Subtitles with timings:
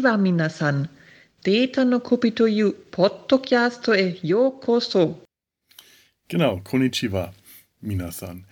[0.00, 0.88] は皆さん。
[1.44, 5.18] データのコピというポッドキャストへようこそ。
[6.30, 7.34] Genau, Konnichiwa,
[7.82, 8.44] Minasan.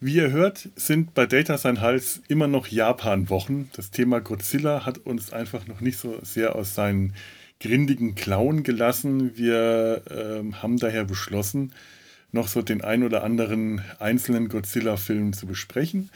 [0.00, 3.68] Wie ihr hört, sind bei Data sein Hals immer noch Japan-Wochen.
[3.76, 7.12] Das Thema Godzilla hat uns einfach noch nicht so sehr aus seinen
[7.60, 9.36] grindigen Klauen gelassen.
[9.36, 11.74] Wir ähm, haben daher beschlossen,
[12.30, 16.08] noch so den ein oder anderen einzelnen Godzilla-Film zu besprechen.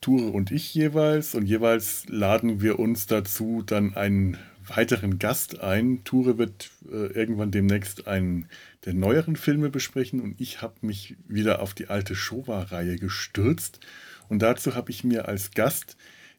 [0.00, 1.34] Ture und ich jeweils.
[1.34, 6.04] Und jeweils laden wir uns dazu dann einen weiteren Gast ein.
[6.04, 8.48] Ture wird äh, irgendwann demnächst einen
[8.84, 13.80] der neueren Filme besprechen und ich habe mich wieder auf die alte Showa-Reihe gestürzt.
[14.28, 15.96] Und dazu habe ich mir als Gast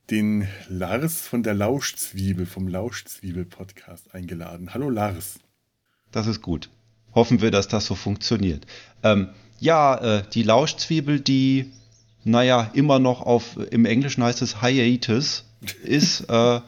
[0.09, 4.73] den Lars von der Lauschzwiebel, vom Lauschzwiebel-Podcast eingeladen.
[4.73, 5.39] Hallo Lars.
[6.11, 6.69] Das ist gut.
[7.13, 8.65] Hoffen wir, dass das so funktioniert.
[9.03, 11.71] Ähm, ja, äh, die Lauschzwiebel, die,
[12.23, 15.45] naja, immer noch auf, im Englischen heißt es Hiatus
[15.83, 16.59] ist, äh,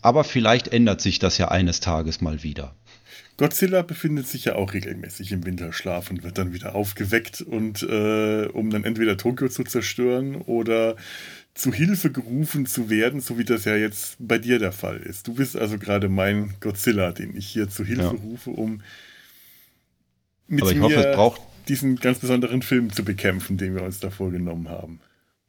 [0.00, 2.74] aber vielleicht ändert sich das ja eines Tages mal wieder.
[3.36, 8.46] Godzilla befindet sich ja auch regelmäßig im Winterschlaf und wird dann wieder aufgeweckt und äh,
[8.46, 10.96] um dann entweder Tokio zu zerstören oder
[11.54, 15.28] zu Hilfe gerufen zu werden, so wie das ja jetzt bei dir der Fall ist.
[15.28, 18.10] Du bist also gerade mein Godzilla, den ich hier zu Hilfe Ja.
[18.10, 18.82] rufe, um
[20.48, 23.82] mit Aber ich mir hoffe, es braucht, diesen ganz besonderen Film zu bekämpfen, den wir
[23.82, 25.00] uns da vorgenommen haben.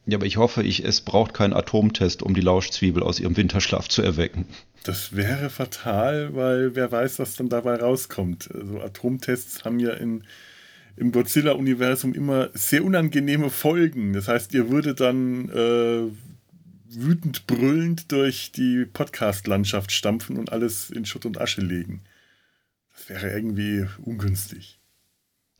[0.05, 3.87] ja, aber ich hoffe, ich, es braucht keinen Atomtest, um die Lauschzwiebel aus ihrem Winterschlaf
[3.87, 4.45] zu erwecken.
[4.83, 8.49] Das wäre fatal, weil wer weiß, was dann dabei rauskommt.
[8.53, 10.23] Also Atomtests haben ja in,
[10.95, 14.13] im Godzilla-Universum immer sehr unangenehme Folgen.
[14.13, 16.11] Das heißt, ihr würdet dann äh,
[16.89, 22.02] wütend brüllend durch die Podcast-Landschaft stampfen und alles in Schutt und Asche legen.
[22.93, 24.78] Das wäre irgendwie ungünstig.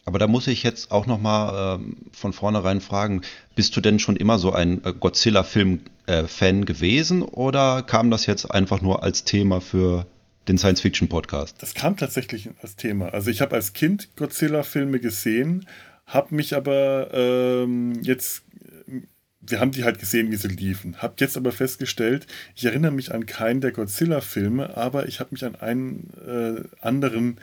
[0.10, 3.22] Aber da muss ich jetzt auch noch mal ähm, von vornherein fragen,
[3.54, 8.82] bist du denn schon immer so ein äh, Godzilla-Film-Fan gewesen oder kam das jetzt einfach
[8.82, 10.08] nur als Thema für
[10.48, 11.62] den Science-Fiction-Podcast?
[11.62, 13.10] Das kam tatsächlich als Thema.
[13.10, 15.68] Also ich habe als Kind Godzilla-Filme gesehen,
[16.08, 18.42] habe mich aber ähm, jetzt,
[19.42, 22.26] wir haben die halt gesehen, wie sie liefen, habe jetzt aber festgestellt,
[22.56, 27.38] ich erinnere mich an keinen der Godzilla-Filme, aber ich habe mich an einen äh, anderen,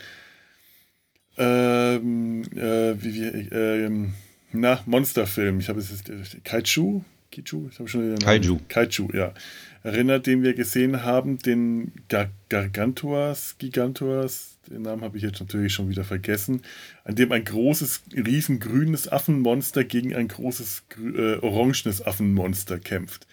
[1.38, 4.14] ähm, äh, wie wir, ähm,
[4.52, 7.02] na, Monsterfilm, ich habe es jetzt, äh, Kaiju?
[7.30, 7.68] Kaiju?
[7.70, 8.22] Ich habe schon den Namen.
[8.22, 8.58] Kaiju.
[8.68, 9.34] Kaiju, ja.
[9.82, 15.72] Erinnert, den wir gesehen haben, den Gar Gargantuas, Gigantuas, den Namen habe ich jetzt natürlich
[15.72, 16.62] schon wieder vergessen,
[17.04, 20.84] an dem ein großes, riesengrünes Affenmonster gegen ein großes,
[21.16, 23.26] äh, orangenes Affenmonster kämpft.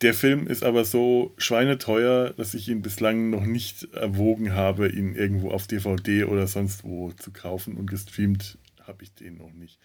[0.00, 5.14] Der Film ist aber so schweineteuer, dass ich ihn bislang noch nicht erwogen habe, ihn
[5.14, 9.78] irgendwo auf DVD oder sonst wo zu kaufen und gestreamt habe ich den noch nicht.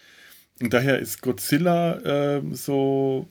[0.62, 3.28] Und daher ist Godzilla ähm, so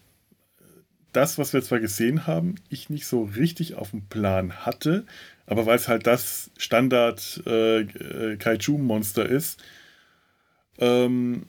[1.12, 5.04] das, was wir zwar gesehen haben, ich nicht so richtig auf dem Plan hatte,
[5.46, 9.62] aber weil es halt das Standard äh, äh, ist,
[10.78, 11.46] ähm,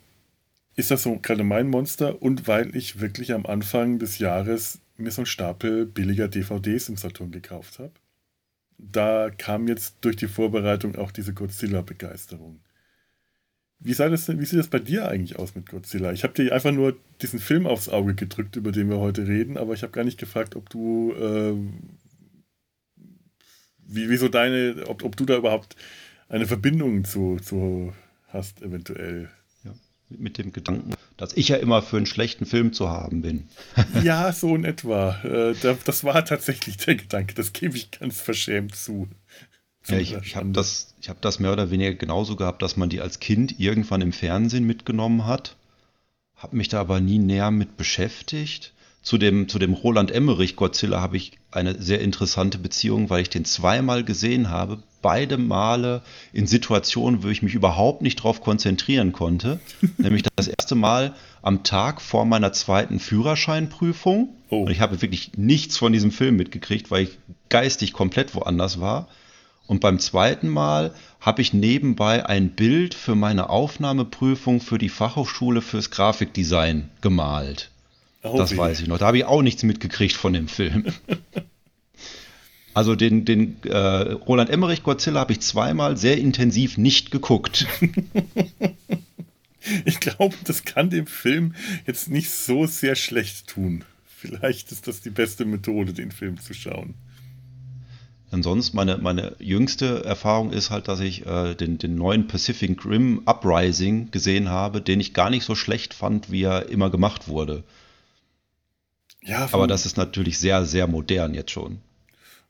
[0.75, 5.11] ist das so gerade mein Monster und weil ich wirklich am Anfang des Jahres mir
[5.11, 7.93] so einen Stapel billiger DVDs im Saturn gekauft habe.
[8.77, 12.59] Da kam jetzt durch die Vorbereitung auch diese Godzilla-Begeisterung.
[13.79, 16.13] Wie, wie sieht das bei dir eigentlich aus mit Godzilla?
[16.13, 19.57] Ich habe dir einfach nur diesen Film aufs Auge gedrückt, über den wir heute reden,
[19.57, 21.97] aber ich habe gar nicht gefragt, ob du, ähm,
[23.85, 25.75] wie, wieso deine, ob, ob du da überhaupt
[26.29, 27.93] eine Verbindung zu, zu
[28.29, 29.29] hast, eventuell.
[30.17, 33.47] Mit dem Gedanken, dass ich ja immer für einen schlechten Film zu haben bin.
[34.03, 35.15] Ja, so in etwa.
[35.23, 39.07] Äh, da- das war tatsächlich der Gedanke, das gebe ich ganz verschämt zu.
[39.87, 42.89] Ja, ich ich habe das, ich hab das mehr oder weniger genauso gehabt, dass man
[42.89, 45.55] die als Kind irgendwann im Fernsehen mitgenommen hat.
[46.35, 48.72] Habe mich da aber nie näher mit beschäftigt.
[49.03, 53.29] Zu dem, zu dem Roland Emmerich Godzilla habe ich eine sehr interessante Beziehung, weil ich
[53.29, 54.81] den zweimal gesehen habe.
[55.01, 56.01] Beide Male
[56.31, 59.59] in Situationen, wo ich mich überhaupt nicht drauf konzentrieren konnte.
[59.97, 64.29] Nämlich das erste Mal am Tag vor meiner zweiten Führerscheinprüfung.
[64.47, 64.61] Oh.
[64.61, 67.17] Und ich habe wirklich nichts von diesem Film mitgekriegt, weil ich
[67.49, 69.09] geistig komplett woanders war.
[69.67, 75.61] Und beim zweiten Mal habe ich nebenbei ein Bild für meine Aufnahmeprüfung für die Fachhochschule
[75.61, 77.69] fürs Grafikdesign gemalt.
[78.23, 78.57] Oh, das weh.
[78.57, 78.97] weiß ich noch.
[78.97, 80.85] Da habe ich auch nichts mitgekriegt von dem Film.
[82.75, 87.67] Also den, den äh, Roland Emmerich Godzilla habe ich zweimal sehr intensiv nicht geguckt.
[89.85, 91.55] Ich glaube, das kann dem Film
[91.87, 93.85] jetzt nicht so sehr schlecht tun.
[94.05, 96.95] Vielleicht ist das die beste Methode, den Film zu schauen.
[98.31, 103.21] Ansonsten meine, meine jüngste Erfahrung ist halt, dass ich äh, den, den neuen Pacific Rim
[103.25, 107.63] Uprising gesehen habe, den ich gar nicht so schlecht fand, wie er immer gemacht wurde.
[109.25, 111.79] Ja, Aber das ist natürlich sehr, sehr modern jetzt schon.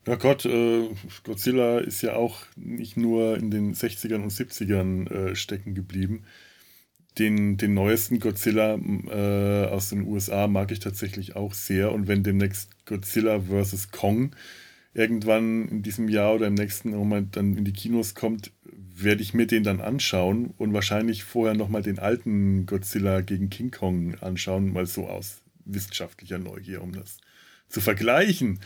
[0.05, 0.89] Ja Gott, äh,
[1.23, 6.23] Godzilla ist ja auch nicht nur in den 60ern und 70ern äh, stecken geblieben.
[7.17, 11.91] Den, den neuesten Godzilla äh, aus den USA mag ich tatsächlich auch sehr.
[11.91, 13.91] Und wenn demnächst Godzilla vs.
[13.91, 14.35] Kong
[14.93, 18.51] irgendwann in diesem Jahr oder im nächsten Moment dann in die Kinos kommt,
[18.95, 23.71] werde ich mir den dann anschauen und wahrscheinlich vorher nochmal den alten Godzilla gegen King
[23.71, 27.17] Kong anschauen, mal so aus wissenschaftlicher Neugier, um das
[27.69, 28.59] zu vergleichen.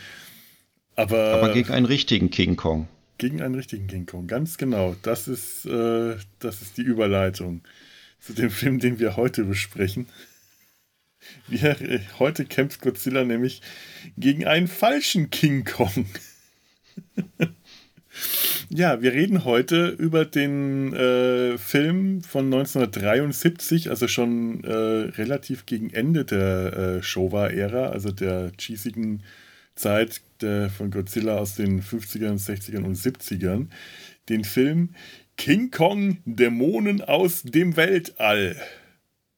[0.96, 2.88] Aber, Aber gegen einen richtigen King Kong.
[3.18, 4.96] Gegen einen richtigen King Kong, ganz genau.
[5.02, 7.62] Das ist, äh, das ist die Überleitung
[8.20, 10.08] zu dem Film, den wir heute besprechen.
[11.46, 13.62] Wir, äh, heute kämpft Godzilla nämlich
[14.16, 16.06] gegen einen falschen King Kong.
[18.68, 25.90] ja, wir reden heute über den äh, Film von 1973, also schon äh, relativ gegen
[25.90, 29.22] Ende der äh, Showa-Ära, also der cheesigen
[29.74, 33.68] Zeit der, von Godzilla aus den 50ern, 60ern und 70ern.
[34.28, 34.90] Den Film
[35.36, 38.56] King Kong Dämonen aus dem Weltall.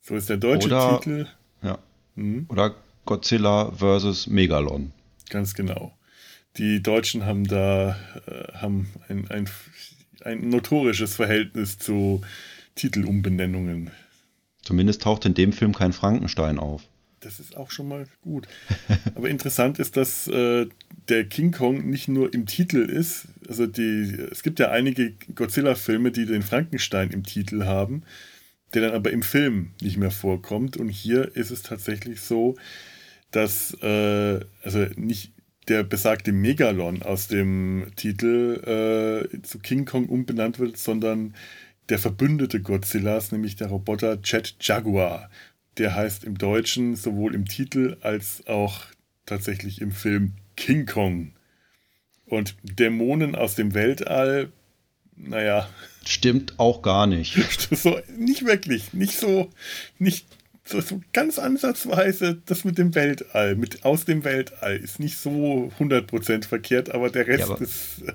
[0.01, 1.27] So ist der deutsche Oder, Titel.
[1.63, 1.79] Ja.
[2.17, 2.47] Mhm.
[2.49, 2.75] Oder
[3.05, 4.27] Godzilla vs.
[4.27, 4.93] Megalon.
[5.29, 5.93] Ganz genau.
[6.57, 9.49] Die Deutschen haben da äh, haben ein, ein,
[10.25, 12.23] ein notorisches Verhältnis zu
[12.75, 13.91] Titelumbenennungen.
[14.63, 16.83] Zumindest taucht in dem Film kein Frankenstein auf.
[17.21, 18.49] Das ist auch schon mal gut.
[19.15, 20.67] Aber interessant ist, dass äh,
[21.09, 23.29] der King Kong nicht nur im Titel ist.
[23.47, 28.05] Also die, es gibt ja einige Godzilla-Filme, die den Frankenstein im Titel haben,
[28.73, 30.77] der dann aber im Film nicht mehr vorkommt.
[30.79, 32.57] Und hier ist es tatsächlich so,
[33.31, 35.33] dass äh, also nicht
[35.71, 41.35] der besagte Megalon aus dem Titel äh, zu King Kong umbenannt wird, sondern
[41.89, 45.31] der Verbündete Godzillas, nämlich der Roboter Jet Jaguar
[45.81, 48.83] der heißt im Deutschen sowohl im Titel als auch
[49.27, 51.33] tatsächlich im Film King Kong.
[52.27, 54.53] Und Dämonen aus dem Weltall,
[55.17, 55.69] naja.
[56.05, 57.37] Stimmt auch gar nicht.
[57.75, 58.93] So, nicht wirklich.
[58.93, 59.51] Nicht so,
[59.99, 60.27] nicht
[60.71, 65.71] so, so ganz ansatzweise das mit dem Weltall, mit aus dem Weltall ist nicht so
[65.79, 68.03] 100% verkehrt, aber der Rest ja, aber ist.
[68.07, 68.13] Äh,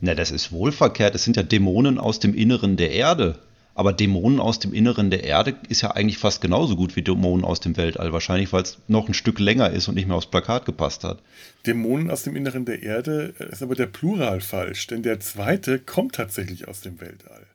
[0.00, 1.14] na, das ist wohl verkehrt.
[1.14, 3.38] Es sind ja Dämonen aus dem Inneren der Erde.
[3.74, 7.44] Aber Dämonen aus dem Inneren der Erde ist ja eigentlich fast genauso gut wie Dämonen
[7.44, 8.12] aus dem Weltall.
[8.12, 11.22] Wahrscheinlich, weil es noch ein Stück länger ist und nicht mehr aufs Plakat gepasst hat.
[11.66, 15.78] Dämonen aus dem Inneren der Erde äh, ist aber der Plural falsch, denn der zweite
[15.78, 17.46] kommt tatsächlich aus dem Weltall.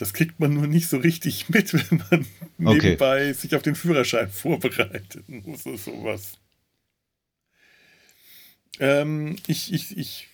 [0.00, 2.88] Das kriegt man nur nicht so richtig mit, wenn man okay.
[2.88, 5.28] nebenbei sich auf den Führerschein vorbereitet.
[5.28, 6.38] muss oder sowas.
[8.78, 10.28] Ähm, ich ich, ich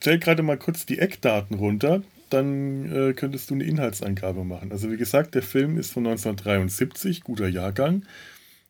[0.00, 4.72] stelle gerade mal kurz die Eckdaten runter dann äh, könntest du eine Inhaltsangabe machen.
[4.72, 8.04] Also wie gesagt, der Film ist von 1973, guter Jahrgang.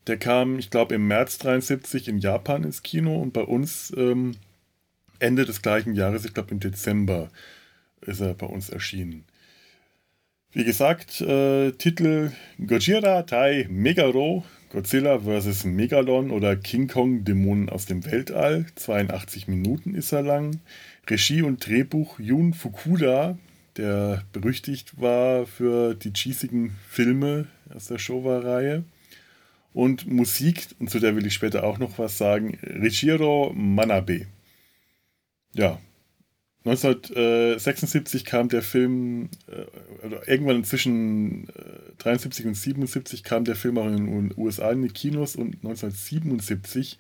[0.07, 4.37] Der kam, ich glaube, im März 73 in Japan ins Kino und bei uns ähm,
[5.19, 7.29] Ende des gleichen Jahres, ich glaube im Dezember,
[8.01, 9.25] ist er bei uns erschienen.
[10.53, 15.63] Wie gesagt, äh, Titel Gojira Tai Megaro, Godzilla vs.
[15.63, 18.67] Megalon oder King Kong Dämonen aus dem Weltall.
[18.75, 20.59] 82 Minuten ist er lang.
[21.09, 23.39] Regie und Drehbuch Jun Fukuda,
[23.77, 28.83] der berüchtigt war für die cheesigen Filme aus der Showa-Reihe.
[29.73, 34.27] Und Musik, und zu der will ich später auch noch was sagen, Richiro Manabe.
[35.55, 35.79] Ja,
[36.65, 39.65] 1976 kam der Film, äh,
[40.27, 44.89] irgendwann zwischen äh, 73 und 77 kam der Film auch in den USA in die
[44.89, 46.99] Kinos und 1977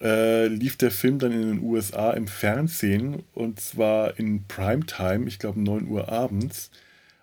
[0.00, 5.38] äh, lief der Film dann in den USA im Fernsehen und zwar in Primetime, ich
[5.38, 6.70] glaube 9 Uhr abends,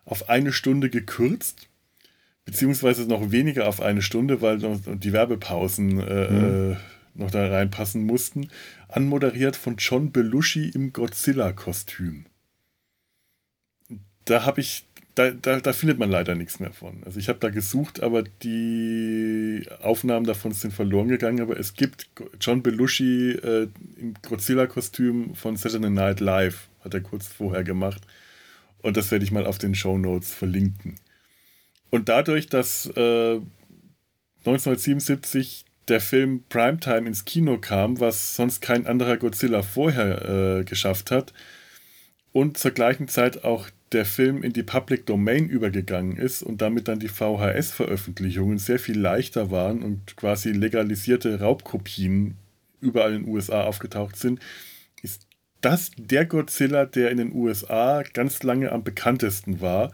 [0.05, 1.67] auf eine Stunde gekürzt,
[2.45, 6.77] beziehungsweise noch weniger auf eine Stunde, weil die Werbepausen äh, mhm.
[7.15, 8.49] Noch da reinpassen mussten,
[8.87, 12.25] anmoderiert von John Belushi im Godzilla-Kostüm.
[14.25, 17.03] Da habe ich da, da, da, findet man leider nichts mehr von.
[17.03, 21.41] Also ich habe da gesucht, aber die Aufnahmen davon sind verloren gegangen.
[21.41, 22.09] Aber es gibt
[22.41, 23.67] John Belushi äh,
[23.97, 28.01] im Godzilla-Kostüm von Saturday Night Live, hat er kurz vorher gemacht.
[28.81, 30.95] Und das werde ich mal auf den Show Notes verlinken.
[31.91, 33.39] Und dadurch, dass äh,
[34.45, 41.11] 1977 der Film Primetime ins Kino kam, was sonst kein anderer Godzilla vorher äh, geschafft
[41.11, 41.33] hat,
[42.31, 46.87] und zur gleichen Zeit auch der Film in die Public Domain übergegangen ist und damit
[46.87, 52.35] dann die VHS-Veröffentlichungen sehr viel leichter waren und quasi legalisierte Raubkopien
[52.81, 54.39] überall in den USA aufgetaucht sind,
[55.03, 55.27] ist
[55.61, 59.91] das der Godzilla, der in den USA ganz lange am bekanntesten war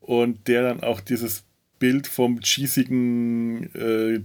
[0.00, 1.44] und der dann auch dieses
[1.78, 4.20] Bild vom cheesigen äh,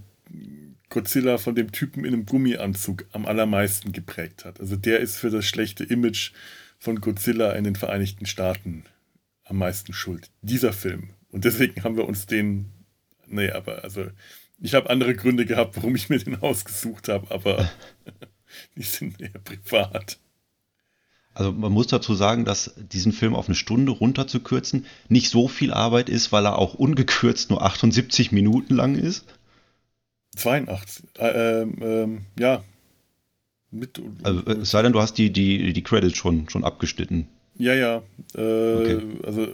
[0.90, 4.60] Godzilla von dem Typen in einem Gummianzug am allermeisten geprägt hat.
[4.60, 6.32] Also der ist für das schlechte Image
[6.80, 8.86] von Godzilla in den Vereinigten Staaten
[9.44, 10.30] am meisten schuld.
[10.42, 11.10] Dieser Film.
[11.30, 12.72] Und deswegen haben wir uns den,
[13.28, 14.08] nee, aber also
[14.60, 17.70] ich habe andere Gründe gehabt, warum ich mir den ausgesucht habe, aber
[18.76, 20.20] die sind eher privat.
[21.34, 25.72] Also man muss dazu sagen, dass diesen Film auf eine Stunde runterzukürzen nicht so viel
[25.72, 29.26] Arbeit ist, weil er auch ungekürzt nur 78 Minuten lang ist.
[30.36, 31.04] 82.
[31.18, 32.64] Äh, ähm, ja.
[33.72, 37.28] Mit, also, es sei denn, du hast die, die, die Credits schon, schon abgeschnitten.
[37.58, 38.04] Ja, ja.
[38.36, 39.02] Äh, okay.
[39.26, 39.48] Also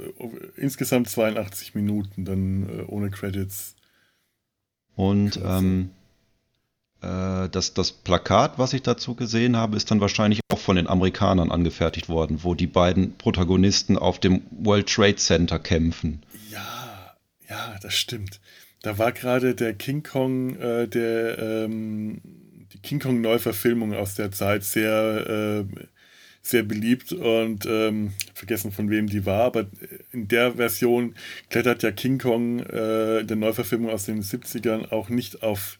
[0.56, 3.76] insgesamt 82 Minuten, dann äh, ohne Credits.
[4.96, 5.90] Und ähm,
[7.02, 10.88] äh, das, das Plakat, was ich dazu gesehen habe, ist dann wahrscheinlich auch von den
[10.88, 16.24] Amerikanern angefertigt worden, wo die beiden Protagonisten auf dem World Trade Center kämpfen.
[16.52, 17.16] Ja,
[17.50, 18.40] ja, das stimmt.
[18.84, 22.22] Da war gerade der King Kong, äh, der ähm,
[22.74, 25.86] die King Kong Neuverfilmung aus der Zeit sehr äh,
[26.42, 29.68] sehr beliebt und ähm, vergessen von wem die war, aber
[30.12, 31.16] in der Version
[31.50, 35.80] klettert ja King Kong äh, in der Neuverfilmung aus den 70ern auch nicht auf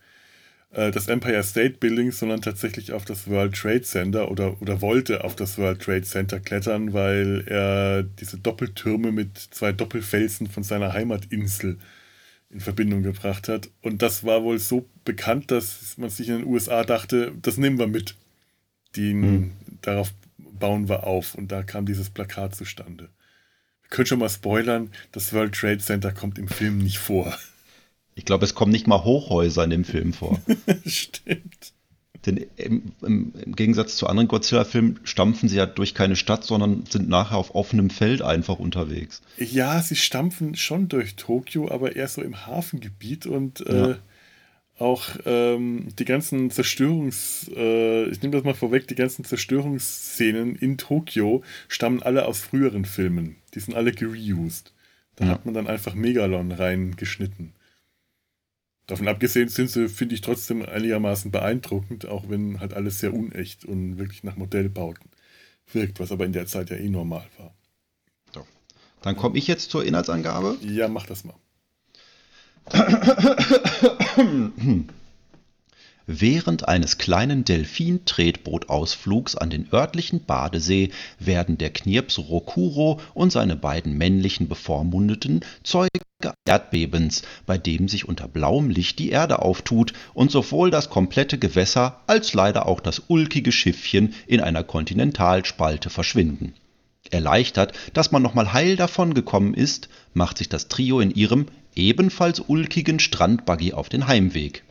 [0.72, 5.26] äh, das Empire State Building, sondern tatsächlich auf das World Trade Center oder, oder wollte
[5.26, 10.94] auf das World Trade Center klettern, weil er diese Doppeltürme mit zwei Doppelfelsen von seiner
[10.94, 11.78] Heimatinsel
[12.54, 13.70] in Verbindung gebracht hat.
[13.82, 17.80] Und das war wohl so bekannt, dass man sich in den USA dachte, das nehmen
[17.80, 18.16] wir mit.
[18.96, 19.52] Die, hm.
[19.82, 21.36] Darauf bauen wir auf.
[21.36, 23.10] Und da kam dieses Plakat zustande.
[23.82, 27.38] Wir können schon mal spoilern, das World Trade Center kommt im Film nicht vor.
[28.16, 30.40] Ich glaube, es kommen nicht mal Hochhäuser in dem Film vor.
[30.86, 31.73] Stimmt.
[32.26, 36.86] Denn im, im, im, Gegensatz zu anderen Godzilla-Filmen stampfen sie ja durch keine Stadt, sondern
[36.90, 39.22] sind nachher auf offenem Feld einfach unterwegs.
[39.38, 43.92] Ja, sie stampfen schon durch Tokio, aber eher so im Hafengebiet und ja.
[43.92, 43.96] äh,
[44.80, 50.78] auch ähm, die ganzen Zerstörungs, äh, ich nehme das mal vorweg, die ganzen Zerstörungsszenen in
[50.78, 53.36] Tokio stammen alle aus früheren Filmen.
[53.54, 54.74] Die sind alle gereused.
[55.16, 55.32] Da ja.
[55.32, 57.54] hat man dann einfach Megalon reingeschnitten.
[58.88, 63.64] Davon abgesehen sind sie, finde ich, trotzdem einigermaßen beeindruckend, auch wenn halt alles sehr unecht
[63.64, 65.10] und wirklich nach Modellbauten
[65.72, 67.54] wirkt, was aber in der Zeit ja eh normal war.
[68.34, 68.46] So.
[69.02, 70.58] Dann komme ich jetzt zur Inhaltsangabe.
[70.62, 71.36] Ja, mach das mal.
[76.06, 83.98] Während eines kleinen Delfin-Tretbootausflugs an den örtlichen Badesee werden der Knirps Rokuro und seine beiden
[83.98, 86.03] männlichen Bevormundeten Zeuge
[86.46, 92.02] Erdbebens, bei dem sich unter blauem Licht die Erde auftut und sowohl das komplette Gewässer
[92.08, 96.54] als leider auch das ulkige Schiffchen in einer Kontinentalspalte verschwinden.
[97.12, 102.40] Erleichtert, dass man noch mal heil davongekommen ist, macht sich das Trio in ihrem ebenfalls
[102.40, 104.64] ulkigen Strandbuggy auf den Heimweg.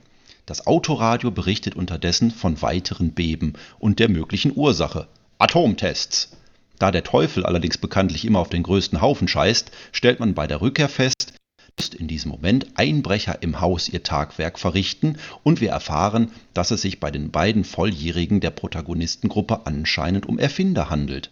[0.46, 6.36] Das Autoradio berichtet unterdessen von weiteren Beben und der möglichen Ursache: Atomtests.
[6.78, 10.60] Da der Teufel allerdings bekanntlich immer auf den größten Haufen scheißt, stellt man bei der
[10.60, 11.34] Rückkehr fest,
[11.76, 16.82] dass in diesem Moment Einbrecher im Haus ihr Tagwerk verrichten und wir erfahren, dass es
[16.82, 21.30] sich bei den beiden Volljährigen der Protagonistengruppe anscheinend um Erfinder handelt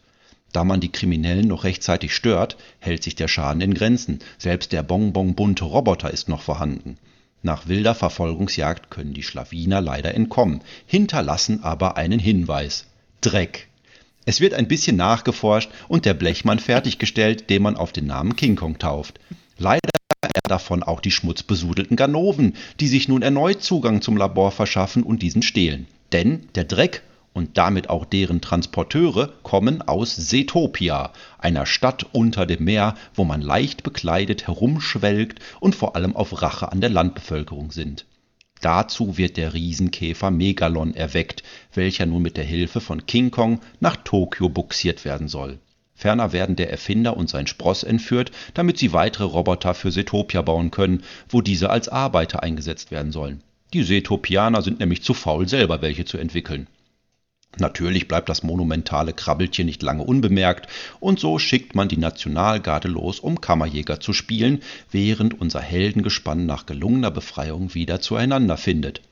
[0.53, 4.83] da man die Kriminellen noch rechtzeitig stört, hält sich der Schaden in Grenzen, selbst der
[4.83, 6.99] bonbonbunte Roboter ist noch vorhanden.
[7.43, 12.87] Nach wilder Verfolgungsjagd können die Schlawiner leider entkommen, hinterlassen aber einen Hinweis:
[13.21, 13.69] Dreck.
[14.27, 18.57] Es wird ein bisschen nachgeforscht und der Blechmann fertiggestellt, den man auf den Namen King
[18.57, 19.19] Kong tauft.
[19.57, 20.00] Leider er
[20.51, 25.43] davon auch die schmutzbesudelten Ganoven, die sich nun erneut Zugang zum Labor verschaffen und diesen
[25.43, 25.87] stehlen.
[26.13, 27.03] Denn der Dreck
[27.33, 33.41] und damit auch deren Transporteure kommen aus Seetopia, einer Stadt unter dem Meer, wo man
[33.41, 38.07] leicht bekleidet herumschwelgt und vor allem auf Rache an der Landbevölkerung sind.
[38.61, 41.43] Dazu wird der Riesenkäfer Megalon erweckt,
[41.73, 45.61] welcher nun mit der Hilfe von King Kong nach Tokio buxiert werden soll.
[46.01, 50.71] Ferner werden der Erfinder und sein Spross entführt, damit sie weitere Roboter für Seetopia bauen
[50.71, 53.43] können, wo diese als Arbeiter eingesetzt werden sollen.
[53.75, 56.69] Die Seetopianer sind nämlich zu faul, selber welche zu entwickeln.
[57.59, 60.69] Natürlich bleibt das monumentale Krabbeltier nicht lange unbemerkt,
[61.01, 66.65] und so schickt man die Nationalgarde los, um Kammerjäger zu spielen, während unser Heldengespann nach
[66.65, 69.03] gelungener Befreiung wieder zueinander findet.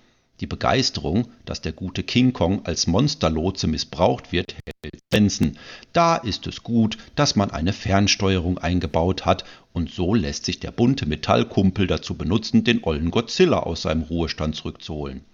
[0.40, 5.59] Die Begeisterung, dass der gute King Kong als Monsterlotse missbraucht wird, hält Grenzen.
[5.92, 10.71] Da ist es gut, dass man eine Fernsteuerung eingebaut hat, und so lässt sich der
[10.71, 15.25] bunte Metallkumpel dazu benutzen, den ollen Godzilla aus seinem Ruhestand zurückzuholen.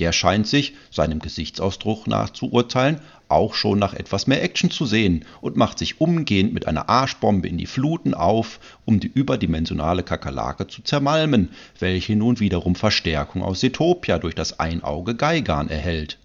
[0.00, 4.86] Der scheint sich, seinem Gesichtsausdruck nach zu urteilen, auch schon nach etwas mehr Action zu
[4.86, 10.02] sehen und macht sich umgehend mit einer Arschbombe in die Fluten auf, um die überdimensionale
[10.02, 16.18] Kakerlake zu zermalmen, welche nun wiederum Verstärkung aus Setopia durch das Einauge Geigan erhält.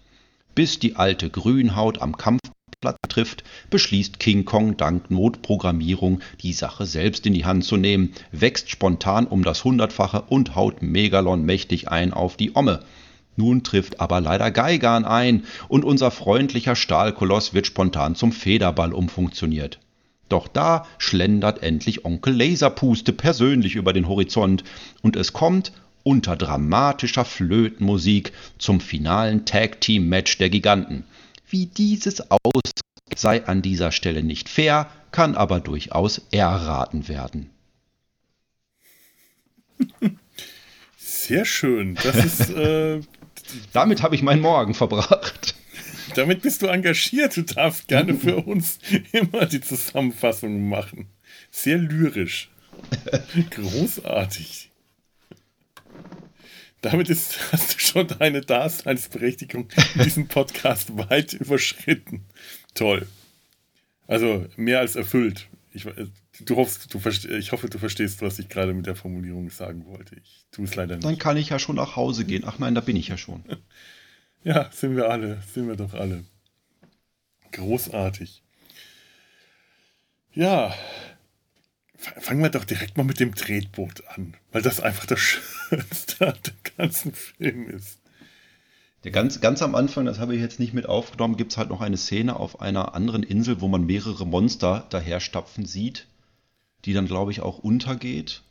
[0.56, 7.24] Bis die alte Grünhaut am Kampfplatz trifft, beschließt King Kong dank Notprogrammierung die Sache selbst
[7.24, 12.12] in die Hand zu nehmen, wächst spontan um das Hundertfache und haut Megalon mächtig ein
[12.12, 12.82] auf die Omme.
[13.40, 19.78] Nun trifft aber leider Geigan ein und unser freundlicher Stahlkoloss wird spontan zum Federball umfunktioniert.
[20.28, 24.62] Doch da schlendert endlich Onkel Laserpuste persönlich über den Horizont
[25.00, 31.04] und es kommt unter dramatischer Flötenmusik zum finalen Tag Team Match der Giganten.
[31.48, 32.82] Wie dieses ausgeht,
[33.16, 37.48] sei an dieser Stelle nicht fair, kann aber durchaus erraten werden.
[40.98, 41.94] Sehr schön.
[42.02, 43.00] Das ist äh,
[43.72, 45.54] damit habe ich meinen Morgen verbracht.
[46.14, 47.36] Damit bist du engagiert.
[47.36, 48.78] Du darfst gerne für uns
[49.12, 51.08] immer die Zusammenfassung machen.
[51.50, 52.50] Sehr lyrisch.
[53.50, 54.70] Großartig.
[56.82, 62.24] Damit ist, hast du schon deine Daseinsberechtigung in diesem Podcast weit überschritten.
[62.74, 63.06] Toll.
[64.06, 65.48] Also mehr als erfüllt.
[65.72, 65.86] Ich,
[66.44, 67.00] du hoffst, du
[67.36, 70.16] ich hoffe, du verstehst, was ich gerade mit der Formulierung sagen wollte.
[70.16, 71.06] Ich tue es leider nicht.
[71.06, 72.44] Dann kann ich ja schon nach Hause gehen.
[72.46, 73.44] Ach nein, da bin ich ja schon.
[74.44, 75.42] ja, sind wir alle.
[75.52, 76.24] Sind wir doch alle.
[77.52, 78.42] Großartig.
[80.32, 80.72] Ja,
[81.96, 85.18] fangen wir doch direkt mal mit dem Tretboot an, weil das einfach das
[85.70, 88.00] Schönste an dem ganzen Film ist.
[89.02, 91.70] Der ganz, ganz am Anfang, das habe ich jetzt nicht mit aufgenommen, gibt es halt
[91.70, 96.06] noch eine Szene auf einer anderen Insel, wo man mehrere Monster daherstapfen sieht,
[96.84, 98.42] die dann, glaube ich, auch untergeht.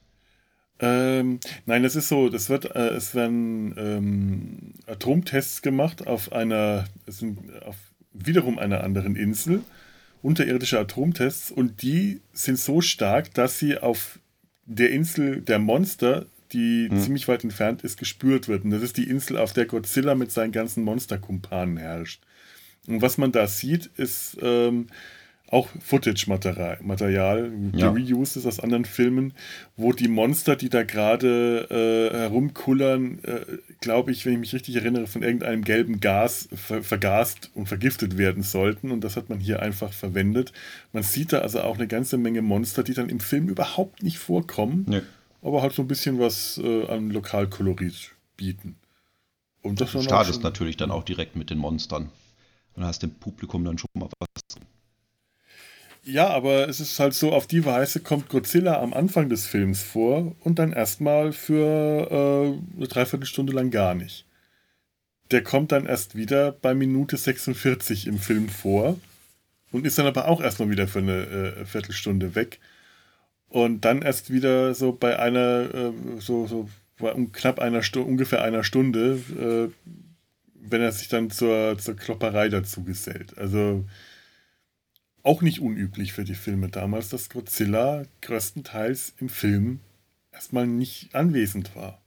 [0.80, 6.86] Ähm, nein, das ist so, das wird, äh, es werden ähm, Atomtests gemacht auf einer,
[7.06, 7.76] es sind auf
[8.13, 9.62] wiederum einer anderen Insel,
[10.22, 14.20] unterirdische Atomtests, und die sind so stark, dass sie auf
[14.65, 17.00] der Insel der Monster die hm.
[17.00, 18.63] ziemlich weit entfernt ist, gespürt wird.
[18.63, 22.24] Und das ist die Insel, auf der Godzilla mit seinen ganzen Monsterkumpanen herrscht.
[22.88, 24.88] Und was man da sieht, ist ähm,
[25.51, 26.79] auch Footage-Material,
[27.73, 27.89] ja.
[27.89, 29.33] Reused aus anderen Filmen,
[29.77, 33.39] wo die Monster, die da gerade äh, herumkullern, äh,
[33.81, 38.17] glaube ich, wenn ich mich richtig erinnere, von irgendeinem gelben Gas ver vergast und vergiftet
[38.17, 38.91] werden sollten.
[38.91, 40.53] Und das hat man hier einfach verwendet.
[40.93, 44.19] Man sieht da also auch eine ganze Menge Monster, die dann im Film überhaupt nicht
[44.19, 44.85] vorkommen.
[44.88, 45.01] Nee
[45.41, 48.75] aber halt so ein bisschen was äh, an Lokalkolorit bieten.
[49.62, 52.09] Und das du startest natürlich dann auch direkt mit den Monstern.
[52.75, 54.29] Und hast dem Publikum dann schon mal was.
[56.10, 59.84] Ja, aber es ist halt so, auf die Weise kommt Godzilla am Anfang des Films
[59.84, 64.26] vor und dann erstmal für äh, eine Dreiviertelstunde lang gar nicht.
[65.30, 69.00] Der kommt dann erst wieder bei Minute 46 im Film vor
[69.72, 72.60] und ist dann aber auch erstmal wieder für eine äh, Viertelstunde weg.
[73.48, 78.10] Und dann erst wieder so bei einer, äh, so, so bei um knapp einer Stunde,
[78.10, 79.91] ungefähr einer Stunde, äh,
[80.56, 83.38] wenn er sich dann zur, zur Klopperei dazu gesellt.
[83.38, 83.86] Also
[85.23, 89.79] auch nicht unüblich für die Filme damals, dass Godzilla größtenteils im Film
[90.32, 92.01] erstmal nicht anwesend war,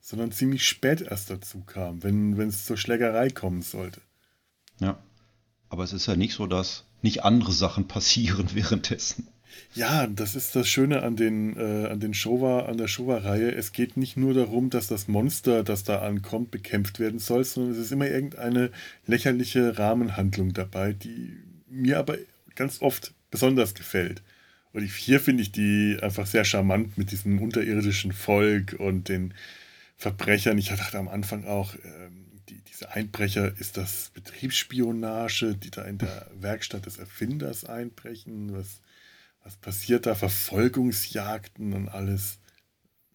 [0.00, 4.00] sondern ziemlich spät erst dazu kam, wenn es zur Schlägerei kommen sollte.
[4.80, 4.98] Ja,
[5.68, 9.28] aber es ist ja nicht so, dass nicht andere Sachen passieren währenddessen.
[9.74, 13.52] Ja, das ist das Schöne an den, äh, an den Showa, an der Showa-Reihe.
[13.52, 17.72] Es geht nicht nur darum, dass das Monster, das da ankommt, bekämpft werden soll, sondern
[17.72, 18.70] es ist immer irgendeine
[19.06, 21.36] lächerliche Rahmenhandlung dabei, die
[21.68, 22.16] mir aber
[22.60, 24.22] ganz oft besonders gefällt.
[24.72, 29.32] Und hier finde ich die einfach sehr charmant mit diesem unterirdischen Volk und den
[29.96, 30.58] Verbrechern.
[30.58, 35.96] Ich dachte am Anfang auch, ähm, die, diese Einbrecher, ist das Betriebsspionage, die da in
[35.96, 38.52] der Werkstatt des Erfinders einbrechen?
[38.54, 38.82] Was,
[39.42, 42.40] was passiert da, Verfolgungsjagden und alles.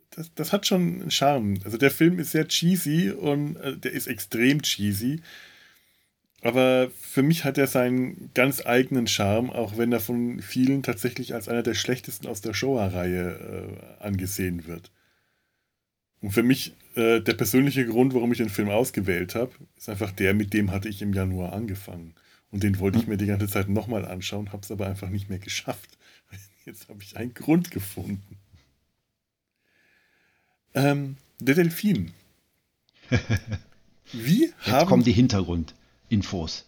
[0.10, 1.60] Das, das hat schon einen Charme.
[1.64, 5.22] Also der Film ist sehr cheesy und äh, der ist extrem cheesy.
[6.46, 11.34] Aber für mich hat er seinen ganz eigenen Charme, auch wenn er von vielen tatsächlich
[11.34, 14.92] als einer der schlechtesten aus der Showa-Reihe äh, angesehen wird.
[16.22, 20.12] Und für mich äh, der persönliche Grund, warum ich den Film ausgewählt habe, ist einfach
[20.12, 22.14] der, mit dem hatte ich im Januar angefangen.
[22.52, 25.32] Und den wollte ich mir die ganze Zeit nochmal anschauen, habe es aber einfach nicht
[25.32, 25.98] mehr geschafft.
[26.68, 28.38] Jetzt habe ich einen Grund gefunden.
[30.76, 32.12] Ähm, der Delfin.
[34.14, 34.88] Wie Jetzt haben.
[34.88, 35.12] kommen die
[36.10, 36.66] Hintergrundinfos.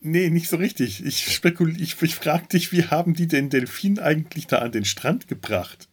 [0.00, 1.04] Nee, nicht so richtig.
[1.04, 4.84] Ich spekuliere, ich, ich frage dich, wie haben die den Delfin eigentlich da an den
[4.84, 5.88] Strand gebracht?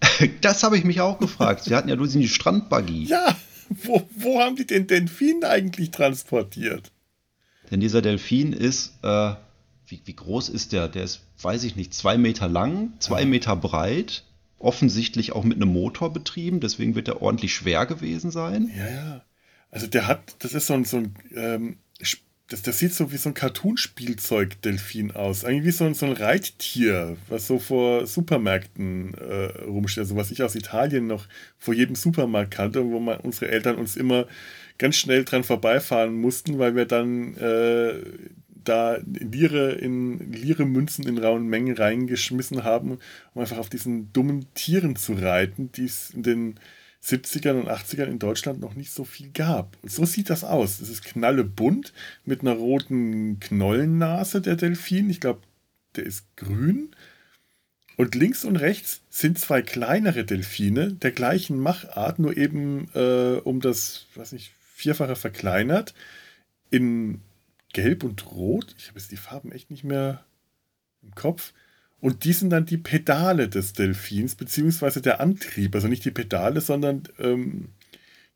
[0.40, 1.64] Das habe ich mich auch gefragt.
[1.64, 3.04] Sie hatten ja nur die Strandbuggy.
[3.04, 3.36] Ja,
[3.68, 6.90] wo, wo haben die den Delfin eigentlich transportiert?
[7.70, 9.34] Denn dieser Delfin ist, äh,
[9.86, 10.88] wie, wie groß ist der?
[10.88, 14.24] Der ist, weiß ich nicht, zwei Meter lang, zwei Meter breit,
[14.58, 18.70] offensichtlich auch mit einem Motor betrieben, deswegen wird er ordentlich schwer gewesen sein.
[18.76, 19.24] Ja, ja.
[19.70, 21.78] Also der hat, das ist so ein, so ein ähm,
[22.48, 25.44] das, das sieht so wie so ein Cartoon-Spielzeug-Delfin aus.
[25.44, 30.02] Eigentlich wie so ein, so ein Reittier, was so vor Supermärkten äh, rumsteht.
[30.02, 31.26] Also was ich aus Italien noch
[31.58, 34.26] vor jedem Supermarkt kannte, wo man, unsere Eltern uns immer
[34.78, 37.96] ganz schnell dran vorbeifahren mussten, weil wir dann äh,
[38.64, 42.98] da Lire in Lire Münzen in rauen Mengen reingeschmissen haben,
[43.34, 46.54] um einfach auf diesen dummen Tieren zu reiten, die es in den
[47.02, 49.76] 70ern und 80ern in Deutschland noch nicht so viel gab.
[49.82, 50.80] Und so sieht das aus.
[50.80, 51.92] Es ist knallebunt
[52.24, 55.08] mit einer roten Knollennase, der Delfin.
[55.08, 55.40] Ich glaube,
[55.96, 56.90] der ist grün.
[57.96, 63.60] Und links und rechts sind zwei kleinere Delfine der gleichen Machart, nur eben äh, um
[63.60, 65.94] das, weiß nicht, vierfache verkleinert.
[66.70, 67.22] In
[67.72, 68.74] Gelb und Rot.
[68.78, 70.24] Ich habe jetzt die Farben echt nicht mehr
[71.02, 71.52] im Kopf.
[72.00, 75.74] Und die sind dann die Pedale des Delfins, beziehungsweise der Antrieb.
[75.74, 77.70] Also nicht die Pedale, sondern ähm,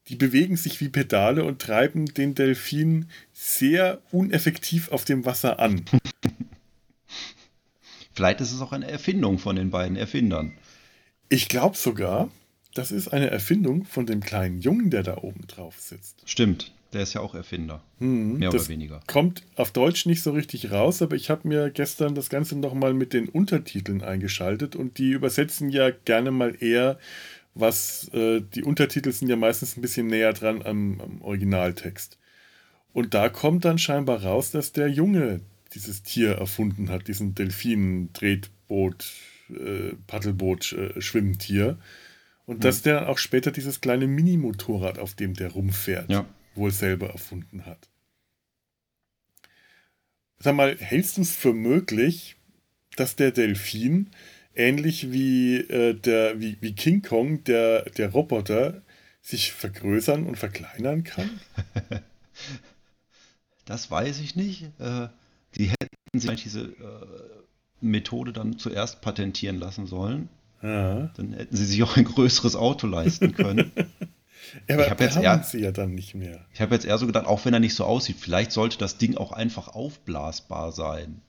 [0.09, 5.85] die bewegen sich wie Pedale und treiben den Delfin sehr uneffektiv auf dem Wasser an.
[8.14, 10.53] Vielleicht ist es auch eine Erfindung von den beiden Erfindern.
[11.29, 12.31] Ich glaube sogar,
[12.75, 16.29] das ist eine Erfindung von dem kleinen Jungen, der da oben drauf sitzt.
[16.29, 16.72] Stimmt.
[16.92, 17.83] Der ist ja auch Erfinder.
[17.98, 19.00] Hm, mehr oder weniger.
[19.07, 22.92] Kommt auf Deutsch nicht so richtig raus, aber ich habe mir gestern das Ganze nochmal
[22.92, 26.98] mit den Untertiteln eingeschaltet und die übersetzen ja gerne mal eher,
[27.55, 32.18] was äh, die Untertitel sind ja meistens ein bisschen näher dran am, am Originaltext.
[32.92, 35.40] Und da kommt dann scheinbar raus, dass der Junge
[35.74, 39.12] dieses Tier erfunden hat, diesen Delfin-Tretboot,
[39.48, 41.78] äh, Paddelboot, äh, Schwimmtier.
[42.44, 42.61] Und hm.
[42.61, 46.11] dass der auch später dieses kleine Minimotorrad, auf dem der rumfährt.
[46.11, 47.88] Ja wohl selber erfunden hat.
[50.38, 52.37] Sag mal, hältst du es für möglich,
[52.97, 54.11] dass der Delfin,
[54.55, 58.83] ähnlich wie, äh, der, wie, wie King Kong, der, der Roboter,
[59.21, 61.41] sich vergrößern und verkleinern kann?
[63.65, 64.65] Das weiß ich nicht.
[64.81, 65.09] Äh,
[65.57, 67.07] die hätten sich diese äh,
[67.81, 70.29] Methode dann zuerst patentieren lassen sollen.
[70.62, 71.11] Ja.
[71.17, 73.73] Dann hätten sie sich auch ein größeres Auto leisten können.
[74.69, 76.47] Ja, aber ich habe jetzt eher, sie ja dann nicht mehr.
[76.53, 78.99] Ich habe jetzt eher so gedacht, auch wenn er nicht so aussieht, vielleicht sollte das
[78.99, 81.23] Ding auch einfach aufblasbar sein.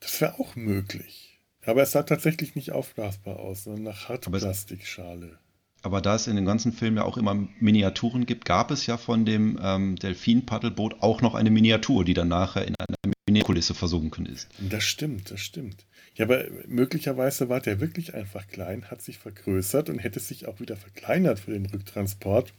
[0.00, 1.40] Das wäre auch möglich.
[1.64, 5.38] Aber es sah tatsächlich nicht aufblasbar aus, sondern nach Hartplastikschale.
[5.84, 8.96] Aber da es in den ganzen Filmen ja auch immer Miniaturen gibt, gab es ja
[8.96, 12.96] von dem ähm, Delfin-Paddelboot auch noch eine Miniatur, die dann nachher in einer
[13.28, 14.48] Minikulisse versunken ist.
[14.58, 15.84] Das stimmt, das stimmt.
[16.14, 20.58] Ja, aber möglicherweise war der wirklich einfach klein, hat sich vergrößert und hätte sich auch
[20.58, 22.54] wieder verkleinert für den Rücktransport.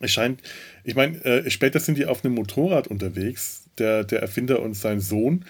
[0.00, 0.42] Es scheint,
[0.82, 4.98] ich meine, äh, später sind die auf einem Motorrad unterwegs, der, der Erfinder und sein
[4.98, 5.44] Sohn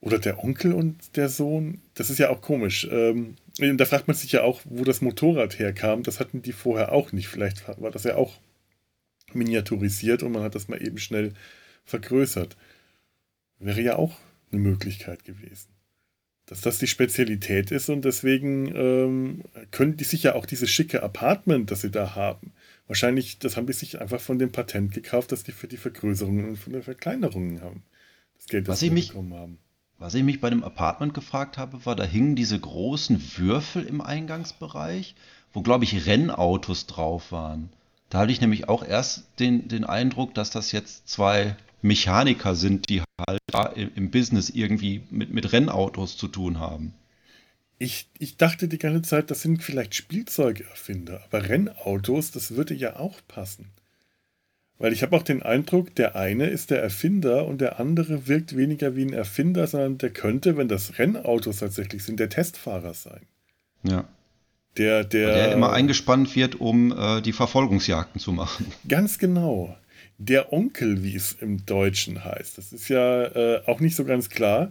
[0.00, 1.80] oder der Onkel und der Sohn.
[1.94, 2.88] Das ist ja auch komisch.
[2.90, 6.02] Ähm, da fragt man sich ja auch, wo das Motorrad herkam.
[6.02, 7.28] Das hatten die vorher auch nicht.
[7.28, 8.34] Vielleicht war das ja auch
[9.32, 11.32] miniaturisiert und man hat das mal eben schnell
[11.84, 12.56] vergrößert.
[13.58, 14.18] Wäre ja auch
[14.50, 15.74] eine Möglichkeit gewesen
[16.46, 21.02] dass das die Spezialität ist und deswegen ähm, können die sich ja auch dieses schicke
[21.02, 22.52] Apartment, das sie da haben,
[22.86, 26.48] wahrscheinlich, das haben die sich einfach von dem Patent gekauft, dass die für die Vergrößerungen
[26.50, 27.82] und für die Verkleinerungen haben.
[28.36, 29.58] Das Geld, das was sie mich, bekommen haben.
[29.98, 34.00] Was ich mich bei dem Apartment gefragt habe, war, da hingen diese großen Würfel im
[34.00, 35.14] Eingangsbereich,
[35.52, 37.70] wo, glaube ich, Rennautos drauf waren.
[38.10, 42.88] Da hatte ich nämlich auch erst den, den Eindruck, dass das jetzt zwei Mechaniker sind,
[42.88, 43.40] die halt
[43.94, 46.94] im Business irgendwie mit, mit Rennautos zu tun haben.
[47.78, 52.96] Ich, ich dachte die ganze Zeit, das sind vielleicht Spielzeugerfinder, aber Rennautos, das würde ja
[52.96, 53.70] auch passen.
[54.78, 58.56] Weil ich habe auch den Eindruck, der eine ist der Erfinder und der andere wirkt
[58.56, 63.22] weniger wie ein Erfinder, sondern der könnte, wenn das Rennautos tatsächlich sind, der Testfahrer sein.
[63.84, 64.08] Ja.
[64.76, 68.66] Der, der, der immer eingespannt wird, um äh, die Verfolgungsjagden zu machen.
[68.88, 69.76] Ganz genau
[70.18, 72.58] der Onkel, wie es im Deutschen heißt.
[72.58, 74.70] Das ist ja äh, auch nicht so ganz klar.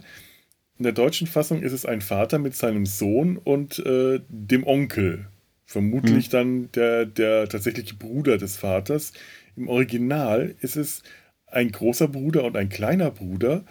[0.78, 5.26] In der deutschen Fassung ist es ein Vater mit seinem Sohn und äh, dem Onkel.
[5.66, 6.30] Vermutlich mhm.
[6.30, 9.12] dann der, der tatsächliche Bruder des Vaters.
[9.56, 11.02] Im Original ist es
[11.46, 13.64] ein großer Bruder und ein kleiner Bruder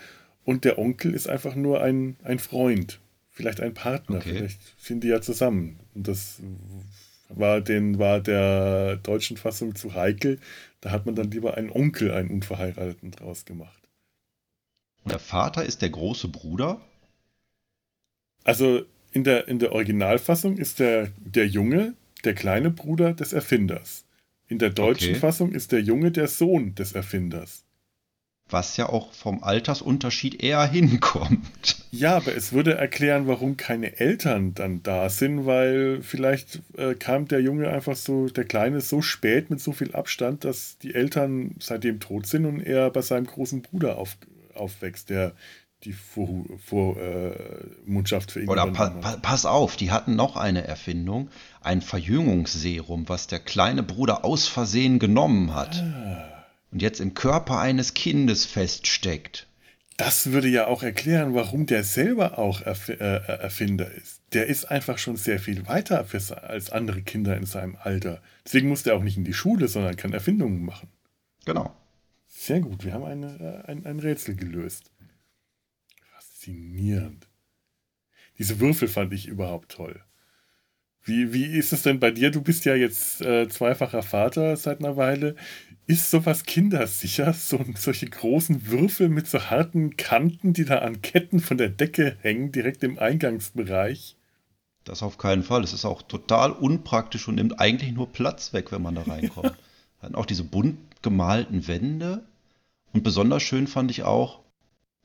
[0.46, 4.34] und der Onkel ist einfach nur ein, ein Freund, vielleicht ein Partner, okay.
[4.34, 5.80] vielleicht sind die ja zusammen.
[5.94, 6.42] Und das
[7.30, 10.40] war, den, war der deutschen Fassung zu heikel.
[10.82, 13.82] Da hat man dann lieber einen Onkel, einen Unverheirateten draus gemacht.
[15.04, 16.82] Und der Vater ist der große Bruder?
[18.44, 21.94] Also in der, in der Originalfassung ist der, der Junge
[22.24, 24.06] der kleine Bruder des Erfinders.
[24.54, 25.20] In der deutschen Okay.
[25.20, 27.66] Fassung ist der Junge der Sohn des Erfinders.
[28.52, 31.78] Was ja auch vom Altersunterschied eher hinkommt.
[31.90, 37.28] Ja, aber es würde erklären, warum keine Eltern dann da sind, weil vielleicht äh, kam
[37.28, 41.56] der Junge einfach so, der Kleine, so spät mit so viel Abstand, dass die Eltern
[41.60, 44.18] seitdem tot sind und er bei seinem großen Bruder auf,
[44.54, 45.34] aufwächst, der
[45.86, 50.66] die Vormundschaft vor, äh, für ihn Oder pa pa pass auf, die hatten noch eine
[50.68, 51.30] Erfindung,
[51.66, 56.46] ein Verjüngungsserum, was der kleine Bruder aus Versehen genommen hat Ah.
[56.72, 59.48] und jetzt im Körper eines Kindes feststeckt.
[59.98, 64.22] Das würde ja auch erklären, warum der selber auch Erf äh, Erfinder ist.
[64.34, 66.06] Der ist einfach schon sehr viel weiter
[66.42, 68.22] als andere Kinder in seinem Alter.
[68.44, 70.90] Deswegen muss der auch nicht in die Schule, sondern kann Erfindungen machen.
[71.46, 71.76] Genau.
[72.28, 74.92] Sehr gut, wir haben eine, äh, ein, ein Rätsel gelöst.
[76.16, 77.28] Faszinierend.
[78.40, 80.02] Diese Würfel fand ich überhaupt toll.
[81.04, 82.32] Wie, wie ist es denn bei dir?
[82.32, 85.36] Du bist ja jetzt äh, zweifacher Vater seit einer Weile.
[85.86, 87.34] Ist sowas kindersicher?
[87.34, 92.16] So, solche großen Würfel mit so harten Kanten, die da an Ketten von der Decke
[92.22, 94.16] hängen, direkt im Eingangsbereich?
[94.86, 95.64] Das auf keinen Fall.
[95.64, 99.54] Es ist auch total unpraktisch und nimmt eigentlich nur Platz weg, wenn man da reinkommt.
[100.02, 102.24] Dann auch diese bunt gemalten Wände.
[102.94, 104.40] Und besonders schön fand ich auch,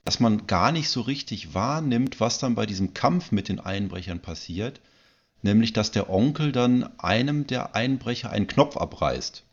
[0.04, 4.20] dass man gar nicht so richtig wahrnimmt, was dann bei diesem Kampf mit den Einbrechern
[4.20, 4.80] passiert.
[5.42, 9.44] Nämlich, dass der Onkel dann einem der Einbrecher einen Knopf abreißt.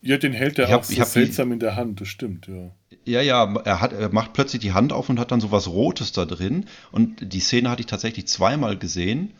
[0.00, 2.08] Ja, den hält er Ich hab- auch so hab die- seltsam in der Hand, das
[2.08, 2.70] stimmt, ja.
[3.06, 5.66] Ja, ja, er, hat, er macht plötzlich die Hand auf und hat dann so was
[5.68, 6.66] Rotes da drin.
[6.92, 9.32] Und die Szene hatte ich tatsächlich zweimal gesehen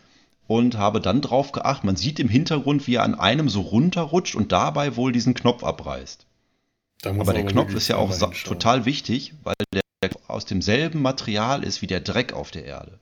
[0.47, 1.83] und habe dann drauf geachtet.
[1.85, 5.63] Man sieht im Hintergrund, wie er an einem so runterrutscht und dabei wohl diesen Knopf
[5.63, 6.25] abreißt.
[7.03, 9.81] Aber der Knopf ist ja auch total wichtig, weil der
[10.27, 12.99] aus demselben Material ist wie der Dreck auf der Erde.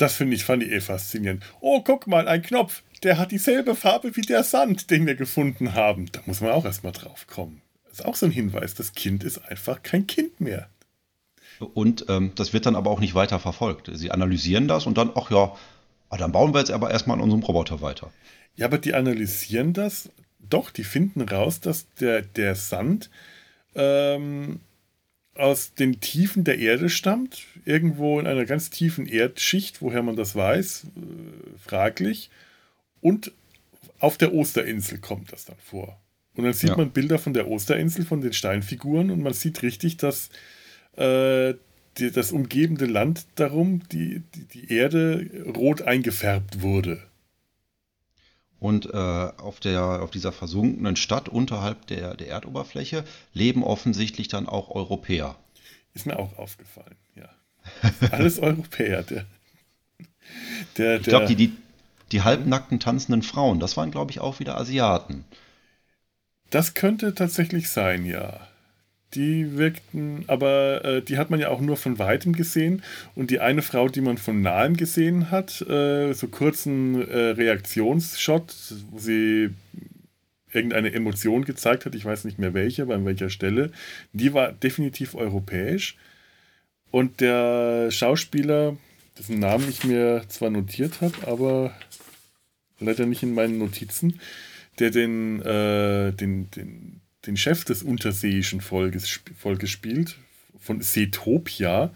[0.00, 1.44] Das finde ich, fand ich eh faszinierend.
[1.60, 2.82] Oh, guck mal, ein Knopf.
[3.02, 6.06] Der hat dieselbe Farbe wie der Sand, den wir gefunden haben.
[6.12, 7.60] Da muss man auch erstmal drauf kommen.
[7.84, 8.72] Das ist auch so ein Hinweis.
[8.72, 10.70] Das Kind ist einfach kein Kind mehr.
[11.74, 13.90] Und ähm, das wird dann aber auch nicht weiter verfolgt.
[13.92, 15.54] Sie analysieren das und dann, ach ja,
[16.08, 18.10] ah, dann bauen wir jetzt aber erstmal an unserem Roboter weiter.
[18.56, 20.08] Ja, aber die analysieren das.
[20.38, 23.10] Doch, die finden raus, dass der, der Sand
[23.74, 24.60] ähm,
[25.34, 27.46] aus den Tiefen der Erde stammt.
[27.64, 32.30] Irgendwo in einer ganz tiefen Erdschicht, woher man das weiß, äh, fraglich.
[33.00, 33.32] Und
[33.98, 36.00] auf der Osterinsel kommt das dann vor.
[36.34, 36.76] Und dann sieht Ja.
[36.76, 40.30] man Bilder von der Osterinsel, von den Steinfiguren und man sieht richtig, dass
[40.96, 41.54] äh,
[41.98, 47.02] die, das umgebende Land darum, die, die, die Erde rot eingefärbt wurde.
[48.60, 54.46] Und äh, auf, der, auf dieser versunkenen Stadt unterhalb der, der Erdoberfläche leben offensichtlich dann
[54.46, 55.36] auch Europäer.
[55.94, 57.28] Ist mir auch aufgefallen, ja.
[58.10, 59.02] Alles Europäer.
[59.02, 59.24] Der,
[60.76, 61.52] der, Ich glaube, die, die,
[62.12, 65.24] die halbnackten tanzenden Frauen, das waren, glaube ich, auch wieder Asiaten.
[66.50, 68.46] Das könnte tatsächlich sein, ja.
[69.14, 72.82] Die wirkten, aber äh, die hat man ja auch nur von weitem gesehen.
[73.16, 78.54] Und die eine Frau, die man von nahem gesehen hat, äh, so kurzen äh, Reaktionsshot,
[78.90, 79.50] wo sie
[80.52, 83.70] irgendeine Emotion gezeigt hat, ich weiß nicht mehr welche, bei welcher Stelle,
[84.12, 85.96] die war definitiv europäisch.
[86.90, 88.76] Und der Schauspieler,
[89.18, 91.74] dessen Namen ich mir zwar notiert habe, aber
[92.80, 94.20] leider nicht in meinen Notizen,
[94.78, 100.16] der den, äh, den, den, den Chef des unterseeischen Volkes, Volkes spielt,
[100.58, 101.90] von Seetopia.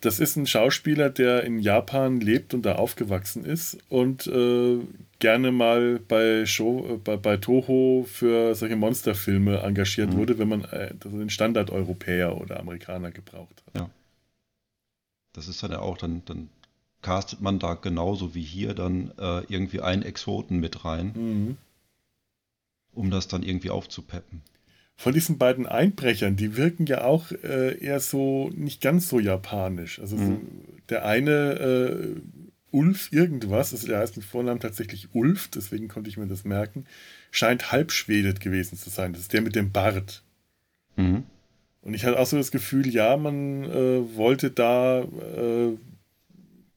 [0.00, 4.78] Das ist ein Schauspieler, der in Japan lebt und da aufgewachsen ist und äh,
[5.18, 10.16] gerne mal bei, Show, äh, bei, bei Toho für solche Monsterfilme engagiert Mhm.
[10.18, 13.90] wurde, wenn man äh, den Standard-Europäer oder Amerikaner gebraucht hat.
[15.32, 16.48] Das ist dann ja auch, dann, dann
[17.02, 21.56] castet man da genauso wie hier dann äh, irgendwie einen Exoten mit rein, Mhm.
[22.96, 24.42] Um das dann irgendwie aufzupeppen.
[24.98, 30.00] Von diesen beiden Einbrechern, die wirken ja auch äh, eher so nicht ganz so japanisch.
[30.00, 30.40] Also so, Mhm.
[30.88, 32.20] der eine äh,
[32.70, 36.86] Ulf irgendwas, also der heißt mit Vornamen tatsächlich Ulf, deswegen konnte ich mir das merken,
[37.30, 39.12] scheint Halbschwede gewesen zu sein.
[39.12, 40.22] Das ist der mit dem Bart.
[40.96, 41.24] Mhm.
[41.82, 45.76] Und ich hatte auch so das Gefühl, ja, man äh, wollte da äh,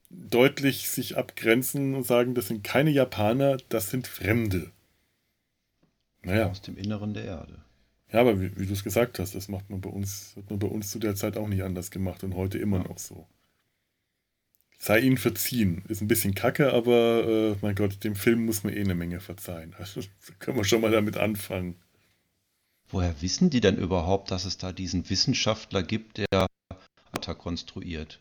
[0.10, 4.72] deutlich sich abgrenzen und sagen, das sind keine Japaner, das sind Fremde.
[6.24, 6.48] Naja.
[6.50, 7.64] Aus dem Inneren der Erde.
[8.12, 10.60] Ja, aber wie, wie du es gesagt hast, das macht man bei uns, hat man
[10.60, 12.84] bei uns zu der Zeit auch nicht anders gemacht und heute immer Ja.
[12.84, 13.28] noch so.
[14.82, 15.84] Sei ihnen verziehen.
[15.90, 19.20] Ist ein bisschen kacke, aber äh, mein Gott, dem Film muss man eh eine Menge
[19.20, 19.76] verzeihen.
[19.78, 20.02] Also
[20.40, 21.76] können wir schon mal damit anfangen.
[22.88, 26.48] Woher wissen die denn überhaupt, dass es da diesen Wissenschaftler gibt, der
[27.12, 28.20] Avatar konstruiert?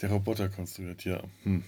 [0.00, 1.22] Der Roboter konstruiert, ja.
[1.42, 1.64] Hm.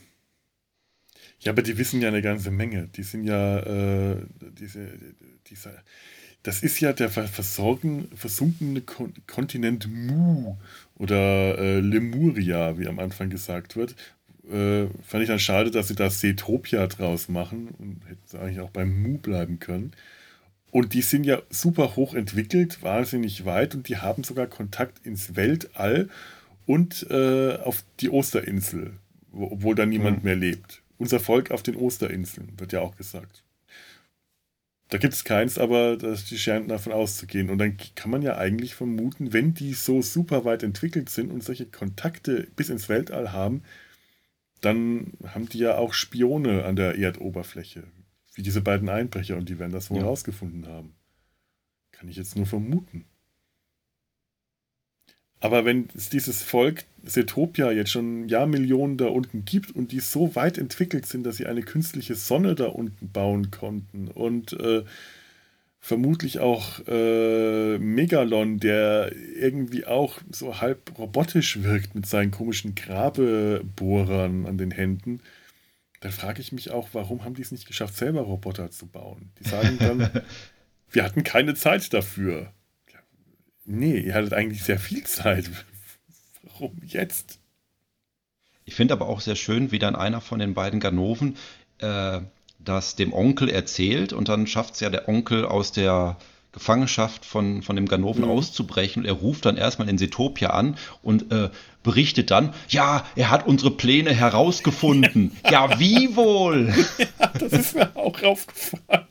[1.38, 2.88] Ja, aber die wissen ja eine ganze Menge.
[2.88, 4.16] Die sind ja, äh,
[4.58, 4.88] diese,
[5.46, 5.72] dieser,
[6.42, 10.56] das ist ja der versunkene Kon Kontinent Mu
[10.96, 13.94] oder äh, Lemuria, wie am Anfang gesagt wird.
[14.50, 18.70] Äh, fand ich dann schade, dass sie da Seetopia draus machen und hätten eigentlich auch
[18.70, 19.92] beim Mu bleiben können.
[20.70, 25.36] Und die sind ja super hoch entwickelt, wahnsinnig weit und die haben sogar Kontakt ins
[25.36, 26.08] Weltall
[26.66, 28.92] und äh, auf die Osterinsel,
[29.32, 30.24] wo, obwohl da niemand mhm.
[30.24, 30.82] mehr lebt.
[31.00, 33.42] Unser Volk auf den Osterinseln, wird ja auch gesagt.
[34.90, 37.48] Da gibt es keins, aber das, die scheinen davon auszugehen.
[37.48, 41.42] Und dann kann man ja eigentlich vermuten, wenn die so super weit entwickelt sind und
[41.42, 43.62] solche Kontakte bis ins Weltall haben,
[44.60, 47.84] dann haben die ja auch Spione an der Erdoberfläche.
[48.34, 50.04] Wie diese beiden Einbrecher und die werden das wohl ja.
[50.04, 50.94] rausgefunden haben.
[51.92, 53.06] Kann ich jetzt nur vermuten.
[55.40, 60.34] Aber wenn es dieses Volk Setopia jetzt schon Jahrmillionen da unten gibt und die so
[60.36, 64.84] weit entwickelt sind, dass sie eine künstliche Sonne da unten bauen konnten und äh,
[65.80, 74.44] vermutlich auch äh, Megalon, der irgendwie auch so halb robotisch wirkt mit seinen komischen Grabebohrern
[74.44, 75.20] an den Händen,
[76.00, 79.30] dann frage ich mich auch, warum haben die es nicht geschafft, selber Roboter zu bauen?
[79.38, 80.10] Die sagen dann,
[80.90, 82.52] wir hatten keine Zeit dafür.
[83.72, 85.48] Nee, ihr hattet eigentlich sehr viel Zeit.
[86.42, 87.38] Warum jetzt?
[88.64, 91.36] Ich finde aber auch sehr schön, wie dann einer von den beiden Ganoven
[91.78, 92.20] äh,
[92.58, 96.16] das dem Onkel erzählt und dann schafft es ja der Onkel aus der
[96.50, 98.30] Gefangenschaft von, von dem Ganoven mhm.
[98.30, 99.02] auszubrechen.
[99.02, 101.50] Und er ruft dann erstmal in Setopia an und äh,
[101.84, 105.36] berichtet dann, ja, er hat unsere Pläne herausgefunden.
[105.50, 106.74] ja, wie wohl?
[107.20, 109.06] Ja, das ist mir auch aufgefallen.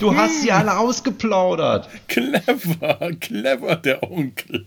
[0.00, 1.88] Du hast sie alle ausgeplaudert.
[2.08, 4.66] Clever, clever, der Onkel.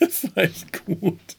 [0.00, 1.35] Das war echt gut.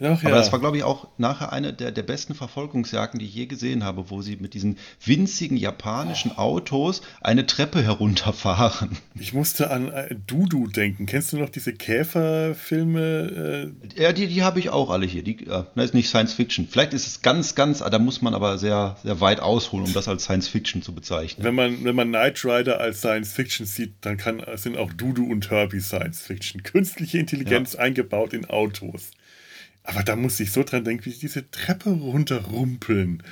[0.00, 0.36] Ach, Aber ja.
[0.36, 3.82] das war, glaube ich, auch nachher eine der, der besten Verfolgungsjagden, die ich je gesehen
[3.82, 6.40] habe, wo sie mit diesen winzigen japanischen oh.
[6.40, 8.96] Autos eine Treppe herunterfahren.
[9.18, 11.06] Ich musste an äh, Dudu denken.
[11.06, 13.72] Kennst du noch diese Käferfilme?
[13.96, 14.02] Äh?
[14.02, 15.24] Ja, die, die habe ich auch alle hier.
[15.24, 16.68] Die, äh, das ist nicht Science Fiction.
[16.70, 20.06] Vielleicht ist es ganz, ganz, da muss man aber sehr, sehr weit ausholen, um das
[20.06, 21.44] als Science Fiction zu bezeichnen.
[21.44, 25.26] Wenn man, wenn man Knight Rider als Science Fiction sieht, dann kann, sind auch Dudu
[25.26, 26.62] und Herbie Science Fiction.
[26.62, 27.80] Künstliche Intelligenz ja.
[27.80, 29.10] eingebaut in Autos.
[29.88, 33.22] Aber da muss ich so dran denken, wie diese Treppe runterrumpeln.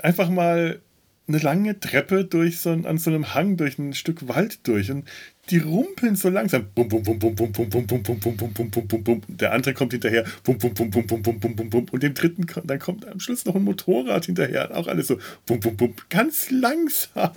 [0.00, 0.80] Einfach mal
[1.26, 4.88] eine lange Treppe durch so ein, an so einem Hang durch ein Stück Wald durch
[4.92, 5.08] und
[5.50, 6.68] die rumpeln so langsam.
[6.76, 9.22] Bum, bum, bum, bum, bum, bum, bum, bum, bum, bum, bum, bum, bum, bum, bum.
[9.26, 10.24] Der andere kommt hinterher.
[10.44, 11.86] Bum, bum, bum, bum, bum, bum, bum, bum, bum.
[11.90, 14.76] Und dem dritten, dann kommt am Schluss noch ein Motorrad hinterher.
[14.76, 15.18] Auch alles so.
[15.44, 15.92] Bum, bum, bum.
[16.08, 17.32] Ganz langsam.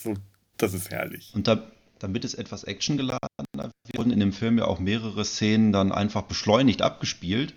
[0.00, 0.14] So,
[0.58, 1.32] das ist herrlich.
[1.34, 1.68] Und da,
[2.04, 3.18] damit es etwas actiongeladen
[3.96, 7.54] wurden in dem Film ja auch mehrere Szenen dann einfach beschleunigt abgespielt,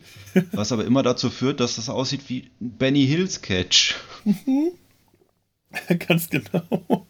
[0.53, 3.97] was aber immer dazu führt, dass das aussieht wie ein Benny Hill Sketch.
[6.07, 7.05] Ganz genau.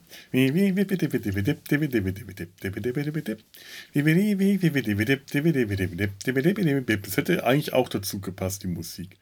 [7.03, 9.17] Das hätte eigentlich auch dazu gepasst, die Musik.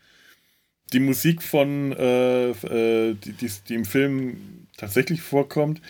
[0.94, 2.54] Die Musik von, äh,
[3.14, 5.82] die, die, die im Film tatsächlich vorkommt,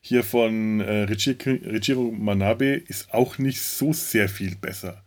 [0.00, 5.04] hier von äh, Richiro Manabe ist auch nicht so sehr viel besser.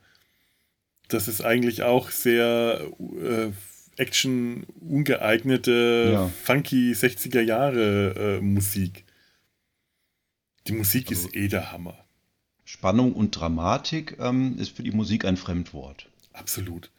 [1.07, 2.81] Das ist eigentlich auch sehr
[3.21, 3.51] äh,
[3.97, 6.31] Action ungeeignete, ja.
[6.43, 9.03] funky 60er Jahre äh, Musik.
[10.67, 11.97] Die Musik also, ist eh der Hammer.
[12.63, 16.07] Spannung und Dramatik ähm, ist für die Musik ein Fremdwort.
[16.31, 16.89] Absolut.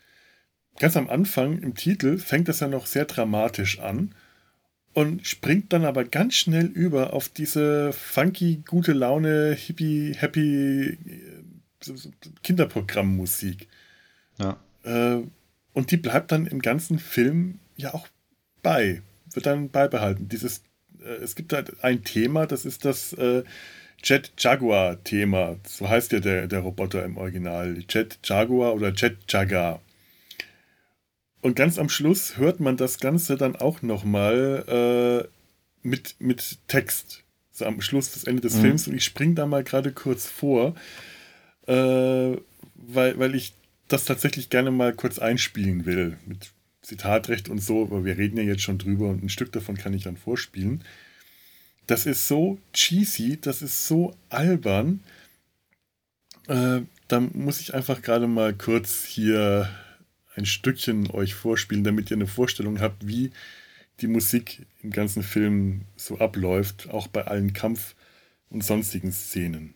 [0.79, 4.15] Ganz am Anfang im Titel fängt das ja noch sehr dramatisch an
[4.95, 11.93] und springt dann aber ganz schnell über auf diese funky, gute Laune, hippie, happy äh,
[12.43, 13.69] Kinderprogrammmusik.
[14.39, 14.57] Ja.
[14.85, 15.23] Äh,
[15.73, 18.07] und die bleibt dann im ganzen Film ja auch
[18.63, 20.29] bei, wird dann beibehalten.
[20.29, 20.63] Dieses,
[21.01, 23.15] äh, es gibt halt ein Thema, das ist das
[24.05, 25.57] Jet Jaguar Thema.
[25.67, 27.83] So heißt ja der, der Roboter im Original.
[27.89, 29.81] Jet Jaguar oder Jet Jaguar.
[31.45, 35.29] Und ganz am Schluss hört man das Ganze dann auch nochmal äh,
[35.87, 37.23] mit, mit Text.
[37.53, 38.61] So am Schluss, das Ende des mhm.
[38.63, 38.89] Films.
[38.89, 40.75] Und ich springe da mal gerade kurz vor,
[41.67, 43.53] äh, weil, weil ich
[43.89, 46.17] das tatsächlich gerne mal kurz einspielen will.
[46.25, 49.77] Mit Zitatrecht und so, aber wir reden ja jetzt schon drüber und ein Stück davon
[49.77, 50.83] kann ich dann vorspielen.
[51.87, 55.01] Das ist so cheesy, das ist so albern.
[56.49, 59.69] Äh, da muss ich einfach gerade mal kurz hier
[60.37, 63.31] ein Stückchen euch vorspielen, damit ihr eine Vorstellung habt, wie
[64.01, 67.95] die Musik im ganzen Film so abläuft, auch bei allen Kampf-
[68.51, 69.75] und sonstigen Szenen.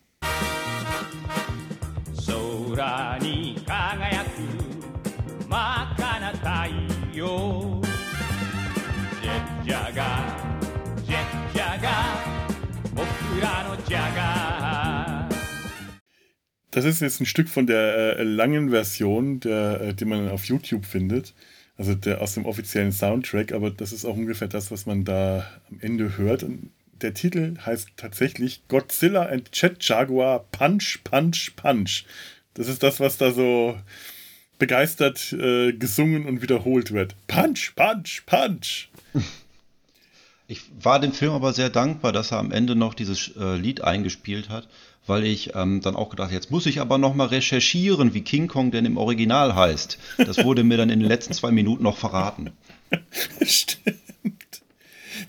[16.79, 20.45] Das ist jetzt ein Stück von der äh, langen Version, der, äh, die man auf
[20.45, 21.35] YouTube findet.
[21.77, 25.45] Also der aus dem offiziellen Soundtrack, aber das ist auch ungefähr das, was man da
[25.69, 26.45] am Ende hört.
[26.45, 26.71] Und
[27.03, 32.05] der Titel heißt tatsächlich Godzilla and Jet Jaguar Punch, Punch, Punch.
[32.55, 33.77] Das ist das, was da so
[34.61, 37.17] begeistert äh, gesungen und wiederholt wird.
[37.27, 38.89] Punch, Punch, Punch.
[40.47, 43.83] Ich war dem Film aber sehr dankbar, dass er am Ende noch dieses äh, Lied
[43.83, 44.69] eingespielt hat,
[45.09, 48.49] weil ich ähm, dann auch gedacht, jetzt muss ich aber noch mal recherchieren, wie King
[48.49, 49.99] Kong denn im Original heißt.
[50.19, 52.51] Das wurde mir dann in den letzten zwei Minuten noch verraten.
[53.43, 53.99] Stimmt.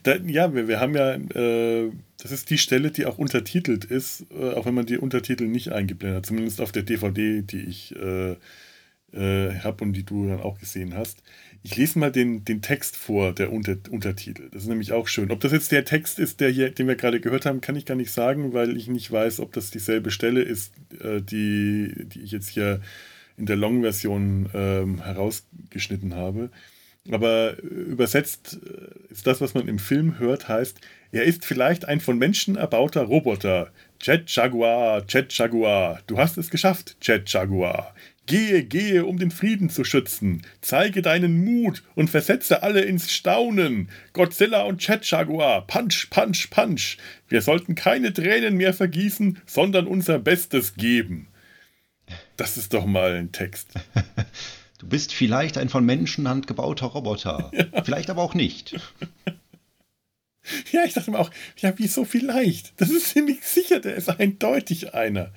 [0.04, 4.26] Da, ja, wir, wir haben ja, äh, das ist die Stelle, die auch untertitelt ist,
[4.32, 7.96] äh, auch wenn man die Untertitel nicht eingeblendet hat, zumindest auf der DVD, die ich
[7.96, 8.36] äh,
[9.14, 11.24] äh habe und die du dann auch gesehen hast.
[11.62, 14.50] Ich lese mal den, den Text vor, der Unter, Untertitel.
[14.52, 15.30] Das ist nämlich auch schön.
[15.30, 17.86] Ob das jetzt der Text ist, der hier, den wir gerade gehört haben, kann ich
[17.86, 22.22] gar nicht sagen, weil ich nicht weiß, ob das dieselbe Stelle ist, äh, die, die
[22.22, 22.80] ich jetzt hier
[23.36, 26.50] in der Long-Version ähm, herausgeschnitten habe.
[27.12, 30.80] Aber äh, übersetzt äh, ist das, was man im Film hört, heißt,
[31.12, 33.72] er ist vielleicht ein von Menschen erbauter Roboter.
[34.02, 37.96] Jet Jaguar, Jet Jaguar, du hast es geschafft, Jet Jaguar.
[38.30, 40.44] Gehe, gehe, um den Frieden zu schützen.
[40.62, 43.90] Zeige deinen Mut und versetze alle ins Staunen.
[44.14, 46.98] Godzilla und Jet Jaguar, Punch, Punch, Punch.
[47.28, 51.30] Wir sollten keine Tränen mehr vergießen, sondern unser Bestes geben.
[52.38, 53.72] Das ist doch mal ein Text.
[54.78, 57.52] Du bist vielleicht ein von Menschenhand gebauter Roboter.
[57.74, 57.84] Ja.
[57.84, 58.80] Vielleicht aber auch nicht.
[60.72, 62.80] Ja, ich dachte mir auch, ja, wieso vielleicht?
[62.80, 65.32] Das ist ziemlich sicher, der ist eindeutig einer.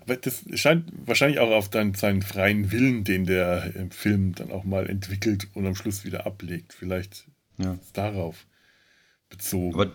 [0.00, 4.50] Aber das scheint wahrscheinlich auch auf dann seinen freien Willen, den der im Film dann
[4.50, 6.72] auch mal entwickelt und am Schluss wieder ablegt.
[6.72, 7.26] Vielleicht
[7.58, 7.78] ja.
[7.92, 8.46] darauf
[9.28, 9.74] bezogen.
[9.74, 9.92] Aber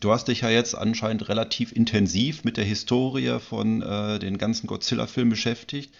[0.00, 4.66] du hast dich ja jetzt anscheinend relativ intensiv mit der Historie von äh, den ganzen
[4.66, 5.94] Godzilla-Filmen beschäftigt.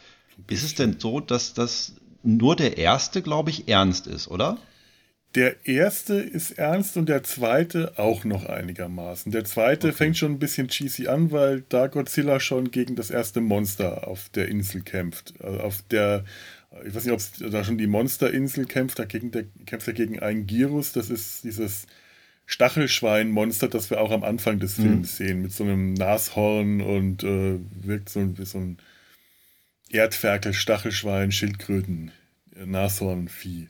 [0.49, 4.59] Ist es denn so, dass das nur der erste, glaube ich, ernst ist, oder?
[5.35, 9.33] Der erste ist ernst und der zweite auch noch einigermaßen.
[9.33, 9.97] Der zweite okay.
[9.97, 14.29] fängt schon ein bisschen cheesy an, weil da Godzilla schon gegen das erste Monster auf
[14.29, 15.35] der Insel kämpft.
[15.43, 16.25] Also auf der,
[16.87, 20.21] ich weiß nicht, ob es da schon die Monsterinsel kämpft, da der, kämpft er gegen
[20.21, 20.93] einen Girus.
[20.93, 21.87] Das ist dieses
[22.47, 24.83] Stachelschwein-Monster, das wir auch am Anfang des mhm.
[24.83, 25.25] Films mhm.
[25.25, 28.79] sehen, mit so einem Nashorn und äh, wirkt so, wie so ein
[29.91, 32.13] Erdferkel, Stachelschwein, Schildkröten,
[32.55, 33.69] Nashornvieh.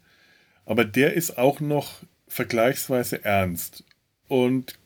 [0.66, 3.84] Aber der ist auch noch vergleichsweise ernst.
[4.28, 4.78] Und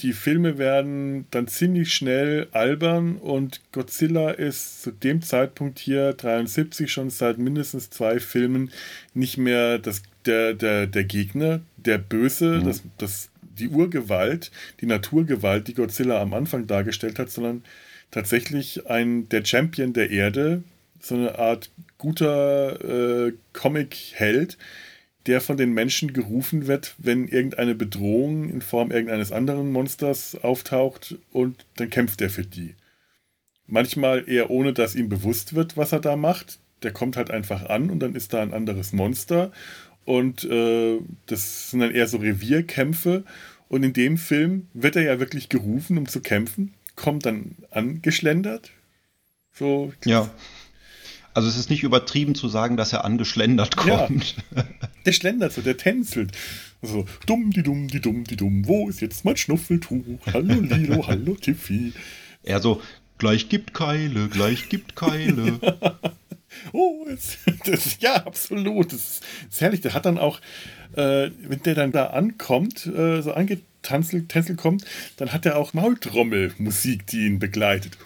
[0.00, 6.90] die Filme werden dann ziemlich schnell albern und Godzilla ist zu dem Zeitpunkt hier 73
[6.92, 8.72] schon seit mindestens zwei Filmen
[9.14, 12.64] nicht mehr das, der, der, der Gegner, der Böse, mhm.
[12.64, 14.50] das, das, die Urgewalt,
[14.80, 17.62] die Naturgewalt, die Godzilla am Anfang dargestellt hat, sondern
[18.10, 20.64] tatsächlich ein, der Champion der Erde,
[21.00, 21.70] so eine Art
[22.04, 24.58] guter äh, Comic-Held,
[25.26, 31.16] der von den Menschen gerufen wird, wenn irgendeine Bedrohung in Form irgendeines anderen Monsters auftaucht
[31.32, 32.74] und dann kämpft er für die.
[33.66, 36.58] Manchmal eher ohne, dass ihm bewusst wird, was er da macht.
[36.82, 39.50] Der kommt halt einfach an und dann ist da ein anderes Monster
[40.04, 43.24] und äh, das sind dann eher so Revierkämpfe
[43.68, 48.70] und in dem Film wird er ja wirklich gerufen, um zu kämpfen kommt dann angeschlendert.
[49.52, 49.92] So.
[50.04, 50.30] Ja.
[51.34, 54.36] Also es ist nicht übertrieben zu sagen, dass er angeschlendert kommt.
[54.54, 54.64] Ja,
[55.04, 56.30] der schlendert so, der tänzelt.
[56.80, 60.04] So, dumm, die dumm, die dumm, die dumm, wo ist jetzt mein Schnuffeltuch?
[60.32, 61.92] Hallo Lilo, hallo Tiffy.
[62.44, 62.80] Er so,
[63.18, 65.58] gleich gibt Keile, gleich gibt Keile.
[66.72, 68.92] oh, das, das, ja, absolut.
[68.92, 69.80] Das ist, das ist herrlich.
[69.80, 70.40] Der hat dann auch,
[70.94, 74.84] äh, wenn der dann da ankommt, äh, so angetanzelt Tänzel kommt,
[75.16, 77.98] dann hat er auch Maultrommelmusik, die ihn begleitet.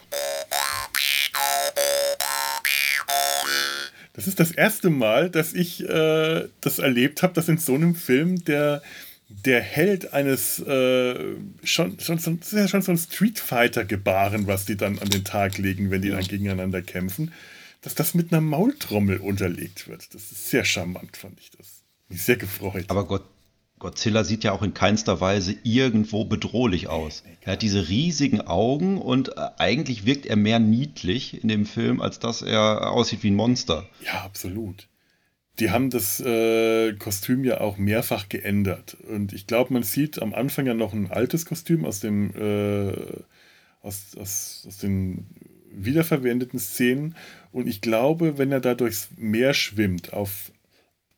[4.19, 7.95] Das ist das erste Mal, dass ich äh, das erlebt habe, dass in so einem
[7.95, 8.83] Film der,
[9.29, 14.65] der Held eines äh, schon, schon, das ist ja schon so ein Street Fighter-Gebaren, was
[14.65, 17.31] die dann an den Tag legen, wenn die dann gegeneinander kämpfen,
[17.79, 20.13] dass das mit einer Maultrommel unterlegt wird.
[20.13, 21.83] Das ist sehr charmant, fand ich das.
[22.09, 22.87] Mich sehr gefreut.
[22.89, 23.23] Aber Gott,
[23.79, 27.23] Godzilla sieht ja auch in keinster Weise irgendwo bedrohlich aus.
[27.41, 32.01] Er hat diese riesigen Augen und äh, eigentlich wirkt er mehr niedlich in dem Film,
[32.01, 33.87] als dass er aussieht wie ein Monster.
[34.05, 34.87] Ja, absolut.
[35.59, 38.97] Die haben das äh, Kostüm ja auch mehrfach geändert.
[39.09, 42.93] Und ich glaube, man sieht am Anfang ja noch ein altes Kostüm aus dem äh,
[43.81, 45.25] aus, aus, aus den
[45.71, 47.15] wiederverwendeten Szenen.
[47.51, 50.51] Und ich glaube, wenn er da durchs Meer schwimmt, auf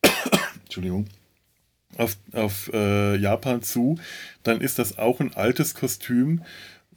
[0.64, 1.06] Entschuldigung,
[1.96, 3.98] auf, auf äh, Japan zu,
[4.42, 6.42] dann ist das auch ein altes Kostüm,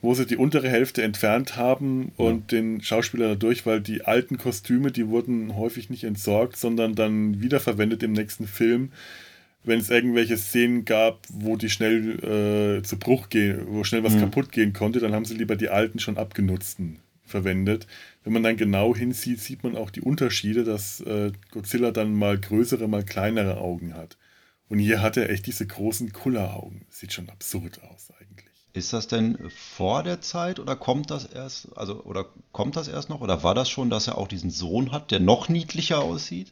[0.02, 2.60] wo sie die untere Hälfte entfernt haben und ja.
[2.60, 8.04] den Schauspieler dadurch, weil die alten Kostüme, die wurden häufig nicht entsorgt, sondern dann wiederverwendet
[8.04, 8.91] im nächsten Film,
[9.64, 14.14] wenn es irgendwelche Szenen gab, wo die schnell äh, zu Bruch gehen, wo schnell was
[14.14, 14.20] mhm.
[14.20, 17.88] kaputt gehen konnte, dann haben sie lieber die alten schon abgenutzten verwendet.
[18.24, 22.38] Wenn man dann genau hinsieht, sieht man auch die Unterschiede, dass äh, Godzilla dann mal
[22.38, 24.18] größere, mal kleinere Augen hat.
[24.70, 26.86] Und hier hat er echt diese großen Kulleraugen.
[26.89, 28.45] Sieht schon absurd aus eigentlich.
[28.74, 33.09] Ist das denn vor der Zeit oder kommt das erst, also oder kommt das erst
[33.09, 33.22] noch?
[33.22, 36.51] Oder war das schon, dass er auch diesen Sohn hat, der noch niedlicher aussieht?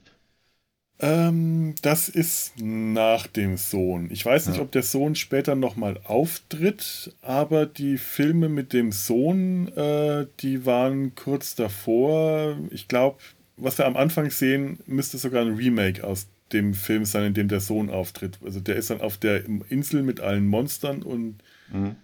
[0.99, 4.09] Ähm, das ist nach dem Sohn.
[4.09, 4.63] Ich weiß nicht, ja.
[4.63, 11.15] ob der Sohn später nochmal auftritt, aber die Filme mit dem Sohn, äh, die waren
[11.15, 12.55] kurz davor.
[12.69, 13.17] Ich glaube,
[13.57, 17.47] was wir am Anfang sehen, müsste sogar ein Remake aus dem Film sein, in dem
[17.47, 18.39] der Sohn auftritt.
[18.43, 21.95] Also der ist dann auf der Insel mit allen Monstern und mhm.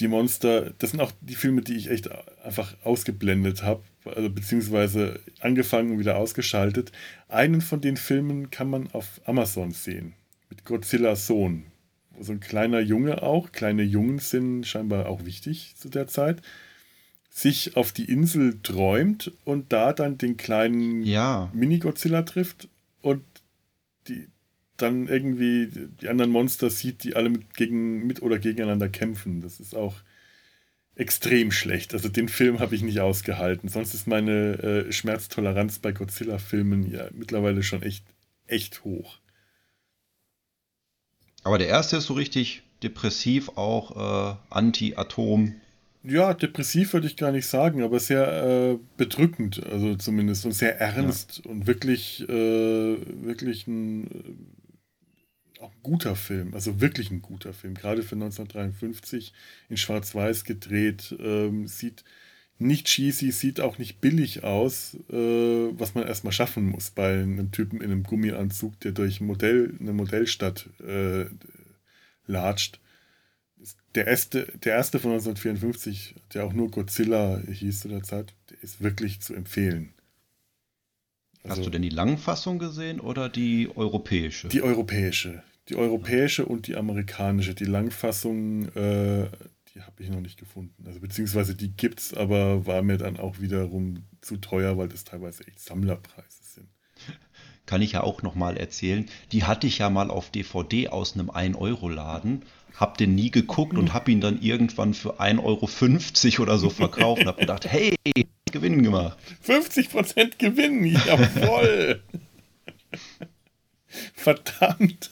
[0.00, 2.10] die Monster, das sind auch die Filme, die ich echt
[2.42, 6.92] einfach ausgeblendet habe, also beziehungsweise angefangen und wieder ausgeschaltet.
[7.28, 10.14] Einen von den Filmen kann man auf Amazon sehen,
[10.50, 11.66] mit Godzillas Sohn.
[12.20, 16.42] So ein kleiner Junge auch, kleine Jungen sind scheinbar auch wichtig zu der Zeit,
[17.34, 21.50] sich auf die Insel träumt und da dann den kleinen ja.
[21.52, 22.68] Mini-Godzilla trifft
[23.02, 23.24] und
[24.08, 24.28] die
[24.76, 25.68] dann irgendwie
[26.00, 29.40] die anderen Monster sieht, die alle mit, gegen, mit oder gegeneinander kämpfen.
[29.40, 29.96] Das ist auch
[30.96, 31.94] extrem schlecht.
[31.94, 33.68] Also den Film habe ich nicht ausgehalten.
[33.68, 38.04] Sonst ist meine äh, Schmerztoleranz bei Godzilla-Filmen ja mittlerweile schon echt,
[38.46, 39.18] echt hoch.
[41.42, 45.60] Aber der erste ist so richtig depressiv, auch äh, Anti-Atom.
[46.06, 50.78] Ja, depressiv würde ich gar nicht sagen, aber sehr äh, bedrückend, also zumindest und sehr
[50.78, 51.50] ernst ja.
[51.50, 54.54] und wirklich, äh, wirklich ein
[55.60, 59.32] auch ein guter Film, also wirklich ein guter Film, gerade für 1953
[59.70, 62.04] in Schwarz-Weiß gedreht, ähm, sieht
[62.58, 65.16] nicht cheesy, sieht auch nicht billig aus, äh,
[65.78, 69.92] was man erstmal schaffen muss bei einem Typen in einem Gummianzug, der durch Modell, eine
[69.92, 71.24] Modellstadt äh,
[72.26, 72.78] latscht.
[73.94, 78.62] Der erste, der erste von 1954, der auch nur Godzilla hieß zu der Zeit, der
[78.62, 79.94] ist wirklich zu empfehlen.
[81.42, 84.48] Also, Hast du denn die Langfassung gesehen oder die europäische?
[84.48, 87.54] Die europäische die europäische und die amerikanische.
[87.54, 89.28] Die Langfassung, äh,
[89.74, 90.84] die habe ich noch nicht gefunden.
[90.86, 95.46] Also beziehungsweise die gibt's, aber war mir dann auch wiederum zu teuer, weil das teilweise
[95.46, 96.68] echt Sammlerpreise sind.
[97.66, 99.06] Kann ich ja auch noch mal erzählen.
[99.32, 102.42] Die hatte ich ja mal auf DVD aus einem 1-Euro-Laden.
[102.74, 107.22] Hab den nie geguckt und hab ihn dann irgendwann für 1,50 Euro oder so verkauft
[107.22, 107.94] und hab gedacht, hey,
[108.50, 109.18] Gewinn gemacht.
[109.46, 112.02] 50% Gewinn, jawoll.
[114.14, 115.10] Verdammt.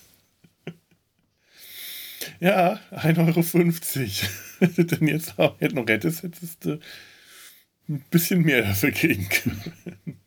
[2.40, 4.24] Ja, 1,50
[4.60, 4.72] Euro.
[4.84, 6.80] Denn jetzt auch noch hättest, hättest du
[7.88, 10.20] ein bisschen mehr dafür kriegen können.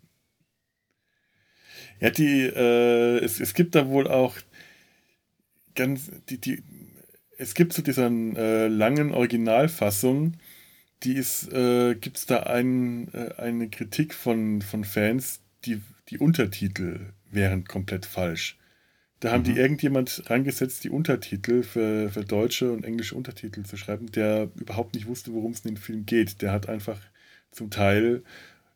[1.99, 4.38] Ja, die, äh, es, es gibt da wohl auch
[5.75, 6.63] ganz, die, die,
[7.38, 10.33] es gibt zu dieser äh, langen Originalfassung,
[11.03, 16.17] die ist, äh, gibt es da ein, äh, eine Kritik von, von Fans, die, die
[16.17, 18.57] Untertitel wären komplett falsch.
[19.19, 19.53] Da haben mhm.
[19.53, 24.95] die irgendjemand rangesetzt, die Untertitel für, für deutsche und englische Untertitel zu schreiben, der überhaupt
[24.95, 26.41] nicht wusste, worum es in dem Film geht.
[26.41, 26.99] Der hat einfach
[27.51, 28.23] zum Teil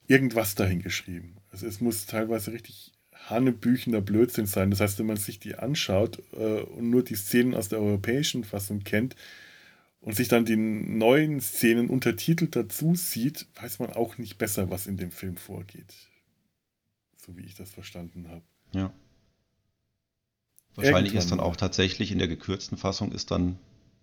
[0.08, 1.36] irgendwas dahin geschrieben.
[1.52, 2.94] Also es muss teilweise richtig
[3.28, 4.72] hanebüchender Blödsinn sein.
[4.72, 8.44] Das heißt, wenn man sich die anschaut äh, und nur die Szenen aus der europäischen
[8.44, 9.16] Fassung kennt
[10.02, 14.88] und sich dann die neuen Szenen untertitelt dazu sieht, weiß man auch nicht besser, was
[14.88, 15.94] in dem Film vorgeht.
[17.18, 18.44] So wie ich das verstanden habe.
[18.74, 18.94] Ja.
[20.76, 23.58] Wahrscheinlich ist dann auch tatsächlich in der gekürzten Fassung ist dann,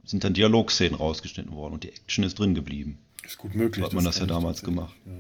[0.04, 2.98] sind dann Dialogszenen rausgeschnitten worden und die Action ist drin geblieben.
[3.24, 3.82] Ist gut möglich.
[3.82, 4.94] So hat man das, das ja damals gemacht.
[5.06, 5.12] Ja.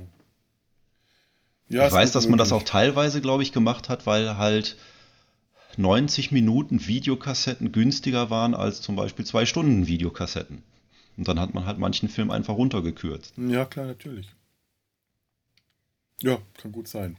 [1.68, 4.76] Ja, ich weiß, dass man das auch teilweise, glaube ich, gemacht hat, weil halt
[5.76, 10.62] 90 Minuten Videokassetten günstiger waren als zum Beispiel zwei Stunden Videokassetten.
[11.16, 13.34] Und dann hat man halt manchen Film einfach runtergekürzt.
[13.36, 14.28] Ja, klar, natürlich.
[16.22, 17.16] Ja, kann gut sein.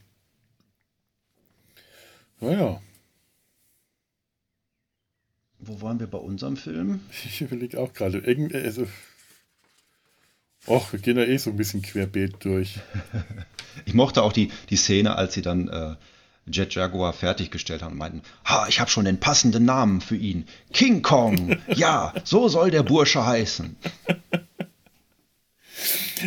[2.40, 2.80] Naja.
[5.60, 7.00] Wo waren wir bei unserem Film?
[7.24, 8.22] Ich überlege auch gerade.
[8.54, 8.86] Also,
[10.66, 12.78] Och, wir gehen da eh so ein bisschen querbeet durch.
[13.86, 15.94] ich mochte auch die, die Szene, als sie dann äh,
[16.50, 20.46] Jet Jaguar fertiggestellt haben und meinten, ha, ich habe schon den passenden Namen für ihn.
[20.72, 21.56] King Kong.
[21.74, 23.76] ja, so soll der Bursche heißen.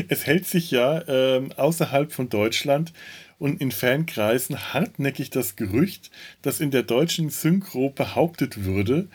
[0.07, 2.93] Es hält sich ja ähm, außerhalb von Deutschland
[3.39, 6.11] und in Fankreisen hartnäckig das Gerücht,
[6.41, 9.09] dass in der deutschen Synchro behauptet würde,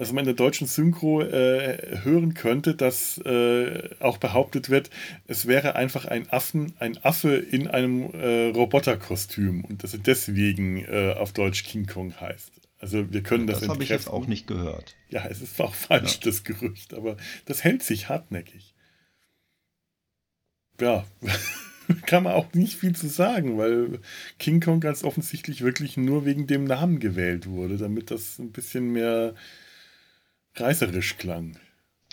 [0.00, 4.88] dass man in der deutschen Synchro äh, hören könnte, dass äh, auch behauptet wird,
[5.26, 10.86] es wäre einfach ein Affen, ein Affe in einem äh, Roboterkostüm und dass er deswegen
[10.86, 12.50] äh, auf Deutsch King Kong heißt.
[12.78, 14.96] Also wir können das Das habe ich jetzt auch nicht gehört.
[15.10, 16.20] Ja, es ist auch falsch, ja.
[16.30, 18.74] das Gerücht, aber das hält sich hartnäckig.
[20.80, 21.04] Ja,
[22.06, 23.98] kann man auch nicht viel zu sagen, weil
[24.38, 28.94] King Kong ganz offensichtlich wirklich nur wegen dem Namen gewählt wurde, damit das ein bisschen
[28.94, 29.34] mehr
[30.54, 31.56] reißerisch klang.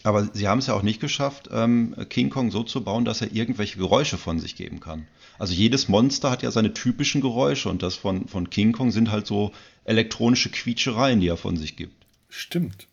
[0.03, 3.21] Aber sie haben es ja auch nicht geschafft, ähm, King Kong so zu bauen, dass
[3.21, 5.07] er irgendwelche Geräusche von sich geben kann.
[5.39, 9.11] Also jedes Monster hat ja seine typischen Geräusche und das von, von King Kong sind
[9.11, 9.51] halt so
[9.85, 12.05] elektronische Quietschereien, die er von sich gibt.
[12.29, 12.87] Stimmt.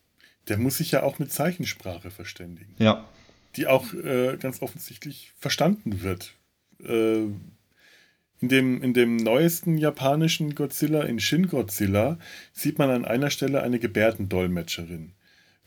[0.49, 2.74] Der muss sich ja auch mit Zeichensprache verständigen.
[2.78, 3.09] Ja.
[3.57, 6.34] Die auch äh, ganz offensichtlich verstanden wird.
[6.84, 7.26] Äh,
[8.40, 12.18] in dem, in dem neuesten japanischen Godzilla, in Shin Godzilla,
[12.53, 15.12] sieht man an einer Stelle eine Gebärdendolmetscherin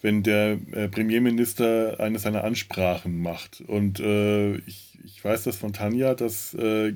[0.01, 3.61] wenn der äh, Premierminister eine seiner Ansprachen macht.
[3.61, 6.93] Und äh, ich, ich weiß das von Tanja, dass äh,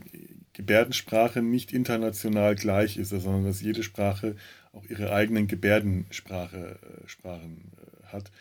[0.53, 4.35] Gebärdensprache nicht international gleich ist, sondern dass jede Sprache
[4.73, 8.31] auch ihre eigenen Gebärdensprache äh, Sprachen äh, hat.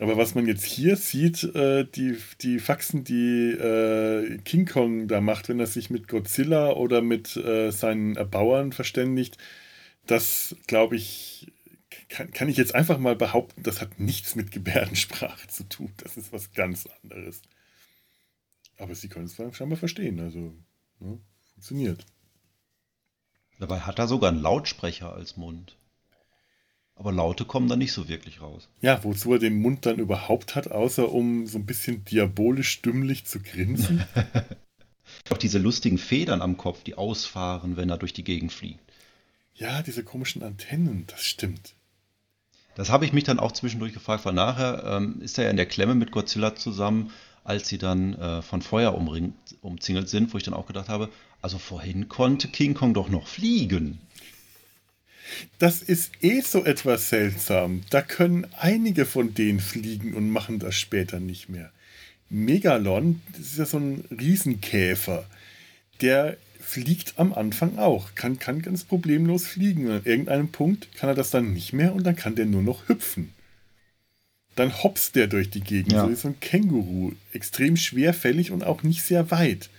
[0.00, 5.58] Aber was man jetzt hier sieht, die, die Faxen, die King Kong da macht, wenn
[5.58, 9.38] er sich mit Godzilla oder mit seinen Erbauern verständigt,
[10.06, 11.48] das glaube ich
[12.08, 15.92] kann, kann ich jetzt einfach mal behaupten, das hat nichts mit Gebärdensprache zu tun.
[15.98, 17.42] Das ist was ganz anderes.
[18.78, 20.20] Aber sie können es scheinbar verstehen.
[20.20, 20.54] Also,
[21.00, 21.18] ne,
[21.54, 22.06] funktioniert.
[23.58, 25.76] Dabei hat er sogar einen Lautsprecher als Mund.
[26.94, 28.68] Aber Laute kommen da nicht so wirklich raus.
[28.80, 33.24] Ja, wozu er den Mund dann überhaupt hat, außer um so ein bisschen diabolisch dümmlich
[33.24, 34.04] zu grinsen.
[35.30, 38.80] Auch diese lustigen Federn am Kopf, die ausfahren, wenn er durch die Gegend fliegt.
[39.54, 41.74] Ja, diese komischen Antennen, das stimmt.
[42.78, 45.56] Das habe ich mich dann auch zwischendurch gefragt, weil nachher ähm, ist er ja in
[45.56, 47.10] der Klemme mit Godzilla zusammen,
[47.42, 51.08] als sie dann äh, von Feuer umringt, umzingelt sind, wo ich dann auch gedacht habe,
[51.42, 53.98] also vorhin konnte King Kong doch noch fliegen.
[55.58, 57.80] Das ist eh so etwas seltsam.
[57.90, 61.72] Da können einige von denen fliegen und machen das später nicht mehr.
[62.30, 65.26] Megalon, das ist ja so ein Riesenkäfer,
[66.00, 66.36] der
[66.68, 69.86] fliegt am Anfang auch, kann, kann ganz problemlos fliegen.
[69.86, 72.62] Und an irgendeinem Punkt kann er das dann nicht mehr und dann kann der nur
[72.62, 73.32] noch hüpfen.
[74.54, 76.04] Dann hopst der durch die Gegend, ja.
[76.04, 77.12] so wie so ein Känguru.
[77.32, 79.70] Extrem schwerfällig und auch nicht sehr weit.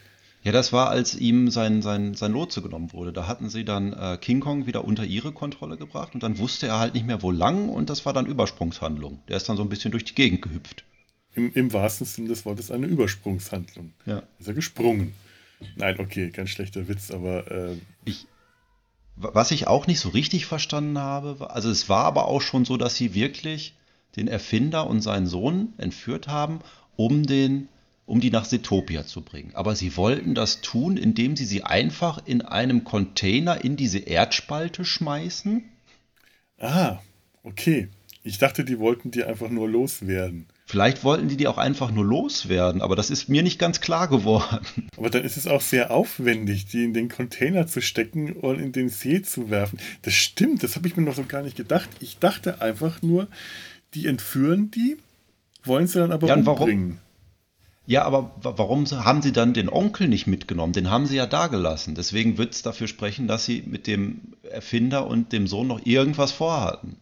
[0.43, 3.13] Ja, das war, als ihm sein, sein, sein Lotse genommen wurde.
[3.13, 6.67] Da hatten sie dann äh, King Kong wieder unter ihre Kontrolle gebracht und dann wusste
[6.67, 9.19] er halt nicht mehr, wo lang und das war dann Übersprungshandlung.
[9.27, 10.85] Der ist dann so ein bisschen durch die Gegend gehüpft.
[11.35, 13.93] Im, im wahrsten Sinne des Wortes eine Übersprungshandlung.
[14.05, 14.23] Ja.
[14.39, 15.13] Ist er gesprungen.
[15.75, 17.49] Nein, okay, ganz schlechter Witz, aber.
[17.51, 18.27] Äh ich,
[19.15, 22.77] was ich auch nicht so richtig verstanden habe, also es war aber auch schon so,
[22.77, 23.75] dass sie wirklich
[24.15, 26.59] den Erfinder und seinen Sohn entführt haben,
[26.95, 27.67] um den
[28.09, 29.51] um die nach Setopia zu bringen.
[29.53, 34.83] Aber sie wollten das tun, indem sie sie einfach in einem Container in diese Erdspalte
[34.83, 35.63] schmeißen.
[36.57, 36.97] Ah,
[37.43, 37.89] okay.
[38.23, 40.47] Ich dachte, die wollten die einfach nur loswerden.
[40.69, 44.07] Vielleicht wollten die die auch einfach nur loswerden, aber das ist mir nicht ganz klar
[44.07, 44.87] geworden.
[44.97, 48.71] Aber dann ist es auch sehr aufwendig, die in den Container zu stecken und in
[48.71, 49.79] den See zu werfen.
[50.03, 51.89] Das stimmt, das habe ich mir noch so gar nicht gedacht.
[52.01, 53.29] Ich dachte einfach nur,
[53.95, 54.97] die entführen die,
[55.63, 56.89] wollen sie dann aber ja, umbringen.
[56.89, 56.97] Warum?
[57.87, 60.73] Ja, aber warum haben sie dann den Onkel nicht mitgenommen?
[60.73, 61.95] Den haben sie ja da gelassen.
[61.95, 66.31] Deswegen wird es dafür sprechen, dass sie mit dem Erfinder und dem Sohn noch irgendwas
[66.31, 66.97] vorhatten.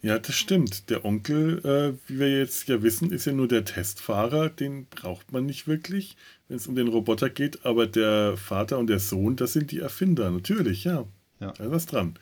[0.00, 0.90] Ja, das stimmt.
[0.90, 4.48] Der Onkel, äh, wie wir jetzt ja wissen, ist ja nur der Testfahrer.
[4.48, 7.64] Den braucht man nicht wirklich, wenn es um den Roboter geht.
[7.66, 10.30] Aber der Vater und der Sohn, das sind die Erfinder.
[10.30, 11.04] Natürlich, ja.
[11.40, 11.52] Ja.
[11.52, 12.14] Da ist was dran.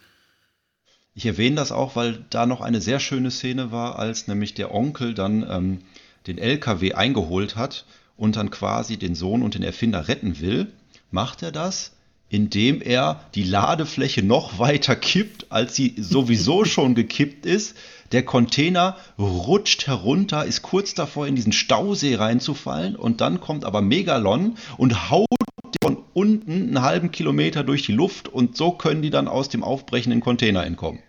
[1.15, 4.75] Ich erwähne das auch, weil da noch eine sehr schöne Szene war, als nämlich der
[4.75, 5.79] Onkel dann ähm,
[6.27, 10.67] den LKW eingeholt hat und dann quasi den Sohn und den Erfinder retten will.
[11.11, 11.96] Macht er das?
[12.29, 17.77] Indem er die Ladefläche noch weiter kippt, als sie sowieso schon gekippt ist.
[18.13, 23.83] Der Container rutscht herunter, ist kurz davor, in diesen Stausee reinzufallen und dann kommt aber
[23.83, 25.27] Megalon und haut
[25.83, 29.65] von unten einen halben Kilometer durch die Luft und so können die dann aus dem
[29.65, 31.01] aufbrechenden Container entkommen.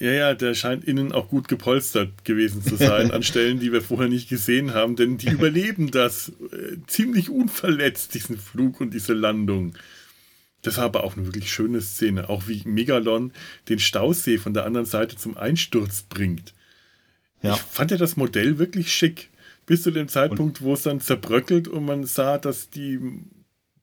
[0.00, 3.82] Ja, ja, der scheint innen auch gut gepolstert gewesen zu sein, an Stellen, die wir
[3.82, 9.12] vorher nicht gesehen haben, denn die überleben das äh, ziemlich unverletzt, diesen Flug und diese
[9.12, 9.74] Landung.
[10.62, 13.32] Das war aber auch eine wirklich schöne Szene, auch wie Megalon
[13.68, 16.54] den Stausee von der anderen Seite zum Einsturz bringt.
[17.42, 17.54] Ja.
[17.54, 19.30] Ich fand ja das Modell wirklich schick,
[19.66, 20.66] bis zu dem Zeitpunkt, und?
[20.66, 22.98] wo es dann zerbröckelt und man sah, dass die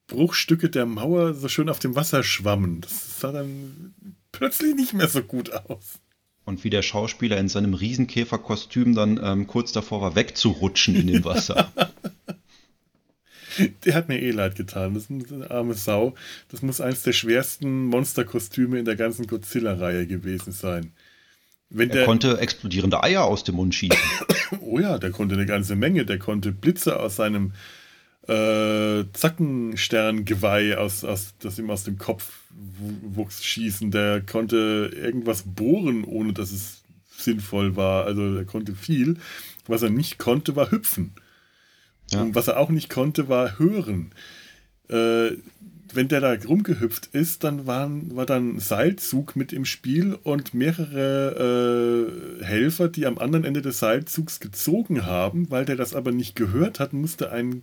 [0.07, 2.81] Bruchstücke der Mauer so schön auf dem Wasser schwammen.
[2.81, 3.93] Das sah dann
[4.31, 5.99] plötzlich nicht mehr so gut aus.
[6.43, 11.25] Und wie der Schauspieler in seinem Riesenkäferkostüm dann ähm, kurz davor war, wegzurutschen in dem
[11.25, 11.71] Wasser.
[13.85, 14.93] der hat mir eh leid getan.
[14.93, 16.15] Das ist eine arme Sau.
[16.49, 20.91] Das muss eines der schwersten Monsterkostüme in der ganzen Godzilla-Reihe gewesen sein.
[21.69, 23.99] Wenn er der, konnte explodierende Eier aus dem Mund schießen.
[24.61, 26.05] oh ja, der konnte eine ganze Menge.
[26.05, 27.53] Der konnte Blitze aus seinem
[28.27, 32.31] äh, Zackensterngeweih, aus, aus, das ihm aus dem Kopf
[33.01, 33.91] wuchs, schießen.
[33.91, 36.83] Der konnte irgendwas bohren, ohne dass es
[37.17, 38.05] sinnvoll war.
[38.05, 39.17] Also er konnte viel.
[39.67, 41.13] Was er nicht konnte, war hüpfen.
[42.15, 42.21] Ja.
[42.23, 44.11] Und was er auch nicht konnte, war hören.
[44.89, 45.31] Äh,
[45.93, 52.39] wenn der da rumgehüpft ist, dann waren, war dann Seilzug mit im Spiel und mehrere
[52.41, 55.49] äh, Helfer, die am anderen Ende des Seilzugs gezogen haben.
[55.49, 57.61] Weil der das aber nicht gehört hat, musste ein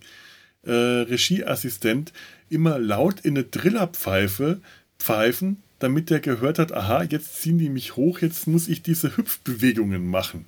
[0.63, 2.13] äh, Regieassistent
[2.49, 4.61] immer laut in eine Drillerpfeife
[4.97, 9.17] pfeifen, damit der gehört hat, aha, jetzt ziehen die mich hoch, jetzt muss ich diese
[9.17, 10.45] Hüpfbewegungen machen.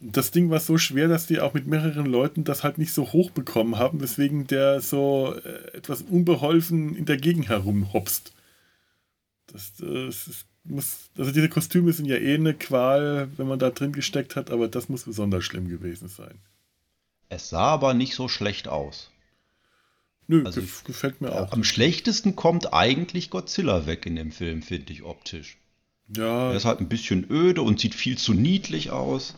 [0.00, 3.12] Das Ding war so schwer, dass die auch mit mehreren Leuten das halt nicht so
[3.12, 8.32] hoch bekommen haben, weswegen der so äh, etwas unbeholfen in der Gegend herumhopst.
[9.46, 13.70] Das, das ist, muss, also diese Kostüme sind ja eh eine Qual, wenn man da
[13.70, 16.38] drin gesteckt hat, aber das muss besonders schlimm gewesen sein.
[17.28, 19.10] Es sah aber nicht so schlecht aus.
[20.28, 21.52] Nö, also, gefällt mir auch.
[21.52, 25.58] Am schlechtesten kommt eigentlich Godzilla weg in dem Film, finde ich optisch.
[26.08, 26.50] Ja.
[26.50, 29.34] Er ist halt ein bisschen öde und sieht viel zu niedlich aus.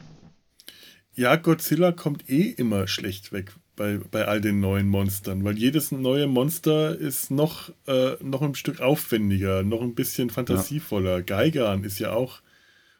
[1.14, 5.92] Ja, Godzilla kommt eh immer schlecht weg bei, bei all den neuen Monstern, weil jedes
[5.92, 11.18] neue Monster ist noch, äh, noch ein Stück aufwendiger, noch ein bisschen fantasievoller.
[11.18, 11.22] Ja.
[11.22, 12.40] Geigan ist ja auch,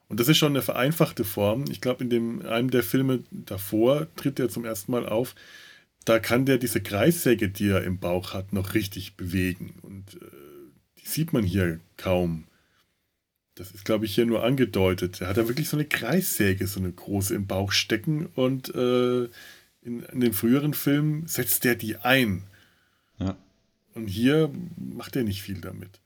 [0.09, 1.65] und das ist schon eine vereinfachte Form.
[1.71, 5.35] Ich glaube, in dem, einem der Filme davor tritt er zum ersten Mal auf.
[6.05, 9.75] Da kann der diese Kreissäge, die er im Bauch hat, noch richtig bewegen.
[9.83, 10.27] Und äh,
[10.99, 12.45] die sieht man hier kaum.
[13.55, 15.21] Das ist, glaube ich, hier nur angedeutet.
[15.21, 19.25] Er hat ja wirklich so eine Kreissäge, so eine große im Bauch stecken und äh,
[19.83, 22.43] in, in, den früheren Filmen setzt er die ein.
[23.19, 23.37] Ja.
[23.95, 26.01] Und hier macht er nicht viel damit.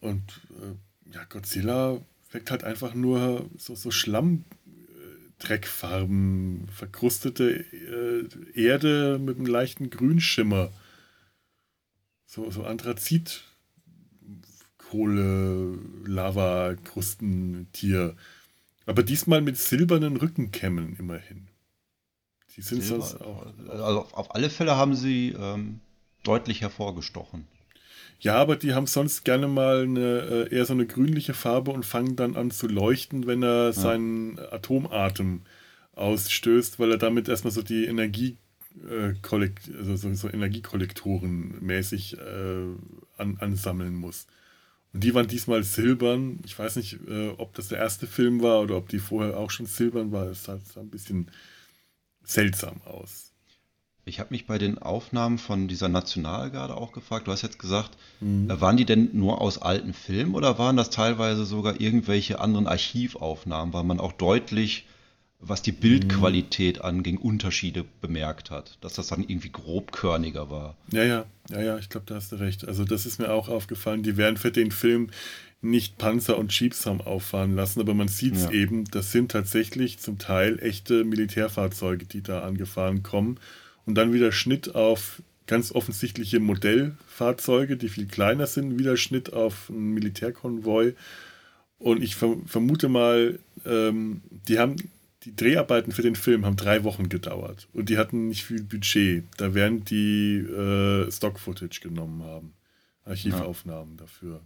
[0.00, 0.74] Und äh,
[1.14, 1.98] ja, Godzilla
[2.30, 10.70] weckt halt einfach nur so, so Schlammdreckfarben, verkrustete äh, Erde mit einem leichten Grünschimmer.
[12.26, 13.44] So, so Anthrazit
[14.90, 18.14] Kohle, Lava, Krustentier.
[18.86, 21.48] Aber diesmal mit silbernen Rückenkämmen immerhin.
[22.56, 23.46] Die sind Silber, sonst auch.
[23.68, 25.80] Also auf alle Fälle haben sie ähm,
[26.22, 27.46] deutlich hervorgestochen.
[28.20, 31.84] Ja, aber die haben sonst gerne mal eine, äh, eher so eine grünliche Farbe und
[31.84, 33.72] fangen dann an zu leuchten, wenn er ja.
[33.72, 35.42] seinen Atomatem
[35.94, 38.36] ausstößt, weil er damit erstmal so die Energie
[38.88, 39.14] äh,
[39.78, 42.64] also so, so Energiekollektoren mäßig äh,
[43.16, 44.26] an, ansammeln muss.
[44.94, 46.38] Und die waren diesmal silbern.
[46.46, 49.50] Ich weiß nicht, äh, ob das der erste Film war oder ob die vorher auch
[49.50, 50.28] schon silbern war.
[50.28, 51.30] Es sah, sah ein bisschen
[52.22, 53.32] seltsam aus.
[54.06, 57.26] Ich habe mich bei den Aufnahmen von dieser Nationalgarde auch gefragt.
[57.26, 58.48] Du hast jetzt gesagt, mhm.
[58.48, 62.68] Äh, waren die denn nur aus alten Filmen oder waren das teilweise sogar irgendwelche anderen
[62.68, 64.86] Archivaufnahmen, weil man auch deutlich
[65.40, 66.84] was die Bildqualität mhm.
[66.84, 70.76] anging, Unterschiede bemerkt hat, dass das dann irgendwie grobkörniger war.
[70.90, 72.66] Ja, ja, ja, ja, ich glaube, da hast du recht.
[72.66, 74.02] Also das ist mir auch aufgefallen.
[74.02, 75.10] Die werden für den Film
[75.60, 78.50] nicht Panzer und Jeeps haben auffahren lassen, aber man sieht es ja.
[78.50, 83.40] eben, das sind tatsächlich zum Teil echte Militärfahrzeuge, die da angefahren kommen.
[83.86, 89.68] Und dann wieder Schnitt auf ganz offensichtliche Modellfahrzeuge, die viel kleiner sind, wieder Schnitt auf
[89.68, 90.94] einen Militärkonvoi.
[91.78, 94.76] Und ich vermute mal, ähm, die haben
[95.24, 99.24] die Dreharbeiten für den Film haben drei Wochen gedauert und die hatten nicht viel Budget.
[99.38, 102.52] Da werden die äh, Stock-Footage genommen haben.
[103.04, 104.02] Archivaufnahmen ja.
[104.02, 104.40] dafür.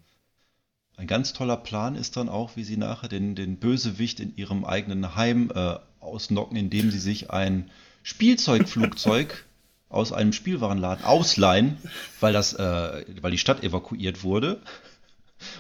[0.97, 4.65] Ein ganz toller Plan ist dann auch, wie sie nachher den, den Bösewicht in ihrem
[4.65, 7.71] eigenen Heim äh, ausnocken, indem sie sich ein
[8.03, 9.45] Spielzeugflugzeug
[9.89, 11.79] aus einem Spielwarenladen ausleihen,
[12.21, 14.61] weil, das, äh, weil die Stadt evakuiert wurde.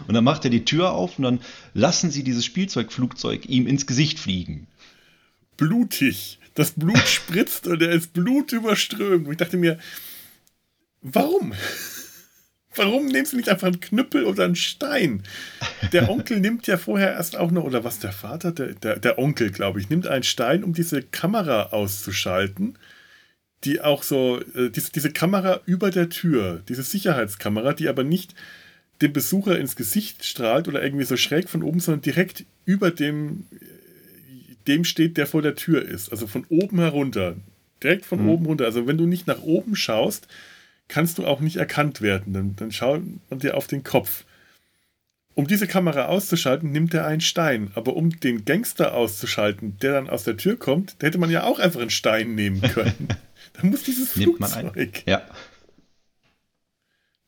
[0.08, 1.40] Und dann macht er die Tür auf und dann
[1.72, 4.66] lassen sie dieses Spielzeugflugzeug ihm ins Gesicht fliegen
[5.58, 6.38] blutig.
[6.54, 9.26] Das Blut spritzt und er ist blutüberströmt.
[9.26, 9.78] Und ich dachte mir,
[11.02, 11.52] warum?
[12.74, 15.24] Warum nimmst du nicht einfach einen Knüppel oder einen Stein?
[15.92, 19.18] Der Onkel nimmt ja vorher erst auch noch, oder was der Vater, der, der, der
[19.18, 22.78] Onkel, glaube ich, nimmt einen Stein, um diese Kamera auszuschalten.
[23.64, 28.34] Die auch so, äh, diese, diese Kamera über der Tür, diese Sicherheitskamera, die aber nicht
[29.02, 33.46] dem Besucher ins Gesicht strahlt oder irgendwie so schräg von oben, sondern direkt über dem
[34.68, 36.10] dem steht, der vor der Tür ist.
[36.10, 37.36] Also von oben herunter.
[37.82, 38.28] Direkt von mhm.
[38.28, 38.64] oben runter.
[38.64, 40.28] Also wenn du nicht nach oben schaust,
[40.88, 42.32] kannst du auch nicht erkannt werden.
[42.32, 44.24] Dann, dann schaut man dir auf den Kopf.
[45.34, 47.70] Um diese Kamera auszuschalten, nimmt er einen Stein.
[47.74, 51.44] Aber um den Gangster auszuschalten, der dann aus der Tür kommt, da hätte man ja
[51.44, 53.08] auch einfach einen Stein nehmen können.
[53.54, 55.02] dann muss dieses Nimmt man Flugzeug.
[55.06, 55.10] ein.
[55.10, 55.22] Ja.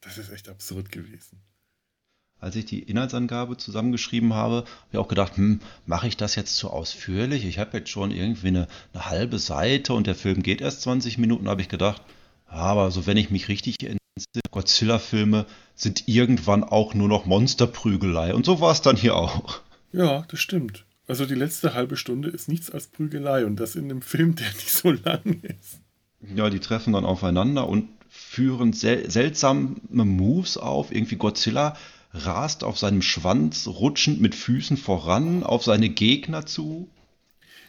[0.01, 1.41] Das ist echt absurd gewesen.
[2.41, 6.57] Als ich die Inhaltsangabe zusammengeschrieben habe, habe ich auch gedacht, hm, mache ich das jetzt
[6.57, 7.45] zu ausführlich?
[7.45, 11.19] Ich habe jetzt schon irgendwie eine, eine halbe Seite und der Film geht erst 20
[11.19, 12.03] Minuten, habe ich gedacht.
[12.47, 14.01] Aber so wenn ich mich richtig entsinne,
[14.51, 18.35] Godzilla-Filme sind irgendwann auch nur noch Monsterprügelei.
[18.35, 19.61] Und so war es dann hier auch.
[19.93, 20.85] Ja, das stimmt.
[21.07, 24.47] Also die letzte halbe Stunde ist nichts als Prügelei und das in einem Film, der
[24.47, 25.81] nicht so lang ist.
[26.35, 30.93] Ja, die treffen dann aufeinander und führen sel seltsame Moves auf.
[30.93, 31.77] Irgendwie Godzilla
[32.13, 36.89] rast auf seinem Schwanz rutschend mit Füßen voran auf seine Gegner zu.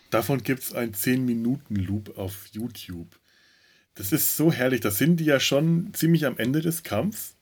[0.10, 3.08] Davon gibt es einen 10-Minuten-Loop auf YouTube.
[3.96, 4.82] Das ist so herrlich.
[4.82, 7.36] Da sind die ja schon ziemlich am Ende des Kampfs.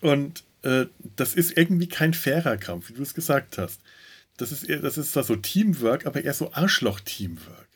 [0.00, 3.80] Und äh, das ist irgendwie kein fairer Kampf, wie du es gesagt hast.
[4.36, 7.68] Das ist, eher, das ist zwar so Teamwork, aber eher so Arschloch-Teamwork.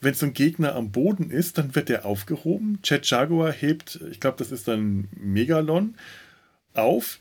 [0.00, 2.78] Wenn so ein Gegner am Boden ist, dann wird der aufgehoben.
[2.84, 5.96] Jet Jaguar hebt, ich glaube, das ist dann Megalon,
[6.74, 7.18] auf,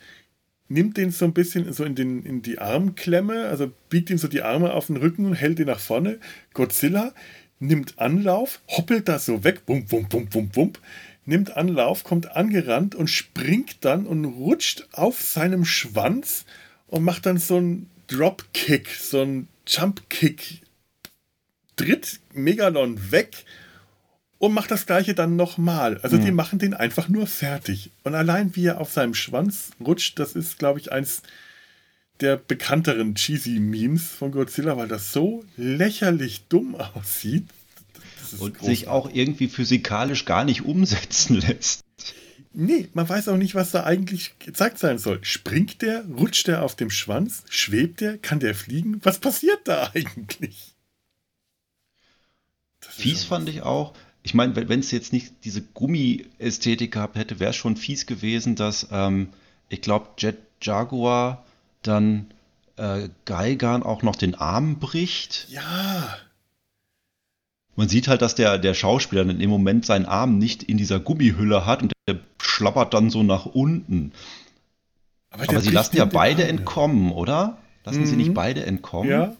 [0.70, 4.28] nimmt den so ein bisschen so in, den, in die Armklemme, also biegt ihm so
[4.28, 6.20] die Arme auf den Rücken und hält ihn nach vorne.
[6.54, 7.14] Godzilla
[7.60, 10.74] nimmt Anlauf, hoppelt da so weg, bum, bum, bum, bum, bum,
[11.26, 16.45] nimmt Anlauf, kommt angerannt und springt dann und rutscht auf seinem Schwanz
[16.88, 20.62] und macht dann so einen Dropkick, so einen Jumpkick,
[21.76, 23.45] tritt Megalon weg
[24.39, 25.99] und macht das gleiche dann nochmal.
[26.03, 26.25] Also mhm.
[26.25, 27.91] die machen den einfach nur fertig.
[28.03, 31.21] Und allein wie er auf seinem Schwanz rutscht, das ist, glaube ich, eins
[32.19, 37.47] der bekannteren cheesy Memes von Godzilla, weil das so lächerlich dumm aussieht.
[38.39, 38.79] Und großartig.
[38.79, 41.85] sich auch irgendwie physikalisch gar nicht umsetzen lässt.
[42.59, 45.23] Nee, man weiß auch nicht, was da eigentlich gezeigt sein soll.
[45.23, 46.03] Springt der?
[46.05, 47.43] Rutscht der auf dem Schwanz?
[47.49, 48.17] Schwebt der?
[48.17, 48.99] Kann der fliegen?
[49.03, 50.73] Was passiert da eigentlich?
[52.79, 53.93] Fies fand ich auch,
[54.28, 58.57] ich meine, wenn es jetzt nicht diese Gummi-Ästhetik gehabt hätte, wäre es schon fies gewesen,
[58.57, 59.30] dass ähm,
[59.69, 61.45] ich glaube, Jet Jaguar
[61.82, 62.25] dann
[62.75, 65.47] äh, Geigern auch noch den Arm bricht.
[65.49, 66.17] Ja.
[67.78, 70.99] Man sieht halt, dass der, der Schauspieler in dem Moment seinen Arm nicht in dieser
[70.99, 74.11] Gummihülle hat und der schlappert dann so nach unten.
[75.30, 77.59] Aber, Aber sie lassen ja beide Arm, entkommen, oder?
[77.86, 78.05] Lassen mhm.
[78.07, 78.34] sie nicht mhm.
[78.34, 79.09] beide entkommen?
[79.09, 79.38] Ja.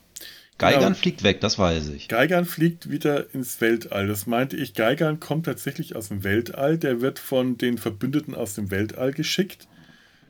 [0.58, 0.96] Geigern genau.
[0.96, 2.08] fliegt weg, das weiß ich.
[2.08, 4.08] Geigern fliegt wieder ins Weltall.
[4.08, 4.74] Das meinte ich.
[4.74, 6.78] Geigern kommt tatsächlich aus dem Weltall.
[6.78, 9.68] Der wird von den Verbündeten aus dem Weltall geschickt.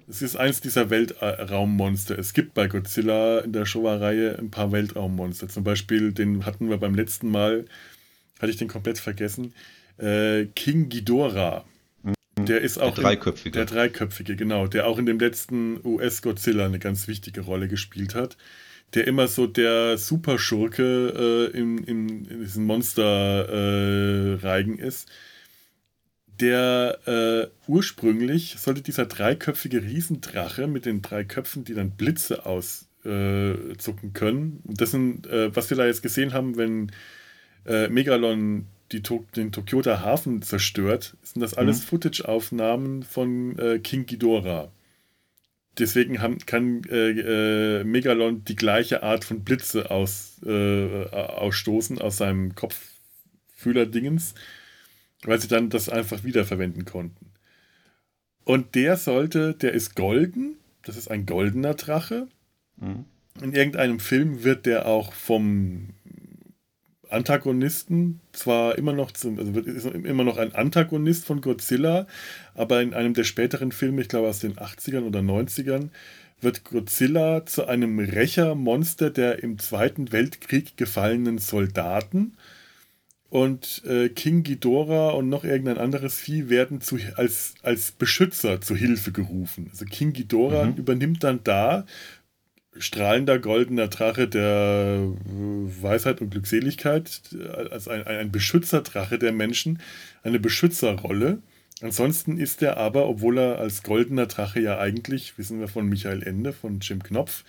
[0.10, 2.18] Es ist eins dieser Weltraummonster.
[2.18, 5.48] Es gibt bei Godzilla in der Showa-Reihe ein paar Weltraummonster.
[5.48, 7.66] Zum Beispiel, den hatten wir beim letzten Mal,
[8.40, 9.54] hatte ich den komplett vergessen,
[9.98, 11.66] äh, King Ghidorah.
[12.38, 12.94] Der ist auch.
[12.94, 13.50] Der dreiköpfige.
[13.50, 14.68] In, der dreiköpfige, genau.
[14.68, 18.38] Der auch in dem letzten US-Godzilla eine ganz wichtige Rolle gespielt hat.
[18.94, 25.10] Der immer so der Superschurke äh, in, in, in diesen Monster-Reigen äh, ist
[26.40, 32.88] der äh, ursprünglich sollte dieser dreiköpfige Riesendrache mit den drei Köpfen, die dann Blitze auszucken
[33.04, 34.62] äh, können.
[34.66, 36.92] Das sind, äh, was wir da jetzt gesehen haben, wenn
[37.66, 41.88] äh, Megalon die den Tokioter Hafen zerstört, sind das alles mhm.
[41.88, 44.72] Footage-Aufnahmen von King Ghidorah.
[45.80, 54.34] Deswegen haben, kann äh, Megalon die gleiche Art von Blitze aus, ausstoßen aus seinem Kopffühler-Dingens
[55.24, 57.32] weil sie dann das einfach wiederverwenden konnten.
[58.44, 62.28] Und der sollte, der ist golden, das ist ein goldener Drache.
[62.78, 63.06] Mhm.
[63.42, 65.90] In irgendeinem Film wird der auch vom
[67.10, 72.08] Antagonisten zwar immer noch zum, also ist immer noch ein Antagonist von Godzilla,
[72.55, 75.89] aber in einem der späteren Filme, ich glaube aus den 80ern oder 90ern,
[76.39, 82.34] wird Godzilla zu einem Rächermonster der im Zweiten Weltkrieg gefallenen Soldaten
[83.30, 88.76] und äh, King Ghidorah und noch irgendein anderes Vieh werden zu, als, als Beschützer zu
[88.76, 89.68] Hilfe gerufen.
[89.72, 90.76] Also King Ghidorah mhm.
[90.76, 91.86] übernimmt dann da
[92.80, 97.22] strahlender goldener Drache der äh, Weisheit und Glückseligkeit,
[97.72, 99.80] als ein, ein Beschützerdrache der Menschen,
[100.24, 101.40] eine Beschützerrolle.
[101.82, 106.24] Ansonsten ist er aber, obwohl er als goldener Drache ja eigentlich, wissen wir von Michael
[106.24, 107.44] Ende, von Jim Knopf,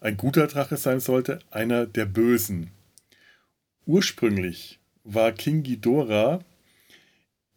[0.00, 2.70] ein guter Drache sein sollte, einer der Bösen.
[3.86, 6.40] Ursprünglich war King Ghidorah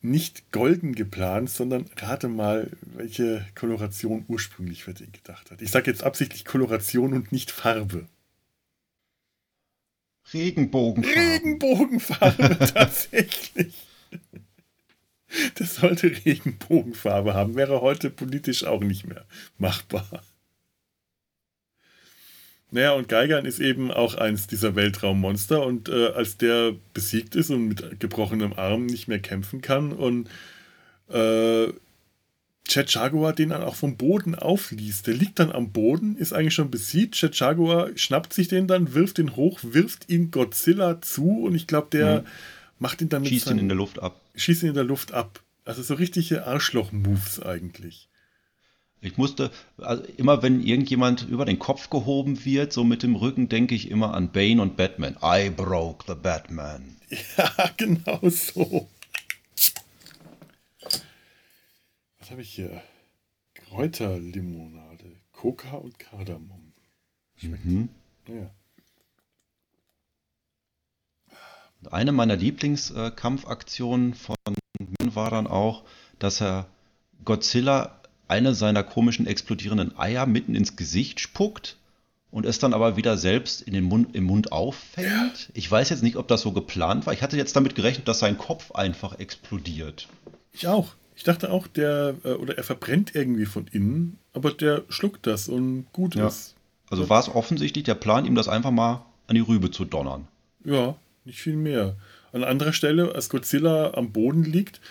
[0.09, 5.61] nicht golden geplant, sondern rate mal, welche Koloration ursprünglich für den gedacht hat.
[5.61, 8.07] Ich sage jetzt absichtlich Koloration und nicht Farbe.
[10.33, 11.19] Regenbogenfarbe.
[11.19, 13.73] Regenbogenfarbe, tatsächlich.
[15.55, 17.55] Das sollte Regenbogenfarbe haben.
[17.55, 19.25] Wäre heute politisch auch nicht mehr
[19.57, 20.23] machbar.
[22.75, 25.65] Naja, und Geigern ist eben auch eins dieser Weltraummonster.
[25.65, 30.29] Und äh, als der besiegt ist und mit gebrochenem Arm nicht mehr kämpfen kann und
[31.07, 31.67] äh,
[32.67, 35.07] Chet Jaguar den dann auch vom Boden aufliest.
[35.07, 37.15] Der liegt dann am Boden, ist eigentlich schon besiegt.
[37.15, 41.67] Chet Jaguar schnappt sich den dann, wirft ihn hoch, wirft ihn Godzilla zu und ich
[41.67, 42.27] glaube, der mhm.
[42.79, 44.19] macht ihn dann mit Schießt ihn in der Luft ab.
[44.35, 45.39] Schießt ihn in der Luft ab.
[45.63, 48.09] Also so richtige Arschloch-Moves eigentlich.
[49.05, 53.49] Ich musste, also immer wenn irgendjemand über den Kopf gehoben wird, so mit dem Rücken,
[53.49, 55.15] denke ich immer an Bane und Batman.
[55.21, 56.97] I broke the Batman.
[57.37, 58.89] Ja, genau so.
[62.17, 62.81] Was habe ich hier?
[63.53, 66.73] Kräuterlimonade, Coca und Kardamom.
[67.35, 67.63] Schmeckt.
[67.63, 67.89] Mhm.
[68.27, 68.49] Ja.
[71.91, 74.35] Eine meiner Lieblingskampfaktionen von
[74.79, 75.83] Min war dann auch,
[76.17, 76.67] dass er
[77.23, 81.77] Godzilla eine seiner komischen explodierenden Eier mitten ins Gesicht spuckt
[82.31, 85.07] und es dann aber wieder selbst in den Mund, im Mund auffängt.
[85.07, 85.31] Ja.
[85.53, 87.13] Ich weiß jetzt nicht, ob das so geplant war.
[87.13, 90.07] Ich hatte jetzt damit gerechnet, dass sein Kopf einfach explodiert.
[90.51, 90.95] Ich auch.
[91.15, 95.47] Ich dachte auch, der, äh, oder er verbrennt irgendwie von innen, aber der schluckt das
[95.47, 96.27] und gut ja.
[96.27, 96.55] ist.
[96.89, 100.27] Also war es offensichtlich der Plan, ihm das einfach mal an die Rübe zu donnern.
[100.63, 101.95] Ja, nicht viel mehr.
[102.31, 104.81] An anderer Stelle, als Godzilla am Boden liegt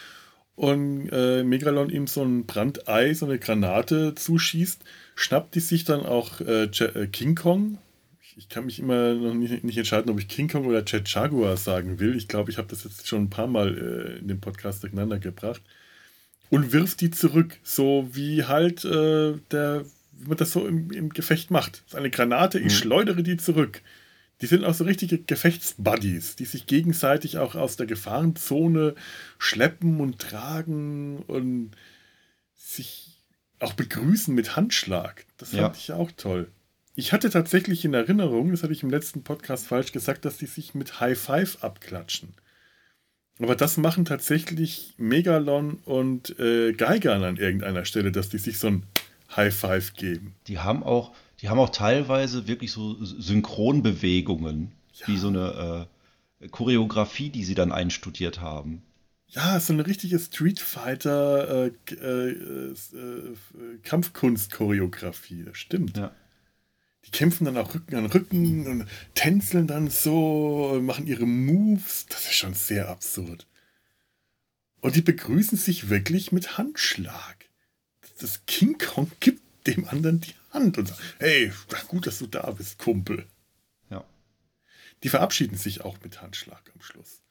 [0.57, 4.82] und äh, Megalon ihm so ein Brandei, so eine Granate zuschießt,
[5.16, 7.78] schnappt die sich dann auch äh, äh King Kong.
[8.22, 11.09] Ich, ich, kann mich immer noch nicht, nicht, entscheiden, ob ich King Kong oder Jet
[11.09, 12.16] Jaguar sagen will.
[12.16, 15.18] Ich glaube, ich habe das jetzt schon ein paar Mal äh, in dem Podcast durcheinander
[15.18, 15.62] gebracht
[16.50, 21.09] und wirft die zurück, so wie halt äh, der, wie man das so im, im
[21.09, 21.82] Gefecht macht.
[21.84, 22.70] Das ist eine Granate, ich mhm.
[22.70, 23.82] schleudere die zurück.
[24.45, 28.95] Die sind auch so richtige Gefechtsbuddies, die sich gegenseitig auch aus der Gefahrenzone
[29.38, 31.70] schleppen und tragen und
[32.55, 33.22] sich
[33.59, 35.24] auch begrüßen mit Handschlag.
[35.38, 35.72] Das fand ja.
[35.74, 36.49] ich auch toll.
[36.95, 40.45] Ich hatte tatsächlich in Erinnerung, das hatte ich im letzten Podcast falsch gesagt, dass die
[40.45, 42.34] sich mit High Five abklatschen.
[43.38, 48.66] Aber das machen tatsächlich Megalon und äh, Geigern an irgendeiner Stelle, dass die sich so
[48.66, 48.82] ein
[49.34, 50.34] High Five geben.
[50.49, 51.14] Die haben auch,
[51.45, 55.09] die haben auch teilweise wirklich so Synchronbewegungen, ja.
[55.09, 55.86] wie so eine
[56.40, 58.80] äh, Choreografie, die sie dann einstudiert haben.
[59.28, 63.34] Ja, so eine richtige Street Fighter äh, äh, äh
[63.82, 65.99] Kampfkunst-Choreografie, stimmt.
[65.99, 66.12] Ja
[67.05, 72.07] die kämpfen dann auch Rücken an Rücken und tänzeln dann so, machen ihre Moves.
[72.09, 73.47] Das ist schon sehr absurd.
[74.80, 77.51] Und die begrüßen sich wirklich mit Handschlag.
[78.18, 81.52] Das King Kong gibt dem anderen die Hand und sagt, hey,
[81.88, 83.26] gut, dass du da bist, Kumpel.
[83.90, 84.05] Ja.
[85.02, 87.22] Die verabschieden sich auch mit Handschlag am Schluss.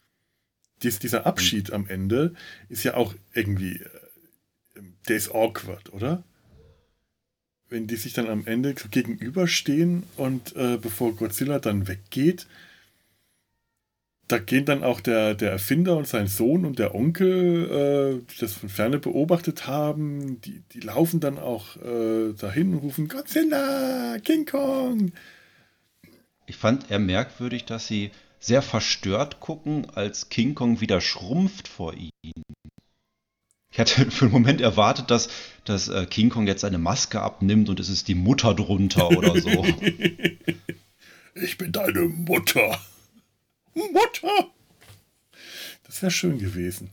[0.84, 1.76] Dies, dieser Abschied mhm.
[1.76, 2.36] am Ende
[2.70, 6.24] ist ja auch irgendwie, äh, der ist awkward, oder?
[7.74, 12.46] wenn die sich dann am Ende gegenüberstehen und äh, bevor Godzilla dann weggeht,
[14.28, 18.40] da gehen dann auch der, der Erfinder und sein Sohn und der Onkel, äh, die
[18.40, 24.18] das von ferne beobachtet haben, die, die laufen dann auch äh, dahin und rufen Godzilla,
[24.24, 25.12] King Kong.
[26.46, 31.94] Ich fand eher merkwürdig, dass sie sehr verstört gucken, als King Kong wieder schrumpft vor
[31.94, 32.44] ihnen.
[33.72, 35.30] Ich hatte für einen Moment erwartet, dass,
[35.66, 39.40] dass äh, King Kong jetzt seine Maske abnimmt und es ist die Mutter drunter oder
[39.40, 39.50] so.
[41.36, 42.80] ich bin deine Mutter.
[43.74, 44.52] Mutter!
[45.86, 46.90] Das wäre schön gewesen.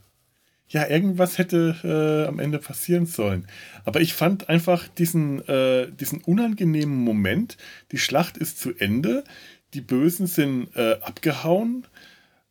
[0.68, 3.46] Ja, irgendwas hätte äh, am Ende passieren sollen.
[3.84, 7.56] Aber ich fand einfach diesen, äh, diesen unangenehmen Moment.
[7.90, 9.24] Die Schlacht ist zu Ende.
[9.74, 11.86] Die Bösen sind äh, abgehauen.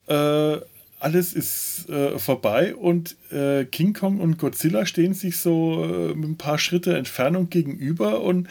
[0.07, 0.57] Äh,
[0.99, 6.37] alles ist äh, vorbei und äh, King Kong und Godzilla stehen sich so mit ein
[6.37, 8.49] paar Schritte Entfernung gegenüber und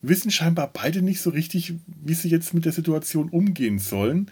[0.00, 4.30] wissen scheinbar beide nicht so richtig, wie sie jetzt mit der Situation umgehen sollen.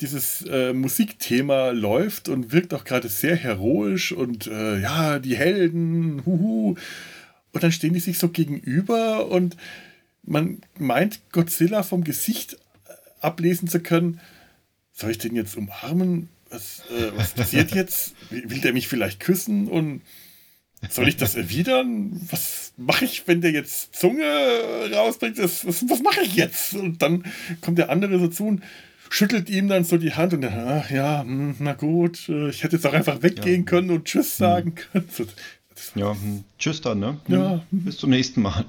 [0.00, 6.22] Dieses äh, Musikthema läuft und wirkt auch gerade sehr heroisch und äh, ja, die Helden,
[6.26, 6.76] huhu.
[7.52, 9.56] Und dann stehen die sich so gegenüber und
[10.22, 14.20] man meint, Godzilla vom Gesicht äh, ablesen zu können.
[14.92, 16.28] Soll ich den jetzt umarmen?
[16.50, 18.14] was, äh, was passiert jetzt?
[18.30, 20.02] Will der mich vielleicht küssen und
[20.90, 22.20] soll ich das erwidern?
[22.30, 24.24] Was mache ich, wenn der jetzt Zunge
[24.92, 25.38] rausbringt?
[25.38, 26.74] Das, was, was mache ich jetzt?
[26.74, 27.24] Und dann
[27.60, 28.62] kommt der andere so zu und
[29.10, 32.62] schüttelt ihm dann so die Hand und dann, ach ja, hm, na gut, äh, ich
[32.62, 33.70] hätte jetzt auch einfach weggehen ja.
[33.70, 34.46] können und Tschüss hm.
[34.46, 35.08] sagen können.
[35.94, 36.44] ja, hm.
[36.58, 37.20] Tschüss dann, ne?
[37.28, 37.64] Ja.
[37.70, 38.64] Bis zum nächsten Mal.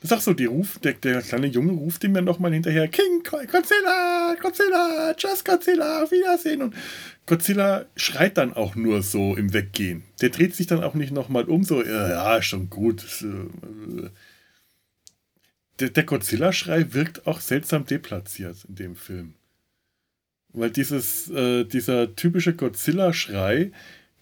[0.00, 2.88] Das ist auch so, die Ruf, der, der kleine Junge ruft ihm ja nochmal hinterher,
[2.88, 6.62] King, Godzilla, Godzilla, Just Godzilla, auf Wiedersehen.
[6.62, 6.74] Und
[7.26, 10.04] Godzilla schreit dann auch nur so im Weggehen.
[10.22, 13.04] Der dreht sich dann auch nicht nochmal um, so, ja, schon gut.
[13.22, 14.08] Äh,
[15.80, 19.34] der, der Godzilla-Schrei wirkt auch seltsam deplatziert in dem Film.
[20.52, 23.72] Weil dieses, äh, dieser typische Godzilla-Schrei,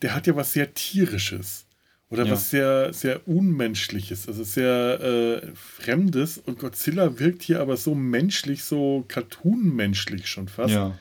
[0.03, 1.67] der hat ja was sehr tierisches.
[2.11, 2.33] Oder ja.
[2.33, 6.39] was sehr, sehr Unmenschliches, also sehr äh, Fremdes.
[6.39, 10.99] Und Godzilla wirkt hier aber so menschlich, so cartoonmenschlich schon fast, ja.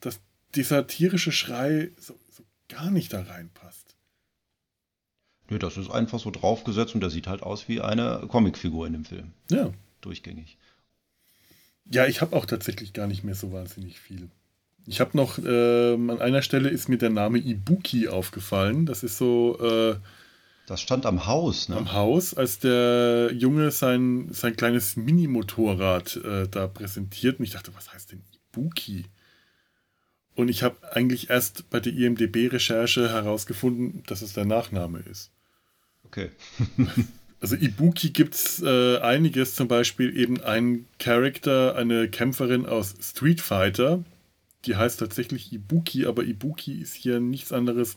[0.00, 0.20] dass
[0.54, 3.96] dieser tierische Schrei so, so gar nicht da reinpasst.
[5.50, 8.94] Nö, das ist einfach so draufgesetzt und der sieht halt aus wie eine Comicfigur in
[8.94, 9.32] dem Film.
[9.50, 9.72] Ja.
[10.00, 10.56] Durchgängig.
[11.90, 14.30] Ja, ich habe auch tatsächlich gar nicht mehr so wahnsinnig viel.
[14.86, 18.86] Ich habe noch, äh, an einer Stelle ist mir der Name Ibuki aufgefallen.
[18.86, 19.58] Das ist so.
[19.60, 19.96] Äh,
[20.66, 21.76] das stand am Haus, ne?
[21.76, 27.38] Am Haus, als der Junge sein, sein kleines Mini-Motorrad äh, da präsentiert.
[27.38, 28.22] Und ich dachte, was heißt denn
[28.52, 29.04] Ibuki?
[30.34, 35.30] Und ich habe eigentlich erst bei der IMDB-Recherche herausgefunden, dass es der Nachname ist.
[36.04, 36.30] Okay.
[37.44, 43.42] also Ibuki gibt es äh, einiges, zum Beispiel eben ein Charakter, eine Kämpferin aus Street
[43.42, 44.02] Fighter,
[44.64, 47.96] die heißt tatsächlich Ibuki, aber Ibuki ist hier nichts anderes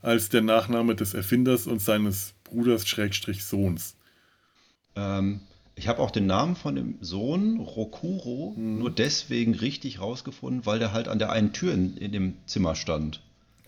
[0.00, 3.94] als der Nachname des Erfinders und seines Bruders Schrägstrich Sohns.
[4.96, 5.40] Ähm,
[5.74, 8.78] ich habe auch den Namen von dem Sohn Rokuro hm.
[8.78, 12.74] nur deswegen richtig rausgefunden, weil der halt an der einen Tür in, in dem Zimmer
[12.74, 13.20] stand.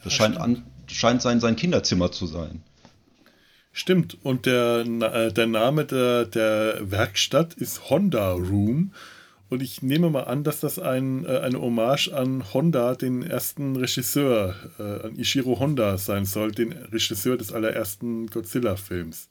[0.02, 2.62] Das ja, scheint, an, scheint sein, sein Kinderzimmer zu sein.
[3.72, 8.92] Stimmt, und der, äh, der Name der, der Werkstatt ist Honda Room
[9.50, 13.76] und ich nehme mal an, dass das ein, äh, eine Hommage an Honda, den ersten
[13.76, 19.28] Regisseur, äh, an Ishiro Honda sein soll, den Regisseur des allerersten Godzilla-Films.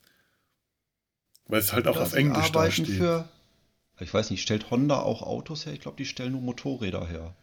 [1.46, 2.88] Weil es halt auch auf Englisch da steht.
[2.88, 3.28] Für,
[3.98, 5.72] ich weiß nicht, stellt Honda auch Autos her?
[5.72, 7.34] Ich glaube, die stellen nur Motorräder her.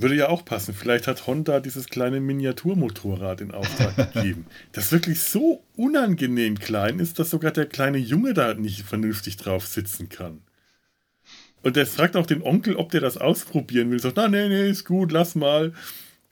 [0.00, 0.74] Würde ja auch passen.
[0.74, 7.18] Vielleicht hat Honda dieses kleine Miniaturmotorrad in Auftrag gegeben, das wirklich so unangenehm klein ist,
[7.18, 10.40] dass sogar der kleine Junge da nicht vernünftig drauf sitzen kann.
[11.62, 13.98] Und der fragt auch den Onkel, ob der das ausprobieren will.
[13.98, 15.72] Sagt, na, nee, nee, ist gut, lass mal.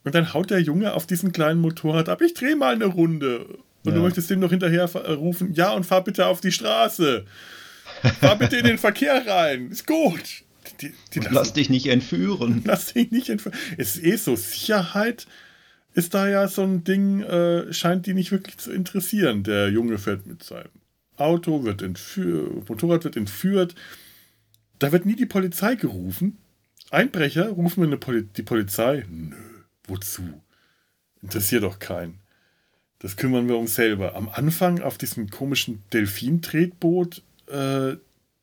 [0.05, 3.47] Und dann haut der Junge auf diesen kleinen Motorrad ab, ich drehe mal eine Runde.
[3.85, 3.95] Und ja.
[3.95, 7.25] du möchtest dem noch hinterher rufen, ja, und fahr bitte auf die Straße.
[8.21, 9.71] Fahr bitte in den Verkehr rein.
[9.73, 10.46] Ist gut.
[10.81, 12.63] Die, die lassen, lass dich nicht entführen.
[12.67, 13.57] Lass dich nicht entführen.
[13.77, 15.27] Es ist eh so, Sicherheit
[15.95, 19.43] ist da ja so ein Ding, äh, scheint die nicht wirklich zu interessieren.
[19.43, 20.71] Der Junge fährt mit seinem
[21.17, 23.75] Auto, wird entführt, Motorrad wird entführt
[24.79, 26.39] da wird nie die Polizei gerufen.
[26.91, 29.05] Einbrecher rufen wir Poli die Polizei.
[29.09, 29.37] Nö,
[29.85, 30.43] wozu?
[31.23, 32.21] Interessiert doch keinen.
[32.99, 34.15] Das kümmern wir uns selber.
[34.15, 37.97] Am Anfang auf diesem komischen Delfintretboot, äh,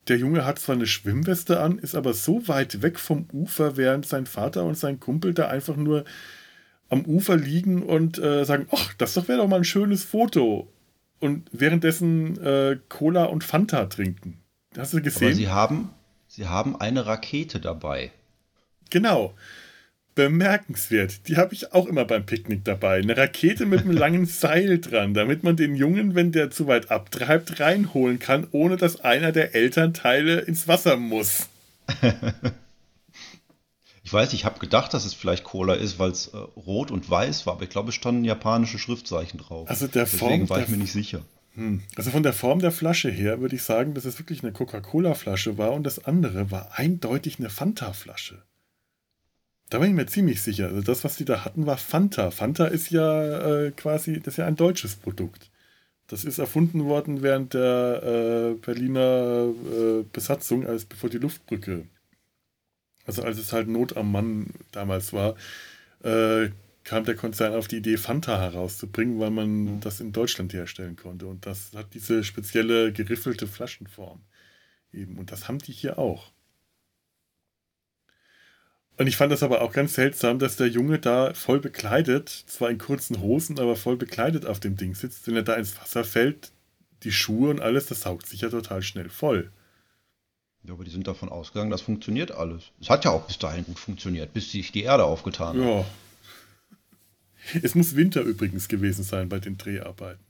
[0.07, 4.05] der Junge hat zwar eine Schwimmweste an, ist aber so weit weg vom Ufer, während
[4.05, 6.05] sein Vater und sein Kumpel da einfach nur
[6.89, 10.71] am Ufer liegen und äh, sagen, ach, das doch wäre doch mal ein schönes Foto.
[11.19, 14.39] Und währenddessen äh, Cola und Fanta trinken.
[14.77, 15.27] Hast du gesehen?
[15.27, 15.89] Aber sie haben,
[16.27, 18.11] Sie haben eine Rakete dabei.
[18.89, 19.35] Genau.
[20.15, 21.27] Bemerkenswert.
[21.27, 22.97] Die habe ich auch immer beim Picknick dabei.
[22.97, 26.91] Eine Rakete mit einem langen Seil dran, damit man den Jungen, wenn der zu weit
[26.91, 31.47] abtreibt, reinholen kann, ohne dass einer der Elternteile ins Wasser muss.
[34.03, 37.09] ich weiß, ich habe gedacht, dass es vielleicht Cola ist, weil es äh, rot und
[37.09, 39.69] weiß war, aber ich glaube, es standen japanische Schriftzeichen drauf.
[39.69, 41.21] Also der Deswegen Form, war ich mir nicht sicher.
[41.55, 41.81] Hm.
[41.95, 45.57] Also von der Form der Flasche her würde ich sagen, dass es wirklich eine Coca-Cola-Flasche
[45.57, 48.41] war und das andere war eindeutig eine Fanta-Flasche.
[49.73, 50.67] Da bin ich mir ziemlich sicher.
[50.67, 52.29] Also das, was die da hatten, war Fanta.
[52.29, 55.49] Fanta ist ja äh, quasi, das ist ja ein deutsches Produkt.
[56.05, 61.87] Das ist erfunden worden während der äh, Berliner äh, Besatzung, als bevor die Luftbrücke,
[63.07, 65.33] also als es halt Not am Mann damals war,
[66.03, 66.49] äh,
[66.83, 69.79] kam der Konzern auf die Idee, Fanta herauszubringen, weil man mhm.
[69.79, 71.25] das in Deutschland herstellen konnte.
[71.25, 74.21] Und das hat diese spezielle geriffelte Flaschenform
[74.91, 75.17] eben.
[75.17, 76.31] Und das haben die hier auch.
[78.97, 82.69] Und ich fand das aber auch ganz seltsam, dass der Junge da voll bekleidet, zwar
[82.69, 85.25] in kurzen Hosen, aber voll bekleidet auf dem Ding sitzt.
[85.25, 86.51] Wenn er da ins Wasser fällt,
[87.03, 89.51] die Schuhe und alles, das saugt sich ja total schnell voll.
[90.63, 92.71] Ja, aber die sind davon ausgegangen, das funktioniert alles.
[92.79, 95.65] Es hat ja auch bis dahin gut funktioniert, bis sich die Erde aufgetan hat.
[95.65, 95.85] Ja,
[97.61, 100.23] es muss Winter übrigens gewesen sein bei den Dreharbeiten.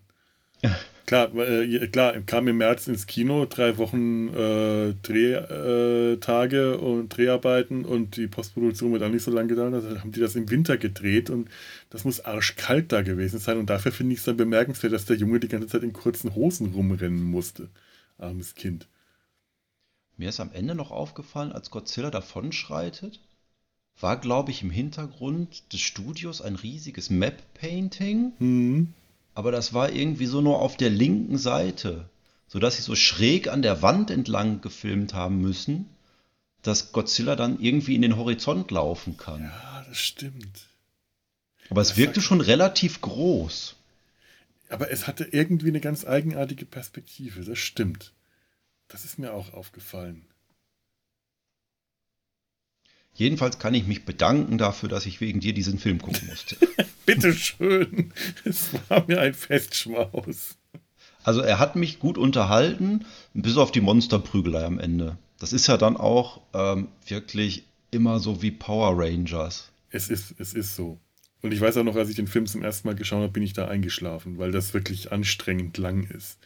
[1.05, 7.83] Klar, äh, klar, kam im März ins Kino, drei Wochen äh, Drehtage äh, und Dreharbeiten
[7.83, 9.73] und die Postproduktion wird auch nicht so lange gedauert.
[9.73, 11.49] Also haben die das im Winter gedreht und
[11.89, 13.57] das muss arschkalt da gewesen sein.
[13.57, 16.35] Und dafür finde ich es dann bemerkenswert, dass der Junge die ganze Zeit in kurzen
[16.35, 17.69] Hosen rumrennen musste.
[18.17, 18.87] Armes Kind.
[20.15, 23.19] Mir ist am Ende noch aufgefallen, als Godzilla davonschreitet,
[23.99, 28.31] war, glaube ich, im Hintergrund des Studios ein riesiges Map-Painting.
[28.39, 28.93] Mhm.
[29.35, 32.09] Aber das war irgendwie so nur auf der linken Seite,
[32.47, 35.89] sodass sie so schräg an der Wand entlang gefilmt haben müssen,
[36.61, 39.43] dass Godzilla dann irgendwie in den Horizont laufen kann.
[39.43, 40.67] Ja, das stimmt.
[41.69, 43.75] Aber es Das wirkte schon relativ groß.
[44.69, 48.11] Aber es hatte irgendwie eine ganz eigenartige Perspektive, das stimmt.
[48.87, 50.25] Das ist mir auch aufgefallen.
[53.15, 56.57] Jedenfalls kann ich mich bedanken dafür, dass ich wegen dir diesen Film gucken musste.
[57.05, 58.11] Bitteschön,
[58.43, 60.57] es war mir ein Festschmaus.
[61.23, 65.17] Also er hat mich gut unterhalten, bis auf die Monsterprügelei am Ende.
[65.39, 69.71] Das ist ja dann auch ähm, wirklich immer so wie Power Rangers.
[69.89, 70.99] Es ist, es ist so.
[71.41, 73.43] Und ich weiß auch noch, als ich den Film zum ersten Mal geschaut habe, bin
[73.43, 76.39] ich da eingeschlafen, weil das wirklich anstrengend lang ist.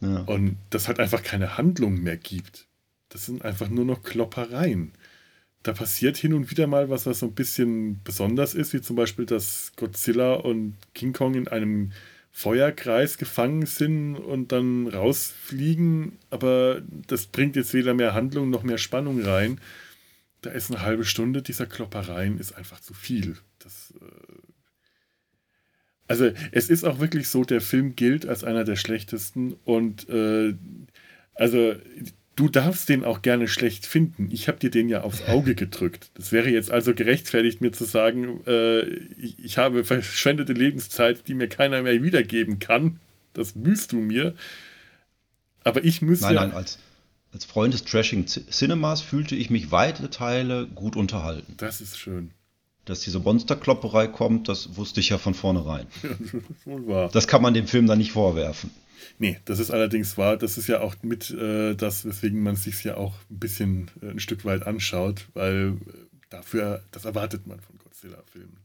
[0.00, 0.20] Ja.
[0.20, 2.66] Und das halt einfach keine Handlung mehr gibt.
[3.08, 4.92] Das sind einfach nur noch Kloppereien.
[5.62, 8.96] Da passiert hin und wieder mal was, was so ein bisschen besonders ist, wie zum
[8.96, 11.92] Beispiel, dass Godzilla und King Kong in einem
[12.30, 18.78] Feuerkreis gefangen sind und dann rausfliegen, aber das bringt jetzt weder mehr Handlung noch mehr
[18.78, 19.58] Spannung rein.
[20.42, 23.38] Da ist eine halbe Stunde dieser Kloppereien ist einfach zu viel.
[23.58, 24.46] Das, äh
[26.08, 30.54] also es ist auch wirklich so, der Film gilt als einer der schlechtesten und äh,
[31.34, 31.74] also
[32.36, 34.28] du darfst den auch gerne schlecht finden.
[34.30, 36.10] Ich habe dir den ja aufs Auge gedrückt.
[36.14, 41.34] Das wäre jetzt also gerechtfertigt, mir zu sagen, äh, ich, ich habe verschwendete Lebenszeit, die
[41.34, 43.00] mir keiner mehr wiedergeben kann.
[43.32, 44.34] Das müsst du mir.
[45.64, 46.26] Aber ich müsste.
[46.26, 46.78] Nein, nein, als,
[47.32, 51.54] als Freund des Trashing Cinemas fühlte ich mich weite Teile gut unterhalten.
[51.56, 52.30] Das ist schön.
[52.84, 55.86] Dass diese Monsterklopperei kommt, das wusste ich ja von vornherein.
[56.86, 57.12] Das.
[57.12, 58.70] Das kann man dem Film dann nicht vorwerfen.
[59.18, 60.36] Nee, das ist allerdings wahr.
[60.36, 64.10] Das ist ja auch mit äh, das, weswegen man sich ja auch ein bisschen äh,
[64.10, 65.92] ein Stück weit anschaut, weil äh,
[66.30, 68.58] dafür, das erwartet man von Godzilla-Filmen.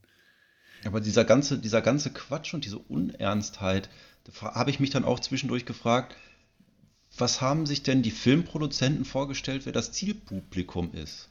[0.85, 3.89] Aber dieser ganze, dieser ganze Quatsch und diese Unernstheit,
[4.23, 6.15] da habe ich mich dann auch zwischendurch gefragt,
[7.17, 11.29] was haben sich denn die Filmproduzenten vorgestellt, wer das Zielpublikum ist?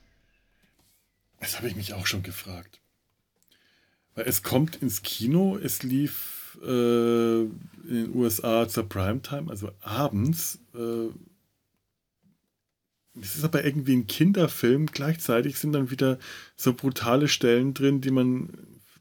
[1.40, 2.80] Das habe ich mich auch schon gefragt.
[4.14, 7.50] Weil es kommt ins Kino, es lief äh, in
[7.88, 10.58] den USA zur Primetime, also abends.
[10.74, 11.08] Äh,
[13.20, 14.86] es ist aber irgendwie ein Kinderfilm.
[14.86, 16.18] Gleichzeitig sind dann wieder
[16.56, 18.50] so brutale Stellen drin, die man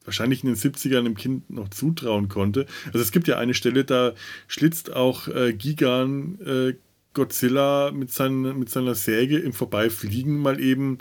[0.04, 2.66] wahrscheinlich in den 70ern dem Kind noch zutrauen konnte.
[2.88, 4.14] Also es gibt ja eine Stelle, da
[4.48, 6.74] schlitzt auch äh, Gigan äh,
[7.14, 11.00] Godzilla mit, seinen, mit seiner Säge im Vorbeifliegen mal eben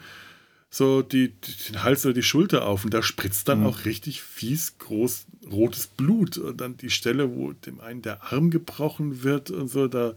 [0.71, 1.33] so die,
[1.69, 3.67] den Hals oder die Schulter auf und da spritzt dann Mhm.
[3.67, 8.51] auch richtig fies groß rotes Blut und dann die Stelle, wo dem einen der Arm
[8.51, 10.15] gebrochen wird und so da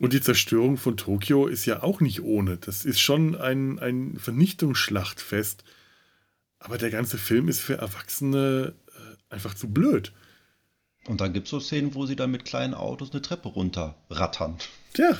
[0.00, 2.56] und die Zerstörung von Tokio ist ja auch nicht ohne.
[2.56, 5.62] Das ist schon ein, ein Vernichtungsschlachtfest.
[6.58, 10.12] Aber der ganze Film ist für Erwachsene äh, einfach zu blöd.
[11.06, 14.56] Und dann gibt es so Szenen, wo sie dann mit kleinen Autos eine Treppe runterrattern.
[14.94, 15.16] Tja,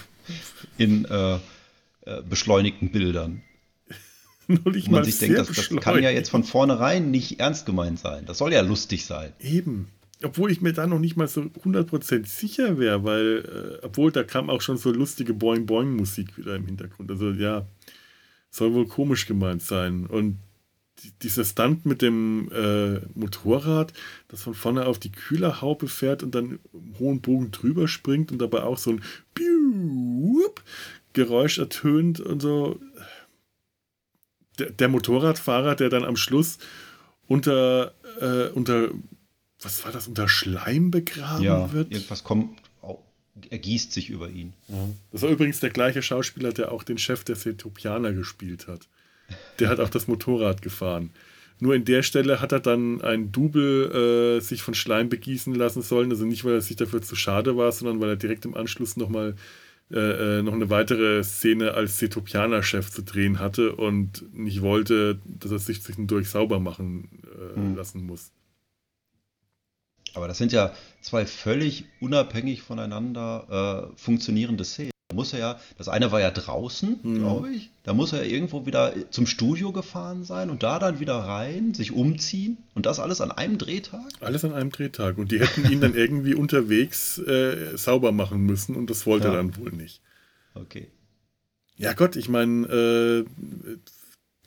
[0.76, 1.36] In äh,
[2.00, 3.42] äh, beschleunigten Bildern.
[4.64, 7.40] nur nicht Wo man mal sich denkt, das, das kann ja jetzt von vornherein nicht
[7.40, 8.24] ernst gemeint sein.
[8.26, 9.32] Das soll ja lustig sein.
[9.40, 9.88] Eben.
[10.22, 14.22] Obwohl ich mir da noch nicht mal so 100% sicher wäre, weil, äh, obwohl da
[14.22, 17.10] kam auch schon so lustige Boing-Boing-Musik wieder im Hintergrund.
[17.10, 17.66] Also ja,
[18.50, 20.06] soll wohl komisch gemeint sein.
[20.06, 20.38] Und
[21.02, 23.92] die, dieser Stunt mit dem äh, Motorrad,
[24.28, 28.38] das von vorne auf die Kühlerhaube fährt und dann im hohen Bogen drüber springt und
[28.38, 29.02] dabei auch so ein
[31.12, 32.80] Geräusch ertönt und so.
[34.58, 36.58] Der, der Motorradfahrer, der dann am Schluss
[37.26, 38.90] unter, äh, unter
[39.62, 41.90] was war das, unter Schleim begraben Ja, wird.
[41.90, 42.58] irgendwas kommt,
[43.50, 44.52] ergießt sich über ihn.
[45.10, 48.88] Das war übrigens der gleiche Schauspieler, der auch den Chef der Setopianer gespielt hat.
[49.58, 51.10] Der hat auch das Motorrad gefahren.
[51.60, 55.82] Nur in der Stelle hat er dann ein Double äh, sich von Schleim begießen lassen
[55.82, 56.10] sollen.
[56.10, 58.96] Also nicht, weil er sich dafür zu schade war, sondern weil er direkt im Anschluss
[58.96, 59.34] nochmal
[59.90, 65.50] äh, äh, noch eine weitere Szene als Setopianer-Chef zu drehen hatte und nicht wollte, dass
[65.52, 67.76] er sich zwischendurch sauber machen äh, Hm.
[67.76, 68.32] lassen muss.
[70.14, 74.93] Aber das sind ja zwei völlig unabhängig voneinander äh, funktionierende Szenen.
[75.14, 77.18] Da muss er ja, das eine war ja draußen, Mhm.
[77.18, 77.70] glaube ich.
[77.84, 81.72] Da muss er ja irgendwo wieder zum Studio gefahren sein und da dann wieder rein,
[81.72, 84.00] sich umziehen und das alles an einem Drehtag.
[84.20, 85.16] Alles an einem Drehtag.
[85.18, 89.34] Und die hätten ihn dann irgendwie unterwegs äh, sauber machen müssen und das wollte Ja.
[89.34, 90.00] er dann wohl nicht.
[90.54, 90.88] Okay.
[91.76, 93.24] Ja Gott, ich meine, äh,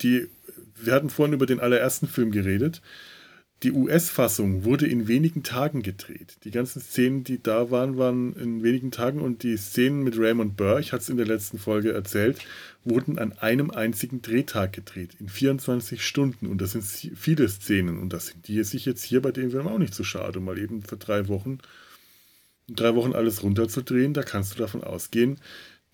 [0.01, 0.27] die,
[0.75, 2.81] wir hatten vorhin über den allerersten Film geredet.
[3.63, 6.37] Die US-Fassung wurde in wenigen Tagen gedreht.
[6.43, 10.55] Die ganzen Szenen, die da waren, waren in wenigen Tagen und die Szenen mit Raymond
[10.55, 12.37] Burr, ich hatte es in der letzten Folge erzählt,
[12.83, 16.45] wurden an einem einzigen Drehtag gedreht, in 24 Stunden.
[16.45, 19.67] Und das sind viele Szenen und das sind die sich jetzt hier bei dem Film
[19.67, 21.57] auch nicht so schade, mal eben für drei Wochen,
[22.67, 24.13] drei Wochen alles runterzudrehen.
[24.13, 25.39] Da kannst du davon ausgehen,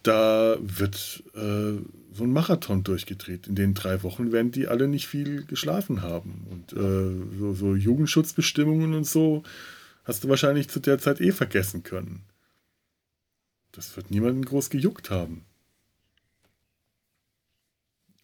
[0.04, 1.82] da wird äh,
[2.14, 3.48] so ein Marathon durchgedreht.
[3.48, 6.46] In den drei Wochen werden die alle nicht viel geschlafen haben.
[6.52, 9.44] Und äh, so, so, Jugendschutzbestimmungen und so
[10.04, 12.24] hast du wahrscheinlich zu der Zeit eh vergessen können.
[13.72, 15.46] Das wird niemanden groß gejuckt haben.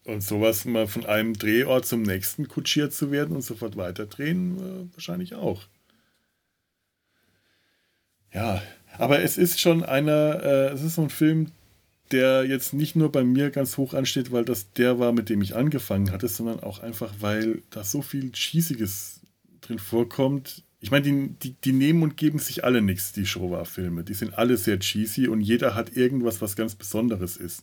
[0.04, 4.94] Und sowas mal von einem Drehort zum nächsten kutschiert zu werden und sofort weiterdrehen, äh,
[4.94, 5.64] wahrscheinlich auch.
[8.32, 8.62] Ja,
[8.98, 11.50] aber es ist schon einer, äh, es ist so ein Film,
[12.12, 15.42] der jetzt nicht nur bei mir ganz hoch ansteht, weil das der war, mit dem
[15.42, 19.20] ich angefangen hatte, sondern auch einfach, weil da so viel Cheesiges
[19.60, 20.64] drin vorkommt.
[20.80, 24.02] Ich meine, die, die, die nehmen und geben sich alle nichts, die Showa-Filme.
[24.04, 27.62] Die sind alle sehr cheesy und jeder hat irgendwas, was ganz Besonderes ist.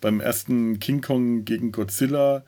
[0.00, 2.44] Beim ersten King Kong gegen Godzilla,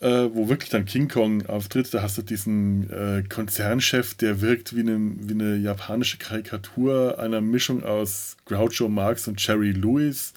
[0.00, 4.74] äh, wo wirklich dann King Kong auftritt, da hast du diesen äh, Konzernchef, der wirkt
[4.74, 10.32] wie eine, wie eine japanische Karikatur einer Mischung aus Groucho Marx und Jerry Lewis.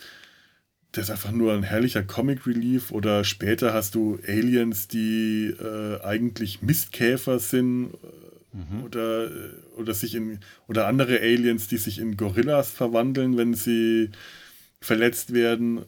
[0.95, 2.91] Der ist einfach nur ein herrlicher Comic Relief.
[2.91, 7.93] Oder später hast du Aliens, die äh, eigentlich Mistkäfer sind.
[8.51, 8.83] Mhm.
[8.83, 9.29] Oder, äh,
[9.77, 14.11] oder, sich in, oder andere Aliens, die sich in Gorillas verwandeln, wenn sie
[14.81, 15.85] verletzt werden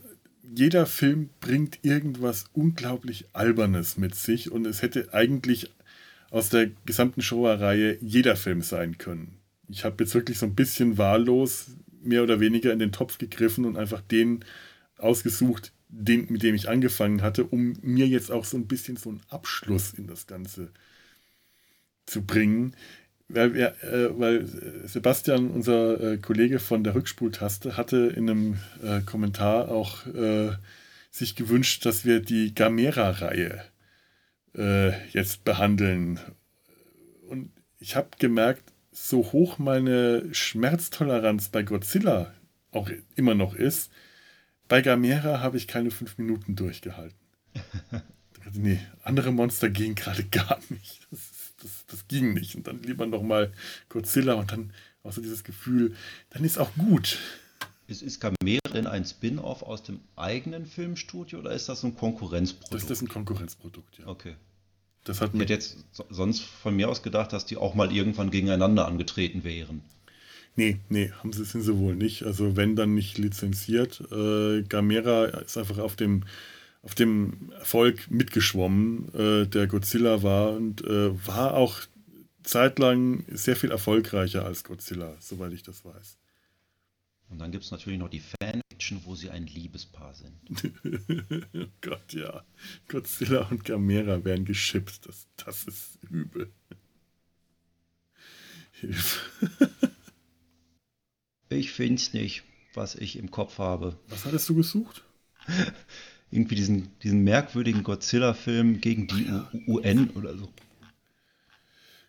[0.53, 5.71] jeder Film bringt irgendwas unglaublich Albernes mit sich und es hätte eigentlich
[6.29, 9.37] aus der gesamten Showa-Reihe jeder Film sein können.
[9.69, 11.67] Ich habe jetzt wirklich so ein bisschen wahllos
[12.01, 14.45] mehr oder weniger in den Topf gegriffen und einfach den
[14.97, 19.09] ausgesucht, den, mit dem ich angefangen hatte, um mir jetzt auch so ein bisschen so
[19.09, 20.71] einen Abschluss in das Ganze
[22.05, 22.75] zu bringen.
[23.27, 23.73] Weil, äh,
[24.19, 24.45] weil
[24.85, 30.03] Sebastian, unser äh, Kollege von der Rückspultaste, hatte in einem äh, Kommentar auch
[31.11, 33.63] sich gewünscht, dass wir die Gamera-Reihe
[35.11, 36.19] jetzt behandeln.
[37.29, 42.33] Und ich habe gemerkt, so hoch meine Schmerztoleranz bei Godzilla
[42.71, 43.91] auch immer noch ist,
[44.67, 47.19] bei Gamera habe ich keine fünf Minuten durchgehalten.
[48.53, 51.07] nee, andere Monster gehen gerade gar nicht.
[51.11, 51.34] Das
[51.65, 52.55] das, das ging nicht.
[52.55, 53.51] Und dann lieber nochmal
[53.89, 54.71] Godzilla und dann
[55.03, 55.95] auch so dieses Gefühl,
[56.29, 57.17] dann ist auch gut.
[57.87, 58.23] Ist, ist
[58.73, 62.73] denn ein Spin-off aus dem eigenen Filmstudio oder ist das ein Konkurrenzprodukt?
[62.73, 64.07] Das ist ein Konkurrenzprodukt, ja.
[64.07, 64.35] Okay.
[65.03, 68.31] Das hat ich hätte jetzt sonst von mir aus gedacht, dass die auch mal irgendwann
[68.31, 69.83] gegeneinander angetreten wären.
[70.55, 72.23] Nee, nee, haben sie, sind sie wohl nicht.
[72.23, 74.01] Also wenn dann nicht lizenziert.
[74.11, 76.23] Äh, Gamera ist einfach auf dem
[76.85, 81.81] auf dem Erfolg mitgeschwommen, äh, der Godzilla war und äh, war auch
[82.43, 86.19] zeitlang sehr viel erfolgreicher als Godzilla, soweit ich das weiß.
[87.29, 90.35] Und dann gibt es natürlich noch die Fanfiction, wo sie ein Liebespaar sind.
[91.55, 92.45] oh Gott, ja.
[92.87, 95.07] Godzilla und Gamera werden geschippt.
[95.07, 96.53] Das, das ist übel.
[98.73, 99.19] Hilfe.
[101.49, 102.43] ich find's nicht,
[102.75, 103.97] was ich im Kopf habe.
[104.07, 105.03] Was hattest du gesucht?
[106.35, 109.27] irgendwie diesen, diesen merkwürdigen Godzilla-Film gegen die
[109.67, 110.49] UN oder so.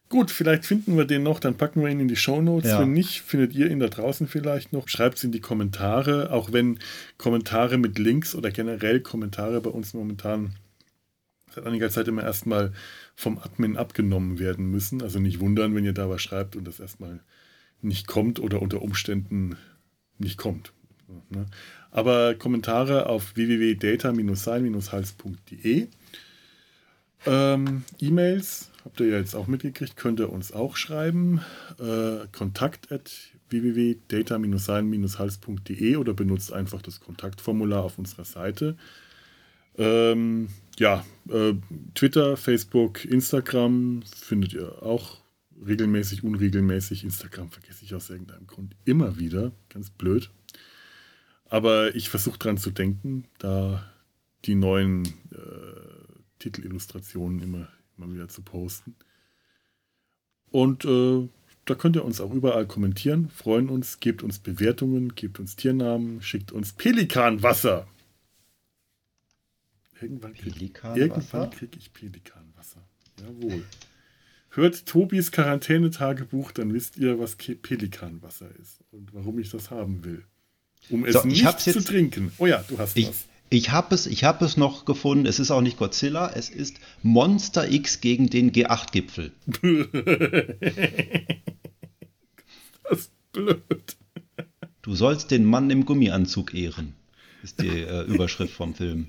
[0.08, 2.70] Gut, vielleicht finden wir den noch, dann packen wir ihn in die Shownotes.
[2.70, 2.80] Ja.
[2.80, 4.88] Wenn nicht, findet ihr ihn da draußen vielleicht noch.
[4.88, 6.78] Schreibt es in die Kommentare, auch wenn
[7.18, 10.54] Kommentare mit Links oder generell Kommentare bei uns momentan
[11.52, 12.72] seit einiger Zeit immer erstmal
[13.16, 15.02] vom Admin abgenommen werden müssen.
[15.02, 17.20] Also nicht wundern, wenn ihr da was schreibt und das erstmal
[17.82, 19.56] nicht kommt oder unter Umständen
[20.18, 20.72] nicht kommt.
[21.96, 25.86] Aber Kommentare auf www.data-sein-hals.de.
[27.24, 31.40] Ähm, E-Mails habt ihr ja jetzt auch mitgekriegt, könnt ihr uns auch schreiben.
[31.80, 33.10] Äh, kontakt at
[33.48, 38.76] www.data-sein-hals.de oder benutzt einfach das Kontaktformular auf unserer Seite.
[39.78, 40.48] Ähm,
[40.78, 41.54] ja, äh,
[41.94, 45.22] Twitter, Facebook, Instagram findet ihr auch
[45.66, 47.04] regelmäßig, unregelmäßig.
[47.04, 49.52] Instagram vergesse ich aus irgendeinem Grund immer wieder.
[49.70, 50.28] Ganz blöd.
[51.48, 53.90] Aber ich versuche dran zu denken, da
[54.44, 58.94] die neuen äh, Titelillustrationen immer, immer wieder zu posten.
[60.50, 61.28] Und äh,
[61.64, 66.22] da könnt ihr uns auch überall kommentieren, freuen uns, gebt uns Bewertungen, gebt uns Tiernamen,
[66.22, 67.88] schickt uns Pelikanwasser.
[70.00, 70.56] Irgendwann kriege
[71.50, 72.86] krieg ich Pelikanwasser.
[73.20, 73.64] Jawohl.
[74.50, 80.24] Hört Tobis Quarantänetagebuch, dann wisst ihr, was Pelikanwasser ist und warum ich das haben will.
[80.88, 82.32] Um es so, nicht zu trinken.
[82.38, 83.26] Oh ja, du hast ich, was.
[83.48, 85.26] Ich habe es, ich hab es noch gefunden.
[85.26, 89.32] Es ist auch nicht Godzilla, es ist Monster X gegen den G8-Gipfel.
[92.82, 93.96] das ist blöd.
[94.82, 96.94] Du sollst den Mann im Gummianzug ehren,
[97.42, 99.08] ist die äh, Überschrift vom Film.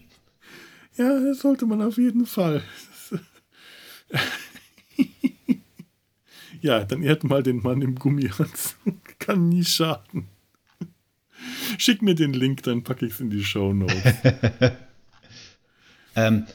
[0.97, 2.63] Ja, das sollte man auf jeden Fall.
[6.61, 9.19] ja, dann ehrt mal den Mann im Gummianzug.
[9.19, 10.27] Kann nie schaden.
[11.77, 13.95] Schick mir den Link, dann packe ich es in die Show Notes.
[16.15, 16.45] ähm,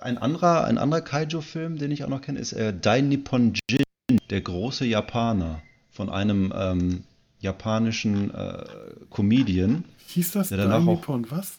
[0.00, 4.18] ein anderer, ein anderer Kaiju-Film, den ich auch noch kenne, ist äh, Dai Nippon Jin,
[4.30, 7.04] der große Japaner, von einem ähm,
[7.40, 8.64] japanischen äh,
[9.10, 9.84] Comedian.
[10.08, 11.58] Hieß das Dai Nippon was?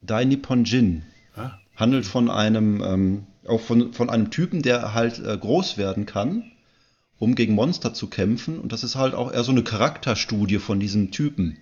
[0.00, 1.02] Dai Nippon Jin.
[1.36, 1.52] Ah.
[1.76, 6.50] Handelt von einem, ähm, auch von, von einem Typen, der halt äh, groß werden kann,
[7.18, 8.58] um gegen Monster zu kämpfen.
[8.58, 11.58] Und das ist halt auch eher so eine Charakterstudie von diesem Typen.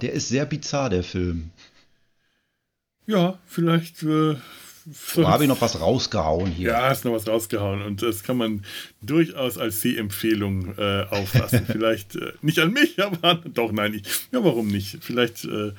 [0.00, 1.50] Der ist sehr bizarr, der Film.
[3.06, 4.02] Ja, vielleicht.
[4.02, 4.36] Äh,
[4.92, 6.70] so habe ich noch was rausgehauen hier.
[6.70, 8.64] Ja, ist noch was rausgehauen und das kann man
[9.02, 11.64] durchaus als Sehempfehlung äh, auffassen.
[11.66, 14.02] vielleicht äh, nicht an mich, aber doch, nein, ich,
[14.32, 14.98] ja, warum nicht?
[15.00, 15.72] Vielleicht äh,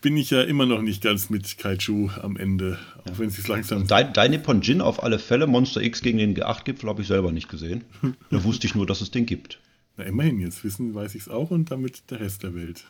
[0.00, 3.18] bin ich ja immer noch nicht ganz mit Kaiju am Ende, auch ja.
[3.18, 3.86] wenn es langsam.
[3.86, 7.48] Dein, deine Jin auf alle Fälle, Monster X gegen den G8-Gipfel habe ich selber nicht
[7.48, 7.84] gesehen.
[8.30, 9.58] da wusste ich nur, dass es den gibt.
[9.98, 12.84] Na, immerhin, jetzt wissen, weiß ich es auch und damit der Rest der Welt.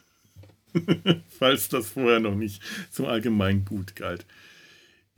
[1.39, 4.27] Falls das vorher noch nicht zum allgemeinen Gut galt.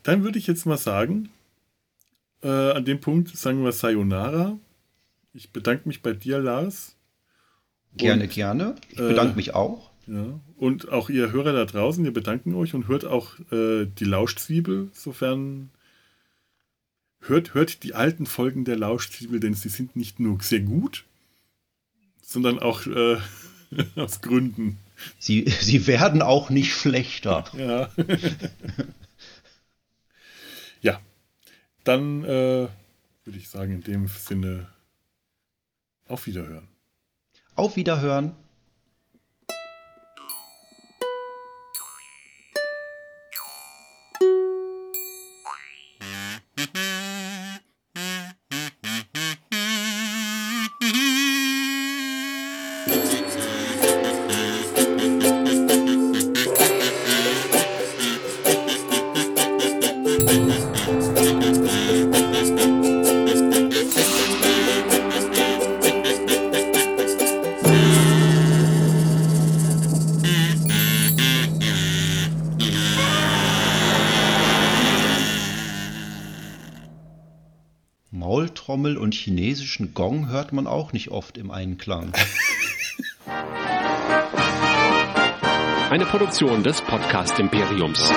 [0.04, 1.30] Dann würde ich jetzt mal sagen,
[2.42, 4.56] äh, an dem Punkt sagen wir Sayonara.
[5.34, 6.94] Ich bedanke mich bei dir, Lars.
[7.96, 8.76] Gerne, und, gerne.
[8.90, 9.90] Ich bedanke äh, mich auch.
[10.06, 14.04] Ja, und auch ihr Hörer da draußen, wir bedanken euch und hört auch äh, die
[14.04, 15.70] Lauschzwiebel, sofern
[17.20, 21.04] hört, hört die alten Folgen der Lauschzwiebel, denn sie sind nicht nur sehr gut,
[22.30, 23.16] sondern auch äh,
[23.96, 24.78] aus Gründen.
[25.18, 27.44] Sie, sie werden auch nicht schlechter.
[27.56, 27.90] Ja.
[30.80, 31.00] ja.
[31.82, 32.68] Dann äh,
[33.24, 34.68] würde ich sagen, in dem Sinne
[36.06, 36.68] auf Wiederhören.
[37.56, 38.36] Auf Wiederhören.
[79.80, 82.12] Chinesischen Gong hört man auch nicht oft im Einklang.
[85.90, 88.12] Eine Produktion des Podcast Imperiums.